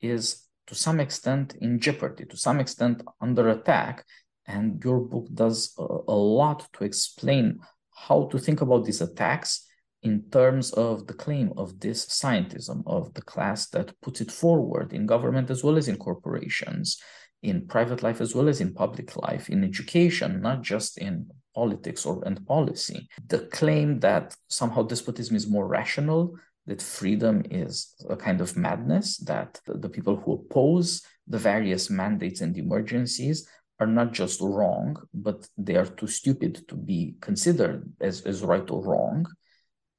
is 0.00 0.22
to 0.66 0.74
some 0.74 0.98
extent 1.00 1.56
in 1.60 1.78
jeopardy, 1.78 2.24
to 2.26 2.36
some 2.36 2.58
extent 2.60 3.02
under 3.20 3.48
attack, 3.50 4.04
And 4.46 4.82
your 4.84 5.00
book 5.00 5.26
does 5.32 5.58
a, 5.78 5.86
a 6.16 6.18
lot 6.40 6.68
to 6.74 6.84
explain 6.84 7.60
how 8.06 8.18
to 8.30 8.38
think 8.38 8.60
about 8.60 8.84
these 8.84 9.00
attacks 9.00 9.66
in 10.02 10.14
terms 10.30 10.72
of 10.72 11.06
the 11.06 11.14
claim 11.14 11.52
of 11.56 11.80
this 11.80 12.06
scientism 12.06 12.82
of 12.86 13.14
the 13.14 13.22
class 13.22 13.68
that 13.70 13.98
puts 14.02 14.20
it 14.20 14.30
forward 14.30 14.92
in 14.92 15.06
government 15.06 15.50
as 15.50 15.64
well 15.64 15.78
as 15.78 15.88
in 15.88 15.96
corporations, 15.96 17.00
in 17.42 17.66
private 17.66 18.02
life 18.02 18.20
as 18.20 18.34
well 18.34 18.48
as 18.48 18.60
in 18.60 18.74
public 18.74 19.16
life, 19.16 19.48
in 19.48 19.64
education, 19.64 20.42
not 20.42 20.62
just 20.62 20.98
in 20.98 21.26
politics 21.54 22.04
or 22.04 22.22
and 22.26 22.44
policy. 22.46 23.08
The 23.28 23.46
claim 23.58 24.00
that 24.00 24.36
somehow 24.48 24.82
despotism 24.82 25.36
is 25.36 25.46
more 25.48 25.66
rational, 25.66 26.22
that 26.66 26.82
freedom 26.82 27.42
is 27.50 27.94
a 28.08 28.16
kind 28.16 28.40
of 28.40 28.56
madness, 28.56 29.18
that 29.18 29.60
the 29.66 29.88
people 29.88 30.16
who 30.16 30.32
oppose 30.34 31.02
the 31.26 31.38
various 31.38 31.90
mandates 31.90 32.40
and 32.40 32.56
emergencies 32.56 33.48
are 33.80 33.86
not 33.86 34.12
just 34.12 34.40
wrong, 34.40 34.96
but 35.12 35.46
they 35.58 35.76
are 35.76 35.86
too 35.86 36.06
stupid 36.06 36.66
to 36.68 36.74
be 36.74 37.16
considered 37.20 37.90
as, 38.00 38.22
as 38.22 38.42
right 38.42 38.70
or 38.70 38.82
wrong 38.84 39.26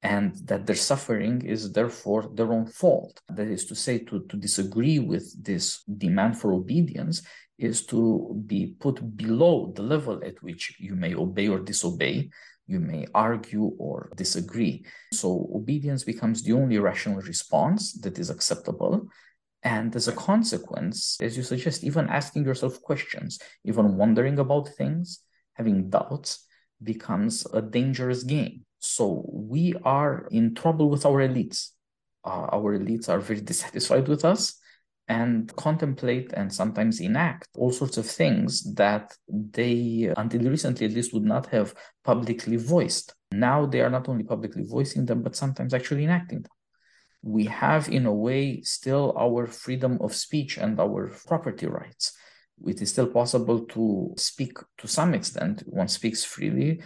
and 0.05 0.35
that 0.47 0.67
their 0.67 0.75
suffering 0.75 1.41
is 1.41 1.71
therefore 1.71 2.29
their 2.35 2.53
own 2.53 2.67
fault. 2.67 3.19
That 3.27 3.47
is 3.47 3.65
to 3.65 3.75
say, 3.75 3.97
to, 4.07 4.23
to 4.29 4.37
disagree 4.37 4.99
with 4.99 5.25
this 5.43 5.81
demand 5.83 6.37
for 6.39 6.53
obedience 6.53 7.23
is 7.57 7.85
to 7.87 7.99
be 8.45 8.75
put 8.79 9.17
below 9.17 9.71
the 9.75 9.81
level 9.81 10.21
at 10.23 10.41
which 10.43 10.75
you 10.79 10.95
may 10.95 11.15
obey 11.15 11.47
or 11.47 11.59
disobey, 11.59 12.29
you 12.67 12.79
may 12.79 13.05
argue 13.13 13.71
or 13.77 14.11
disagree. 14.15 14.85
So 15.13 15.49
obedience 15.53 16.03
becomes 16.03 16.43
the 16.43 16.53
only 16.53 16.77
rational 16.79 17.21
response 17.21 17.93
that 18.01 18.17
is 18.17 18.29
acceptable. 18.29 19.07
And 19.63 19.95
as 19.95 20.07
a 20.07 20.13
consequence, 20.13 21.17
as 21.21 21.37
you 21.37 21.43
suggest, 21.43 21.83
even 21.83 22.09
asking 22.09 22.45
yourself 22.45 22.81
questions, 22.81 23.39
even 23.63 23.97
wondering 23.97 24.39
about 24.39 24.69
things, 24.69 25.19
having 25.53 25.89
doubts 25.89 26.45
becomes 26.83 27.47
a 27.53 27.61
dangerous 27.61 28.23
game 28.23 28.65
so 28.85 29.25
we 29.27 29.73
are 29.83 30.27
in 30.29 30.53
trouble 30.53 30.89
with 30.89 31.05
our 31.05 31.27
elites. 31.27 31.71
Uh, 32.23 32.47
our 32.53 32.77
elites 32.77 33.09
are 33.09 33.19
very 33.19 33.41
dissatisfied 33.41 34.07
with 34.07 34.23
us 34.23 34.59
and 35.07 35.55
contemplate 35.55 36.33
and 36.33 36.51
sometimes 36.51 36.99
enact 36.99 37.47
all 37.57 37.71
sorts 37.71 37.97
of 37.97 38.05
things 38.05 38.73
that 38.73 39.15
they, 39.27 40.11
until 40.17 40.49
recently 40.49 40.87
at 40.87 40.93
least, 40.93 41.13
would 41.13 41.23
not 41.23 41.45
have 41.47 41.75
publicly 42.03 42.57
voiced. 42.57 43.13
Now 43.31 43.65
they 43.65 43.81
are 43.81 43.89
not 43.89 44.09
only 44.09 44.23
publicly 44.23 44.63
voicing 44.63 45.05
them, 45.05 45.21
but 45.21 45.35
sometimes 45.35 45.73
actually 45.73 46.05
enacting 46.05 46.41
them. 46.41 46.51
We 47.21 47.45
have, 47.45 47.89
in 47.89 48.05
a 48.05 48.13
way, 48.13 48.61
still 48.61 49.13
our 49.17 49.47
freedom 49.47 49.97
of 50.01 50.13
speech 50.13 50.57
and 50.57 50.79
our 50.79 51.11
property 51.27 51.67
rights. 51.67 52.15
It 52.65 52.81
is 52.81 52.91
still 52.91 53.07
possible 53.07 53.65
to 53.65 54.13
speak 54.17 54.57
to 54.77 54.87
some 54.87 55.13
extent. 55.13 55.63
One 55.65 55.87
speaks 55.87 56.23
freely 56.23 56.81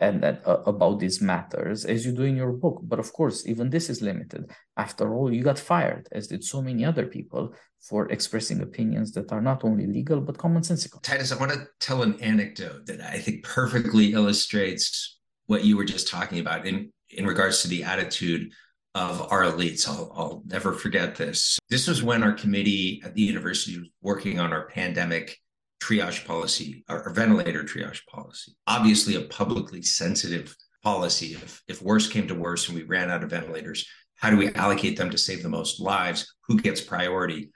and 0.00 0.24
uh, 0.24 0.38
about 0.66 0.98
these 0.98 1.20
matters 1.20 1.84
as 1.84 2.04
you 2.06 2.12
do 2.12 2.22
in 2.22 2.36
your 2.36 2.52
book. 2.52 2.80
But 2.82 2.98
of 2.98 3.12
course, 3.12 3.46
even 3.46 3.68
this 3.70 3.90
is 3.90 4.00
limited. 4.00 4.50
After 4.76 5.14
all, 5.14 5.32
you 5.32 5.42
got 5.42 5.58
fired, 5.58 6.08
as 6.10 6.26
did 6.28 6.42
so 6.42 6.62
many 6.62 6.84
other 6.84 7.06
people, 7.06 7.54
for 7.80 8.10
expressing 8.10 8.62
opinions 8.62 9.12
that 9.12 9.30
are 9.30 9.42
not 9.42 9.62
only 9.62 9.86
legal 9.86 10.20
but 10.20 10.38
commonsensical. 10.38 11.02
Titus, 11.02 11.32
I 11.32 11.36
want 11.36 11.52
to 11.52 11.66
tell 11.80 12.02
an 12.02 12.18
anecdote 12.20 12.86
that 12.86 13.00
I 13.00 13.18
think 13.18 13.44
perfectly 13.44 14.12
illustrates 14.14 15.18
what 15.46 15.64
you 15.64 15.76
were 15.76 15.84
just 15.84 16.08
talking 16.08 16.38
about 16.38 16.66
in, 16.66 16.90
in 17.10 17.26
regards 17.26 17.62
to 17.62 17.68
the 17.68 17.84
attitude 17.84 18.52
of 18.94 19.30
our 19.30 19.44
elites. 19.44 19.86
I'll, 19.86 20.12
I'll 20.16 20.42
never 20.46 20.72
forget 20.72 21.14
this. 21.14 21.58
This 21.68 21.86
was 21.86 22.02
when 22.02 22.22
our 22.22 22.32
committee 22.32 23.02
at 23.04 23.14
the 23.14 23.22
university 23.22 23.78
was 23.78 23.88
working 24.02 24.40
on 24.40 24.52
our 24.52 24.66
pandemic 24.66 25.38
triage 25.80 26.26
policy 26.26 26.84
or 26.88 27.10
ventilator 27.10 27.62
triage 27.64 28.06
policy. 28.06 28.52
Obviously, 28.66 29.16
a 29.16 29.22
publicly 29.22 29.82
sensitive 29.82 30.54
policy. 30.82 31.32
If, 31.34 31.62
if 31.68 31.82
worse 31.82 32.08
came 32.08 32.28
to 32.28 32.34
worse 32.34 32.68
and 32.68 32.76
we 32.76 32.84
ran 32.84 33.10
out 33.10 33.24
of 33.24 33.30
ventilators, 33.30 33.86
how 34.16 34.30
do 34.30 34.36
we 34.36 34.52
allocate 34.54 34.96
them 34.96 35.10
to 35.10 35.18
save 35.18 35.42
the 35.42 35.48
most 35.48 35.80
lives? 35.80 36.34
Who 36.46 36.58
gets 36.58 36.80
priority? 36.80 37.50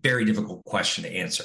Very 0.00 0.24
difficult 0.24 0.64
question 0.64 1.04
to 1.04 1.10
answer 1.10 1.44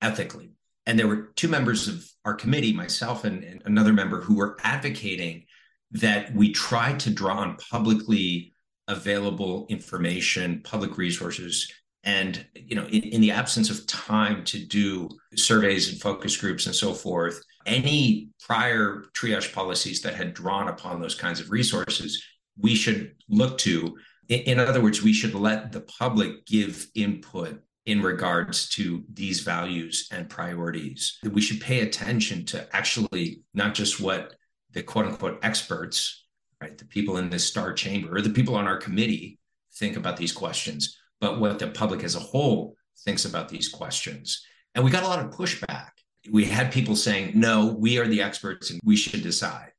ethically. 0.00 0.50
And 0.86 0.98
there 0.98 1.08
were 1.08 1.32
two 1.36 1.48
members 1.48 1.88
of 1.88 2.08
our 2.24 2.34
committee, 2.34 2.72
myself 2.72 3.24
and, 3.24 3.42
and 3.44 3.62
another 3.66 3.92
member, 3.92 4.20
who 4.20 4.36
were 4.36 4.56
advocating 4.62 5.44
that 5.92 6.34
we 6.34 6.52
try 6.52 6.94
to 6.94 7.10
draw 7.10 7.38
on 7.38 7.56
publicly 7.56 8.54
available 8.88 9.66
information, 9.68 10.62
public 10.62 10.96
resources 10.96 11.70
and 12.06 12.46
you 12.54 12.74
know 12.74 12.86
in, 12.86 13.02
in, 13.02 13.20
the 13.20 13.32
absence 13.32 13.68
of 13.68 13.86
time 13.86 14.42
to 14.44 14.64
do 14.64 15.08
surveys 15.34 15.90
and 15.90 16.00
focus 16.00 16.36
groups 16.36 16.66
and 16.66 16.74
so 16.74 16.94
forth 16.94 17.42
any 17.66 18.30
prior 18.40 19.04
triage 19.12 19.52
policies 19.52 20.00
that 20.00 20.14
had 20.14 20.32
drawn 20.32 20.68
upon 20.68 21.00
those 21.00 21.14
kinds 21.14 21.40
of 21.40 21.50
resources 21.50 22.24
we 22.58 22.74
should 22.74 23.14
look 23.28 23.58
to. 23.58 23.98
In, 24.28 24.58
other 24.58 24.80
words 24.80 25.02
we 25.02 25.12
should 25.12 25.34
let 25.34 25.72
the 25.72 25.82
public 25.82 26.46
give 26.46 26.86
input 26.94 27.60
in 27.84 28.02
regards 28.02 28.68
to 28.70 29.04
these 29.12 29.40
values 29.40 30.08
and 30.10 30.28
priorities. 30.28 31.18
We 31.30 31.40
should 31.40 31.60
pay 31.60 31.80
attention 31.80 32.44
to 32.46 32.66
actually 32.74 33.42
not 33.54 33.74
just 33.74 34.00
what 34.00 34.34
the 34.72 34.82
quote 34.82 35.06
unquote 35.06 35.38
experts 35.42 36.24
right 36.60 36.76
the 36.76 36.86
people 36.86 37.18
in 37.18 37.30
this 37.30 37.46
star 37.46 37.72
chamber 37.72 38.16
or 38.16 38.20
the 38.20 38.30
people 38.30 38.56
on 38.56 38.66
our 38.66 38.78
committee 38.78 39.38
think 39.74 39.96
about 39.96 40.16
these 40.16 40.32
questions 40.32 40.98
but 41.20 41.40
what 41.40 41.58
the 41.58 41.68
public 41.68 42.04
as 42.04 42.14
a 42.14 42.20
whole 42.20 42.76
thinks 43.04 43.24
about 43.24 43.48
these 43.48 43.68
questions. 43.68 44.44
And 44.74 44.84
we 44.84 44.90
got 44.90 45.04
a 45.04 45.08
lot 45.08 45.24
of 45.24 45.30
pushback. 45.30 45.90
We 46.30 46.44
had 46.44 46.72
people 46.72 46.96
saying, 46.96 47.32
no, 47.34 47.76
we 47.78 47.98
are 47.98 48.06
the 48.06 48.22
experts 48.22 48.70
and 48.70 48.80
we 48.84 48.96
should 48.96 49.22
decide, 49.22 49.72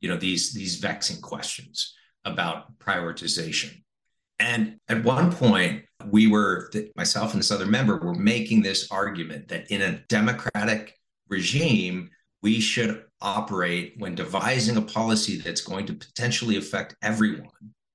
you 0.00 0.08
know, 0.08 0.16
these, 0.16 0.52
these 0.52 0.76
vexing 0.76 1.20
questions 1.20 1.94
about 2.24 2.78
prioritization. 2.78 3.82
And 4.38 4.78
at 4.88 5.04
one 5.04 5.32
point, 5.32 5.84
we 6.10 6.26
were, 6.26 6.70
myself 6.96 7.32
and 7.32 7.40
this 7.40 7.50
other 7.50 7.66
member, 7.66 7.96
were 7.98 8.14
making 8.14 8.62
this 8.62 8.90
argument 8.90 9.48
that 9.48 9.70
in 9.70 9.80
a 9.80 9.98
democratic 10.08 10.98
regime, 11.28 12.10
we 12.42 12.60
should 12.60 13.04
operate 13.22 13.94
when 13.96 14.14
devising 14.14 14.76
a 14.76 14.82
policy 14.82 15.38
that's 15.38 15.62
going 15.62 15.86
to 15.86 15.94
potentially 15.94 16.56
affect 16.56 16.94
everyone 17.00 17.48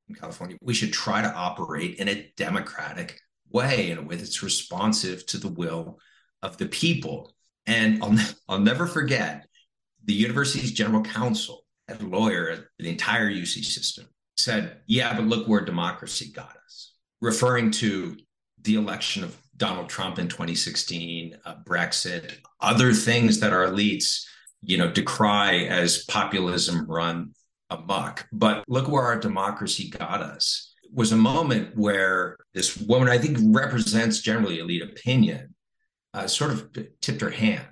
in 0.10 0.16
California, 0.16 0.58
we 0.62 0.74
should 0.74 0.92
try 0.92 1.22
to 1.22 1.34
operate 1.34 1.96
in 1.96 2.10
a 2.10 2.32
democratic 2.36 3.20
way 3.52 3.92
in 3.92 3.98
a 3.98 4.02
way 4.02 4.16
that's 4.16 4.44
responsive 4.44 5.26
to 5.28 5.38
the 5.38 5.48
will 5.48 6.00
of 6.42 6.58
the 6.58 6.68
people. 6.68 7.34
And 7.66 8.04
I'll, 8.04 8.16
I'll 8.48 8.60
never 8.60 8.88
forget 8.88 9.48
the 10.06 10.14
university's 10.14 10.72
general 10.72 11.04
counsel, 11.04 11.66
a 11.88 11.96
lawyer 12.04 12.50
at 12.50 12.60
the 12.78 12.90
entire 12.90 13.30
UC 13.30 13.64
system, 13.66 14.08
said, 14.38 14.78
Yeah, 14.88 15.16
but 15.16 15.26
look 15.26 15.48
where 15.48 15.62
democracy 15.62 16.32
got 16.32 16.56
us, 16.66 16.94
referring 17.22 17.72
to 17.72 18.18
the 18.62 18.76
election 18.76 19.24
of 19.24 19.38
Donald 19.58 19.90
Trump 19.90 20.20
in 20.20 20.28
2016, 20.28 21.38
uh, 21.46 21.56
Brexit, 21.66 22.38
other 22.62 22.94
things 22.94 23.40
that 23.42 23.54
our 23.54 23.66
elites, 23.66 24.26
you 24.62 24.78
know, 24.78 24.92
decry 24.92 25.66
as 25.66 26.06
populism 26.06 26.86
run 26.88 27.34
amok. 27.70 28.28
But 28.32 28.64
look 28.68 28.88
where 28.88 29.04
our 29.04 29.20
democracy 29.20 29.90
got 29.90 30.22
us. 30.22 30.74
It 30.84 30.92
was 30.94 31.12
a 31.12 31.18
moment 31.18 31.76
where 31.78 32.38
this 32.54 32.78
woman, 32.78 33.10
I 33.10 33.18
think, 33.18 33.38
represents 33.42 34.22
generally 34.22 34.60
elite 34.60 34.84
opinion, 34.84 35.56
uh, 36.14 36.28
sort 36.28 36.52
of 36.52 36.70
tipped 37.02 37.22
her 37.22 37.30
hand. 37.30 37.68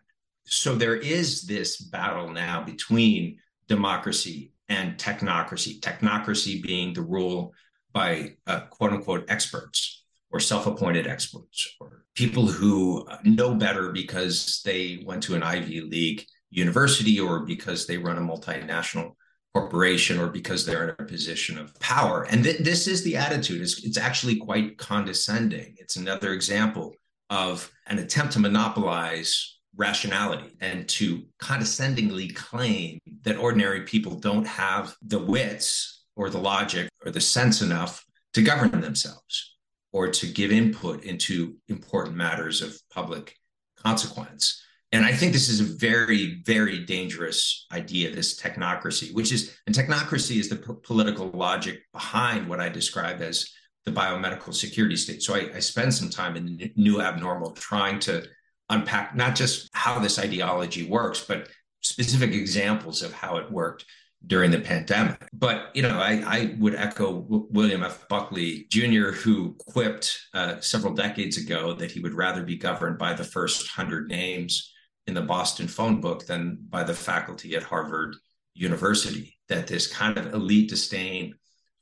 So 0.45 0.76
there 0.76 0.95
is 0.95 1.43
this 1.43 1.82
battle 1.82 2.30
now 2.30 2.64
between 2.64 3.38
democracy 3.68 4.54
and 4.70 4.98
technocracy. 4.98 5.80
Technocracy 5.80 6.62
being 6.62 6.93
the 6.93 7.02
rule 7.02 7.54
by 7.93 8.36
uh, 8.45 8.62
quote 8.70 8.93
unquote 8.93 9.26
experts 9.30 10.04
or 10.32 10.39
self 10.39 10.68
appointed 10.68 11.08
experts 11.08 11.76
or 11.80 12.06
people 12.16 12.48
who 12.48 13.08
know 13.24 13.56
better 13.56 13.91
because 13.91 14.62
they 14.66 15.04
went 15.06 15.24
to 15.24 15.36
an 15.36 15.43
Ivy 15.43 15.82
League 15.82 16.26
university 16.50 17.20
or 17.20 17.45
because 17.45 17.86
they 17.86 17.98
run 17.98 18.18
a 18.18 18.22
multinational 18.22 19.16
corporation 19.58 20.20
or 20.20 20.28
because 20.28 20.66
they're 20.66 20.84
in 20.84 20.95
a 20.99 21.08
position 21.08 21.58
of 21.58 21.78
power. 21.80 22.24
And 22.30 22.43
th- 22.43 22.60
this 22.60 22.88
is 22.88 23.03
the 23.03 23.18
attitude. 23.18 23.62
It's, 23.62 23.84
it's 23.84 23.97
actually 23.97 24.36
quite 24.36 24.78
condescending. 24.78 25.76
It's 25.80 25.95
another 25.95 26.32
example 26.34 26.93
of 27.30 27.72
an 27.88 27.97
attempt 27.97 28.34
to 28.34 28.39
monopolize 28.39 29.58
rationality 29.76 30.55
and 30.62 30.88
to 30.89 31.24
condescendingly 31.39 32.30
claim 32.30 32.99
that 33.24 33.38
ordinary 33.38 33.82
people 33.82 34.16
don't 34.16 34.45
have 34.45 34.95
the 35.01 35.20
wits 35.20 36.03
or 36.16 36.30
the 36.30 36.38
logic 36.38 36.89
or 37.03 37.12
the 37.12 37.22
sense 37.22 37.62
enough 37.62 38.05
to 38.34 38.43
govern 38.43 38.82
themselves 38.82 39.55
or 39.91 40.08
to 40.10 40.28
give 40.28 40.51
input 40.51 41.03
into 41.03 41.55
important 41.68 42.16
matters 42.16 42.62
of 42.62 42.80
public 42.91 43.36
consequence. 43.84 44.62
And 44.92 45.04
I 45.04 45.12
think 45.12 45.34
this 45.34 45.50
is 45.50 45.60
a 45.60 45.78
very, 45.78 46.42
very 46.46 46.86
dangerous 46.86 47.68
idea, 47.74 48.16
this 48.16 48.40
technocracy, 48.40 49.14
which 49.14 49.34
is, 49.34 49.58
and 49.66 49.76
technocracy 49.76 50.40
is 50.40 50.48
the 50.48 50.56
p- 50.56 50.74
political 50.82 51.30
logic 51.32 51.82
behind 51.92 52.48
what 52.48 52.62
I 52.62 52.70
describe 52.70 53.22
as 53.22 53.50
the 53.84 53.92
biomedical 53.92 54.54
security 54.54 54.96
state. 54.96 55.22
So 55.22 55.36
I, 55.36 55.50
I 55.56 55.60
spend 55.60 55.94
some 55.94 56.10
time 56.10 56.38
in 56.38 56.72
New 56.76 57.02
Abnormal 57.02 57.52
trying 57.52 58.00
to 58.02 58.26
unpack 58.70 59.16
not 59.16 59.36
just 59.36 59.70
how 59.74 60.00
this 60.00 60.20
ideology 60.20 60.88
works, 60.88 61.24
but 61.24 61.50
specific 61.82 62.32
examples 62.32 63.02
of 63.02 63.14
how 63.14 63.38
it 63.38 63.52
worked 63.52 63.86
during 64.26 64.52
the 64.52 64.60
pandemic. 64.60 65.28
But 65.34 65.70
you 65.74 65.82
know, 65.82 66.00
I, 66.00 66.24
I 66.26 66.56
would 66.60 66.76
echo 66.76 67.26
William 67.30 67.84
F. 67.84 68.08
Buckley 68.08 68.68
Jr., 68.70 69.12
who 69.12 69.56
quipped 69.60 70.18
uh, 70.34 70.60
several 70.60 70.94
decades 70.94 71.38
ago 71.38 71.74
that 71.74 71.92
he 71.92 72.00
would 72.00 72.14
rather 72.14 72.44
be 72.44 72.58
governed 72.58 72.98
by 72.98 73.14
the 73.14 73.24
first 73.24 73.68
hundred 73.68 74.10
names 74.10 74.74
in 75.08 75.14
the 75.14 75.22
Boston 75.22 75.68
phone 75.68 76.01
book 76.01 76.26
than 76.26 76.58
by 76.70 76.84
the 76.84 76.93
faculty 76.93 77.55
at 77.55 77.64
Harvard 77.64 78.16
University. 78.53 79.38
That 79.49 79.68
this 79.68 79.88
kind 79.88 80.18
of 80.18 80.34
elite 80.34 80.70
disdain 80.70 81.36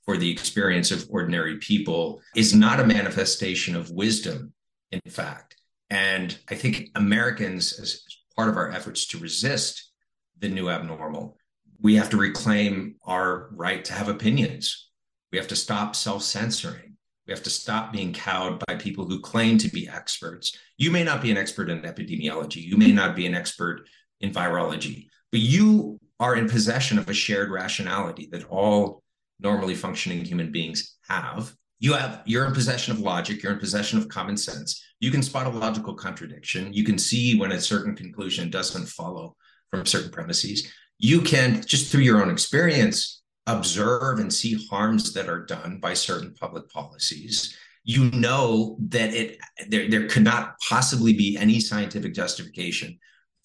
for 0.05 0.17
the 0.17 0.31
experience 0.31 0.91
of 0.91 1.07
ordinary 1.09 1.57
people 1.57 2.21
is 2.35 2.53
not 2.53 2.79
a 2.79 2.85
manifestation 2.85 3.75
of 3.75 3.89
wisdom, 3.89 4.53
in 4.91 5.01
fact. 5.07 5.55
And 5.89 6.37
I 6.49 6.55
think 6.55 6.89
Americans, 6.95 7.79
as 7.79 8.03
part 8.35 8.49
of 8.49 8.57
our 8.57 8.71
efforts 8.71 9.07
to 9.07 9.17
resist 9.17 9.91
the 10.39 10.49
new 10.49 10.69
abnormal, 10.69 11.37
we 11.81 11.95
have 11.95 12.09
to 12.11 12.17
reclaim 12.17 12.95
our 13.03 13.49
right 13.51 13.83
to 13.85 13.93
have 13.93 14.07
opinions. 14.07 14.89
We 15.31 15.37
have 15.37 15.47
to 15.49 15.55
stop 15.55 15.95
self 15.95 16.21
censoring. 16.21 16.94
We 17.27 17.33
have 17.33 17.43
to 17.43 17.49
stop 17.49 17.91
being 17.91 18.13
cowed 18.13 18.63
by 18.67 18.75
people 18.75 19.05
who 19.05 19.19
claim 19.19 19.57
to 19.59 19.69
be 19.69 19.89
experts. 19.89 20.57
You 20.77 20.91
may 20.91 21.03
not 21.03 21.21
be 21.21 21.31
an 21.31 21.37
expert 21.37 21.69
in 21.69 21.81
epidemiology, 21.81 22.63
you 22.63 22.77
may 22.77 22.91
not 22.91 23.15
be 23.15 23.25
an 23.25 23.35
expert 23.35 23.87
in 24.21 24.31
virology, 24.31 25.07
but 25.31 25.41
you 25.41 25.99
are 26.19 26.35
in 26.35 26.47
possession 26.47 26.97
of 26.97 27.09
a 27.09 27.13
shared 27.13 27.51
rationality 27.51 28.29
that 28.31 28.45
all 28.45 29.03
normally 29.39 29.75
functioning 29.75 30.23
human 30.23 30.51
beings 30.51 30.97
have. 31.07 31.53
You 31.79 31.93
have 31.93 32.21
you're 32.25 32.45
in 32.45 32.53
possession 32.53 32.93
of 32.93 32.99
logic, 32.99 33.43
you're 33.43 33.51
in 33.51 33.59
possession 33.59 33.97
of 33.97 34.07
common 34.07 34.37
sense. 34.37 34.81
You 34.99 35.11
can 35.11 35.21
spot 35.21 35.47
a 35.47 35.49
logical 35.49 35.93
contradiction. 35.93 36.73
You 36.73 36.85
can 36.85 36.97
see 36.97 37.37
when 37.37 37.51
a 37.51 37.59
certain 37.59 37.95
conclusion 37.95 38.49
doesn't 38.49 38.87
follow 38.87 39.35
from 39.71 39.85
certain 39.85 40.11
premises 40.11 40.71
you 40.99 41.21
can 41.21 41.61
just 41.65 41.91
through 41.91 42.01
your 42.01 42.21
own 42.21 42.29
experience 42.29 43.21
observe 43.47 44.19
and 44.19 44.33
see 44.33 44.67
harms 44.69 45.13
that 45.13 45.29
are 45.29 45.45
done 45.45 45.79
by 45.79 45.93
certain 45.93 46.33
public 46.33 46.69
policies 46.69 47.55
you 47.85 48.09
know 48.11 48.77
that 48.79 49.13
it 49.13 49.37
there, 49.67 49.87
there 49.87 50.07
could 50.07 50.23
not 50.23 50.55
possibly 50.67 51.13
be 51.13 51.37
any 51.37 51.59
scientific 51.59 52.13
justification 52.13 52.97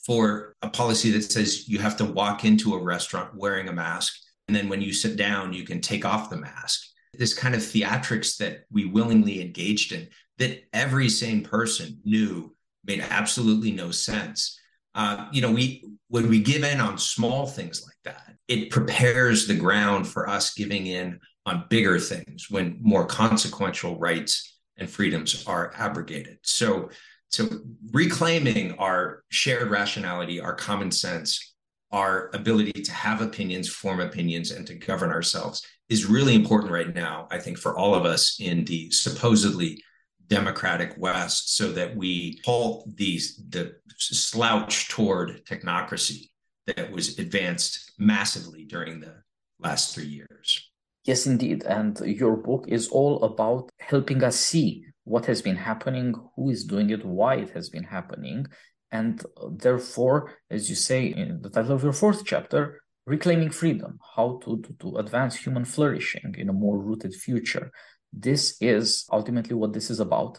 for 0.05 0.57
a 0.63 0.71
policy 0.71 1.11
that 1.11 1.23
says 1.23 1.69
you 1.69 1.79
have 1.79 1.97
to 1.99 2.07
walk 2.07 2.45
into 2.45 2.75
a 2.75 2.83
restaurant 2.83 3.37
wearing 3.37 3.69
a 3.69 3.73
mask 3.73 4.15
and 4.49 4.57
then 4.57 4.69
when 4.69 4.81
you 4.81 4.93
sit 4.93 5.17
down 5.17 5.53
you 5.53 5.65
can 5.65 5.81
take 5.81 6.05
off 6.05 6.31
the 6.31 6.37
mask. 6.37 6.87
This 7.13 7.35
kind 7.35 7.55
of 7.55 7.61
theatrics 7.61 8.39
that 8.39 8.65
we 8.71 8.87
willingly 8.87 9.43
engaged 9.43 9.93
in 9.93 10.09
that 10.39 10.65
every 10.73 11.09
sane 11.09 11.45
person 11.45 12.01
knew 12.05 12.55
made 12.85 13.05
absolutely 13.11 13.73
no 13.73 13.91
sense. 13.91 14.59
Uh, 14.95 15.29
you 15.33 15.43
know, 15.43 15.53
we 15.53 15.85
when 16.09 16.29
we 16.29 16.41
give 16.41 16.65
in 16.65 16.81
on 16.81 16.99
small 16.99 17.47
things 17.47 17.85
like 17.85 17.89
that, 18.05 18.35
it 18.49 18.71
prepares 18.71 19.47
the 19.47 19.57
ground 19.57 20.07
for 20.07 20.29
us 20.29 20.55
giving 20.55 20.87
in 20.87 21.21
on 21.47 21.65
bigger 21.69 21.99
things 21.99 22.51
when 22.51 22.79
more 22.81 23.07
consequential 23.07 23.99
rights 23.99 24.59
and 24.77 24.89
freedoms 24.89 25.45
are 25.47 25.73
abrogated. 25.77 26.39
So, 26.43 26.91
so 27.29 27.49
reclaiming 27.93 28.73
our 28.79 29.23
shared 29.29 29.71
rationality, 29.71 30.41
our 30.41 30.55
common 30.55 30.91
sense, 30.91 31.55
our 31.93 32.31
ability 32.35 32.83
to 32.83 32.93
have 32.93 33.21
opinions, 33.21 33.69
form 33.69 34.01
opinions, 34.01 34.51
and 34.51 34.67
to 34.67 34.75
govern 34.75 35.11
ourselves 35.11 35.65
is 35.89 36.07
really 36.07 36.35
important 36.35 36.73
right 36.73 36.95
now. 36.95 37.27
I 37.31 37.39
think 37.39 37.59
for 37.59 37.77
all 37.77 37.95
of 37.95 38.05
us 38.05 38.39
in 38.41 38.65
the 38.65 38.91
supposedly 38.91 39.83
democratic 40.29 40.95
West 40.97 41.57
so 41.57 41.73
that 41.73 41.97
we 41.97 42.41
halt 42.45 42.97
these 42.97 43.43
the 43.49 43.75
slouch 43.99 44.89
toward 44.89 45.45
technocracy 45.45 46.31
that 46.77 46.91
was 46.93 47.18
advanced 47.18 47.93
massively 47.99 48.64
during 48.64 49.01
the 49.01 49.14
last 49.59 49.95
three 49.95 50.07
years. 50.07 50.71
Yes, 51.05 51.27
indeed. 51.27 51.64
And 51.64 51.99
your 52.01 52.37
book 52.37 52.66
is 52.68 52.89
all 52.89 53.23
about 53.25 53.71
helping 53.79 54.23
us 54.23 54.37
see 54.37 54.85
what 55.05 55.27
has 55.27 55.43
been 55.43 55.57
happening, 55.57 56.14
who 56.37 56.51
is 56.51 56.64
doing 56.64 56.91
it, 56.91 57.05
why 57.05 57.37
it 57.37 57.51
has 57.51 57.68
been 57.71 57.85
happening. 57.85 58.47
And 58.93 59.23
therefore, 59.53 60.35
as 60.51 60.68
you 60.68 60.77
say 60.77 61.07
in 61.07 61.43
the 61.43 61.51
title 61.51 61.73
of 61.73 61.83
your 61.83 61.93
fourth 61.93 62.25
chapter, 62.25 62.81
reclaiming 63.07 63.51
freedom, 63.51 63.99
how 64.16 64.41
to, 64.45 64.61
to, 64.62 64.73
to 64.81 64.97
advance 64.99 65.37
human 65.37 65.64
flourishing 65.64 66.35
in 66.39 66.49
a 66.49 66.53
more 66.53 66.79
rooted 66.79 67.14
future. 67.14 67.71
This 68.12 68.57
is 68.61 69.07
ultimately 69.11 69.55
what 69.55 69.73
this 69.73 69.91
is 69.91 70.01
about 70.01 70.39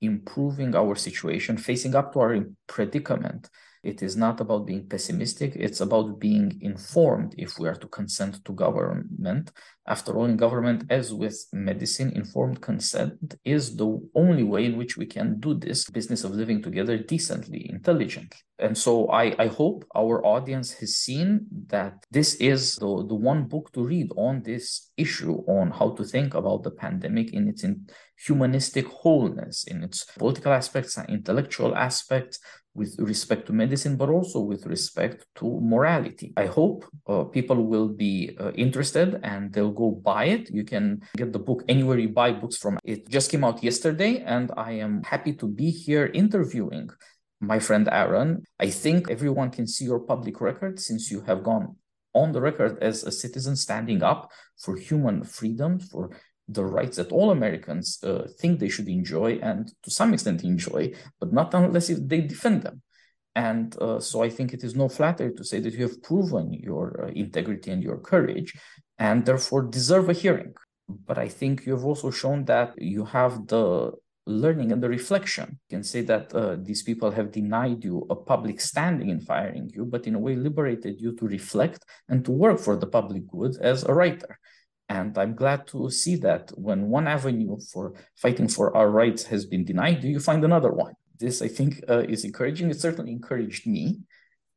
improving 0.00 0.74
our 0.74 0.94
situation, 0.94 1.56
facing 1.56 1.94
up 1.94 2.12
to 2.12 2.20
our 2.20 2.38
predicament. 2.66 3.48
It 3.88 4.02
is 4.02 4.16
not 4.16 4.40
about 4.40 4.66
being 4.66 4.86
pessimistic, 4.86 5.56
it's 5.56 5.80
about 5.80 6.20
being 6.20 6.58
informed 6.60 7.34
if 7.38 7.58
we 7.58 7.68
are 7.68 7.76
to 7.76 7.88
consent 7.88 8.44
to 8.44 8.52
government. 8.52 9.50
After 9.86 10.12
all, 10.14 10.26
in 10.26 10.36
government, 10.36 10.84
as 10.90 11.14
with 11.14 11.46
medicine, 11.52 12.12
informed 12.14 12.60
consent 12.60 13.36
is 13.44 13.74
the 13.74 13.90
only 14.14 14.42
way 14.42 14.66
in 14.66 14.76
which 14.76 14.98
we 14.98 15.06
can 15.06 15.40
do 15.40 15.54
this 15.54 15.88
business 15.88 16.24
of 16.24 16.32
living 16.32 16.60
together 16.62 16.98
decently, 16.98 17.70
intelligently. 17.70 18.38
And 18.58 18.76
so 18.76 19.08
I, 19.10 19.34
I 19.38 19.46
hope 19.46 19.86
our 19.96 20.24
audience 20.26 20.72
has 20.80 20.96
seen 20.96 21.46
that 21.68 22.04
this 22.10 22.34
is 22.34 22.76
the, 22.76 23.06
the 23.08 23.14
one 23.14 23.44
book 23.44 23.72
to 23.72 23.84
read 23.84 24.10
on 24.16 24.42
this 24.42 24.90
issue 24.96 25.36
on 25.46 25.70
how 25.70 25.90
to 25.92 26.04
think 26.04 26.34
about 26.34 26.64
the 26.64 26.72
pandemic 26.72 27.32
in 27.32 27.48
its 27.48 27.64
in 27.64 27.88
humanistic 28.26 28.86
wholeness, 28.88 29.64
in 29.64 29.84
its 29.84 30.04
political 30.18 30.52
aspects 30.52 30.96
and 30.96 31.08
intellectual 31.08 31.76
aspects, 31.76 32.40
with 32.74 32.98
respect 32.98 33.46
to 33.46 33.52
medicine, 33.52 33.96
but 33.96 34.08
also 34.08 34.40
with 34.40 34.66
respect 34.66 35.26
to 35.36 35.60
morality. 35.60 36.32
I 36.36 36.46
hope 36.46 36.84
uh, 37.06 37.24
people 37.24 37.66
will 37.66 37.88
be 37.88 38.36
uh, 38.38 38.52
interested 38.52 39.20
and 39.22 39.52
they'll 39.52 39.72
go 39.72 39.90
buy 39.90 40.26
it. 40.26 40.50
You 40.50 40.64
can 40.64 41.02
get 41.16 41.32
the 41.32 41.38
book 41.38 41.64
anywhere 41.68 41.98
you 41.98 42.10
buy 42.10 42.32
books 42.32 42.56
from. 42.56 42.78
It 42.84 43.08
just 43.08 43.30
came 43.30 43.44
out 43.44 43.62
yesterday, 43.62 44.22
and 44.22 44.52
I 44.56 44.72
am 44.72 45.02
happy 45.02 45.32
to 45.34 45.46
be 45.46 45.70
here 45.70 46.06
interviewing 46.14 46.90
my 47.40 47.58
friend 47.58 47.88
Aaron. 47.90 48.44
I 48.58 48.70
think 48.70 49.10
everyone 49.10 49.50
can 49.50 49.66
see 49.66 49.84
your 49.84 50.00
public 50.00 50.40
record 50.40 50.80
since 50.80 51.10
you 51.10 51.20
have 51.22 51.42
gone 51.42 51.76
on 52.14 52.32
the 52.32 52.40
record 52.40 52.78
as 52.82 53.04
a 53.04 53.12
citizen 53.12 53.54
standing 53.56 54.02
up 54.02 54.30
for 54.58 54.76
human 54.76 55.24
freedom, 55.24 55.78
for 55.78 56.10
the 56.48 56.64
rights 56.64 56.96
that 56.96 57.12
all 57.12 57.30
Americans 57.30 58.02
uh, 58.02 58.26
think 58.40 58.58
they 58.58 58.68
should 58.68 58.88
enjoy 58.88 59.38
and 59.42 59.70
to 59.82 59.90
some 59.90 60.14
extent 60.14 60.44
enjoy, 60.44 60.92
but 61.20 61.32
not 61.32 61.52
unless 61.54 61.88
they 61.88 62.22
defend 62.22 62.62
them. 62.62 62.82
And 63.34 63.76
uh, 63.80 64.00
so 64.00 64.22
I 64.22 64.30
think 64.30 64.52
it 64.52 64.64
is 64.64 64.74
no 64.74 64.88
flattery 64.88 65.32
to 65.34 65.44
say 65.44 65.60
that 65.60 65.74
you 65.74 65.82
have 65.82 66.02
proven 66.02 66.52
your 66.52 67.04
uh, 67.04 67.08
integrity 67.08 67.70
and 67.70 67.82
your 67.82 67.98
courage 67.98 68.58
and 68.98 69.24
therefore 69.24 69.62
deserve 69.62 70.08
a 70.08 70.12
hearing. 70.12 70.54
But 70.88 71.18
I 71.18 71.28
think 71.28 71.66
you 71.66 71.72
have 71.72 71.84
also 71.84 72.10
shown 72.10 72.46
that 72.46 72.74
you 72.78 73.04
have 73.04 73.46
the 73.46 73.92
learning 74.26 74.72
and 74.72 74.82
the 74.82 74.88
reflection. 74.88 75.58
You 75.68 75.76
can 75.76 75.84
say 75.84 76.02
that 76.02 76.34
uh, 76.34 76.56
these 76.60 76.82
people 76.82 77.10
have 77.10 77.30
denied 77.30 77.84
you 77.84 78.06
a 78.10 78.16
public 78.16 78.60
standing 78.60 79.08
in 79.08 79.20
firing 79.20 79.70
you, 79.74 79.84
but 79.84 80.06
in 80.06 80.14
a 80.14 80.18
way 80.18 80.34
liberated 80.34 81.00
you 81.00 81.14
to 81.16 81.26
reflect 81.26 81.84
and 82.08 82.24
to 82.24 82.30
work 82.30 82.58
for 82.58 82.76
the 82.76 82.86
public 82.86 83.26
good 83.26 83.56
as 83.60 83.84
a 83.84 83.92
writer. 83.92 84.38
And 84.88 85.16
I'm 85.18 85.34
glad 85.34 85.66
to 85.68 85.90
see 85.90 86.16
that 86.16 86.50
when 86.56 86.88
one 86.88 87.06
avenue 87.06 87.58
for 87.72 87.94
fighting 88.16 88.48
for 88.48 88.74
our 88.76 88.90
rights 88.90 89.24
has 89.24 89.44
been 89.44 89.64
denied, 89.64 90.00
do 90.00 90.08
you 90.08 90.20
find 90.20 90.44
another 90.44 90.72
one? 90.72 90.94
This, 91.18 91.42
I 91.42 91.48
think, 91.48 91.82
uh, 91.88 92.04
is 92.08 92.24
encouraging. 92.24 92.70
It 92.70 92.80
certainly 92.80 93.12
encouraged 93.12 93.66
me. 93.66 93.98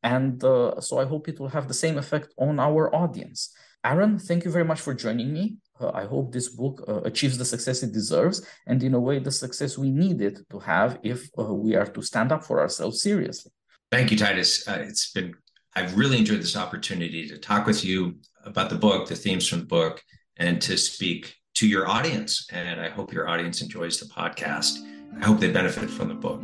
And 0.03 0.43
uh, 0.43 0.79
so 0.79 0.99
I 0.99 1.05
hope 1.05 1.27
it 1.27 1.39
will 1.39 1.49
have 1.49 1.67
the 1.67 1.73
same 1.73 1.97
effect 1.97 2.33
on 2.37 2.59
our 2.59 2.93
audience. 2.95 3.53
Aaron, 3.83 4.19
thank 4.19 4.45
you 4.45 4.51
very 4.51 4.65
much 4.65 4.79
for 4.79 4.93
joining 4.93 5.33
me. 5.33 5.57
Uh, 5.79 5.91
I 5.93 6.05
hope 6.05 6.31
this 6.31 6.49
book 6.49 6.83
uh, 6.87 7.01
achieves 7.01 7.37
the 7.37 7.45
success 7.45 7.81
it 7.81 7.91
deserves, 7.91 8.45
and 8.67 8.81
in 8.83 8.93
a 8.93 8.99
way, 8.99 9.17
the 9.19 9.31
success 9.31 9.77
we 9.77 9.89
need 9.89 10.21
it 10.21 10.39
to 10.51 10.59
have 10.59 10.99
if 11.03 11.27
uh, 11.37 11.43
we 11.43 11.75
are 11.75 11.87
to 11.87 12.01
stand 12.03 12.31
up 12.31 12.43
for 12.43 12.59
ourselves 12.59 13.01
seriously. 13.01 13.51
Thank 13.91 14.11
you, 14.11 14.17
Titus. 14.17 14.67
Uh, 14.67 14.83
it's 14.87 15.11
been, 15.11 15.33
I've 15.75 15.97
really 15.97 16.19
enjoyed 16.19 16.41
this 16.41 16.55
opportunity 16.55 17.27
to 17.27 17.37
talk 17.37 17.65
with 17.65 17.83
you 17.83 18.17
about 18.45 18.69
the 18.69 18.77
book, 18.77 19.07
the 19.07 19.15
themes 19.15 19.47
from 19.47 19.59
the 19.59 19.65
book, 19.65 20.03
and 20.41 20.61
to 20.61 20.75
speak 20.75 21.37
to 21.53 21.67
your 21.67 21.87
audience. 21.87 22.47
And 22.51 22.81
I 22.81 22.89
hope 22.89 23.13
your 23.13 23.27
audience 23.27 23.61
enjoys 23.61 23.99
the 23.99 24.07
podcast. 24.07 24.73
I 25.19 25.25
hope 25.25 25.39
they 25.39 25.51
benefit 25.51 25.89
from 25.89 26.07
the 26.07 26.15
book. 26.15 26.41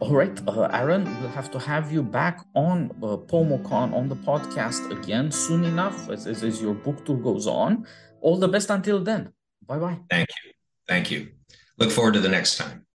All 0.00 0.14
right, 0.14 0.36
uh, 0.48 0.68
Aaron, 0.72 1.04
we'll 1.20 1.36
have 1.40 1.50
to 1.50 1.58
have 1.58 1.92
you 1.92 2.02
back 2.02 2.36
on 2.54 2.90
uh, 3.02 3.16
POMOCon 3.30 3.92
on 3.92 4.08
the 4.08 4.16
podcast 4.16 4.82
again 4.96 5.30
soon 5.30 5.64
enough 5.64 6.08
as, 6.08 6.26
as, 6.26 6.42
as 6.44 6.62
your 6.62 6.74
book 6.74 7.04
tour 7.04 7.16
goes 7.16 7.46
on. 7.46 7.86
All 8.20 8.38
the 8.38 8.48
best 8.48 8.70
until 8.70 9.00
then. 9.02 9.32
Bye 9.66 9.78
bye. 9.78 9.98
Thank 10.08 10.28
you. 10.44 10.52
Thank 10.86 11.10
you. 11.10 11.28
Look 11.76 11.90
forward 11.90 12.14
to 12.14 12.20
the 12.20 12.28
next 12.28 12.56
time. 12.56 12.87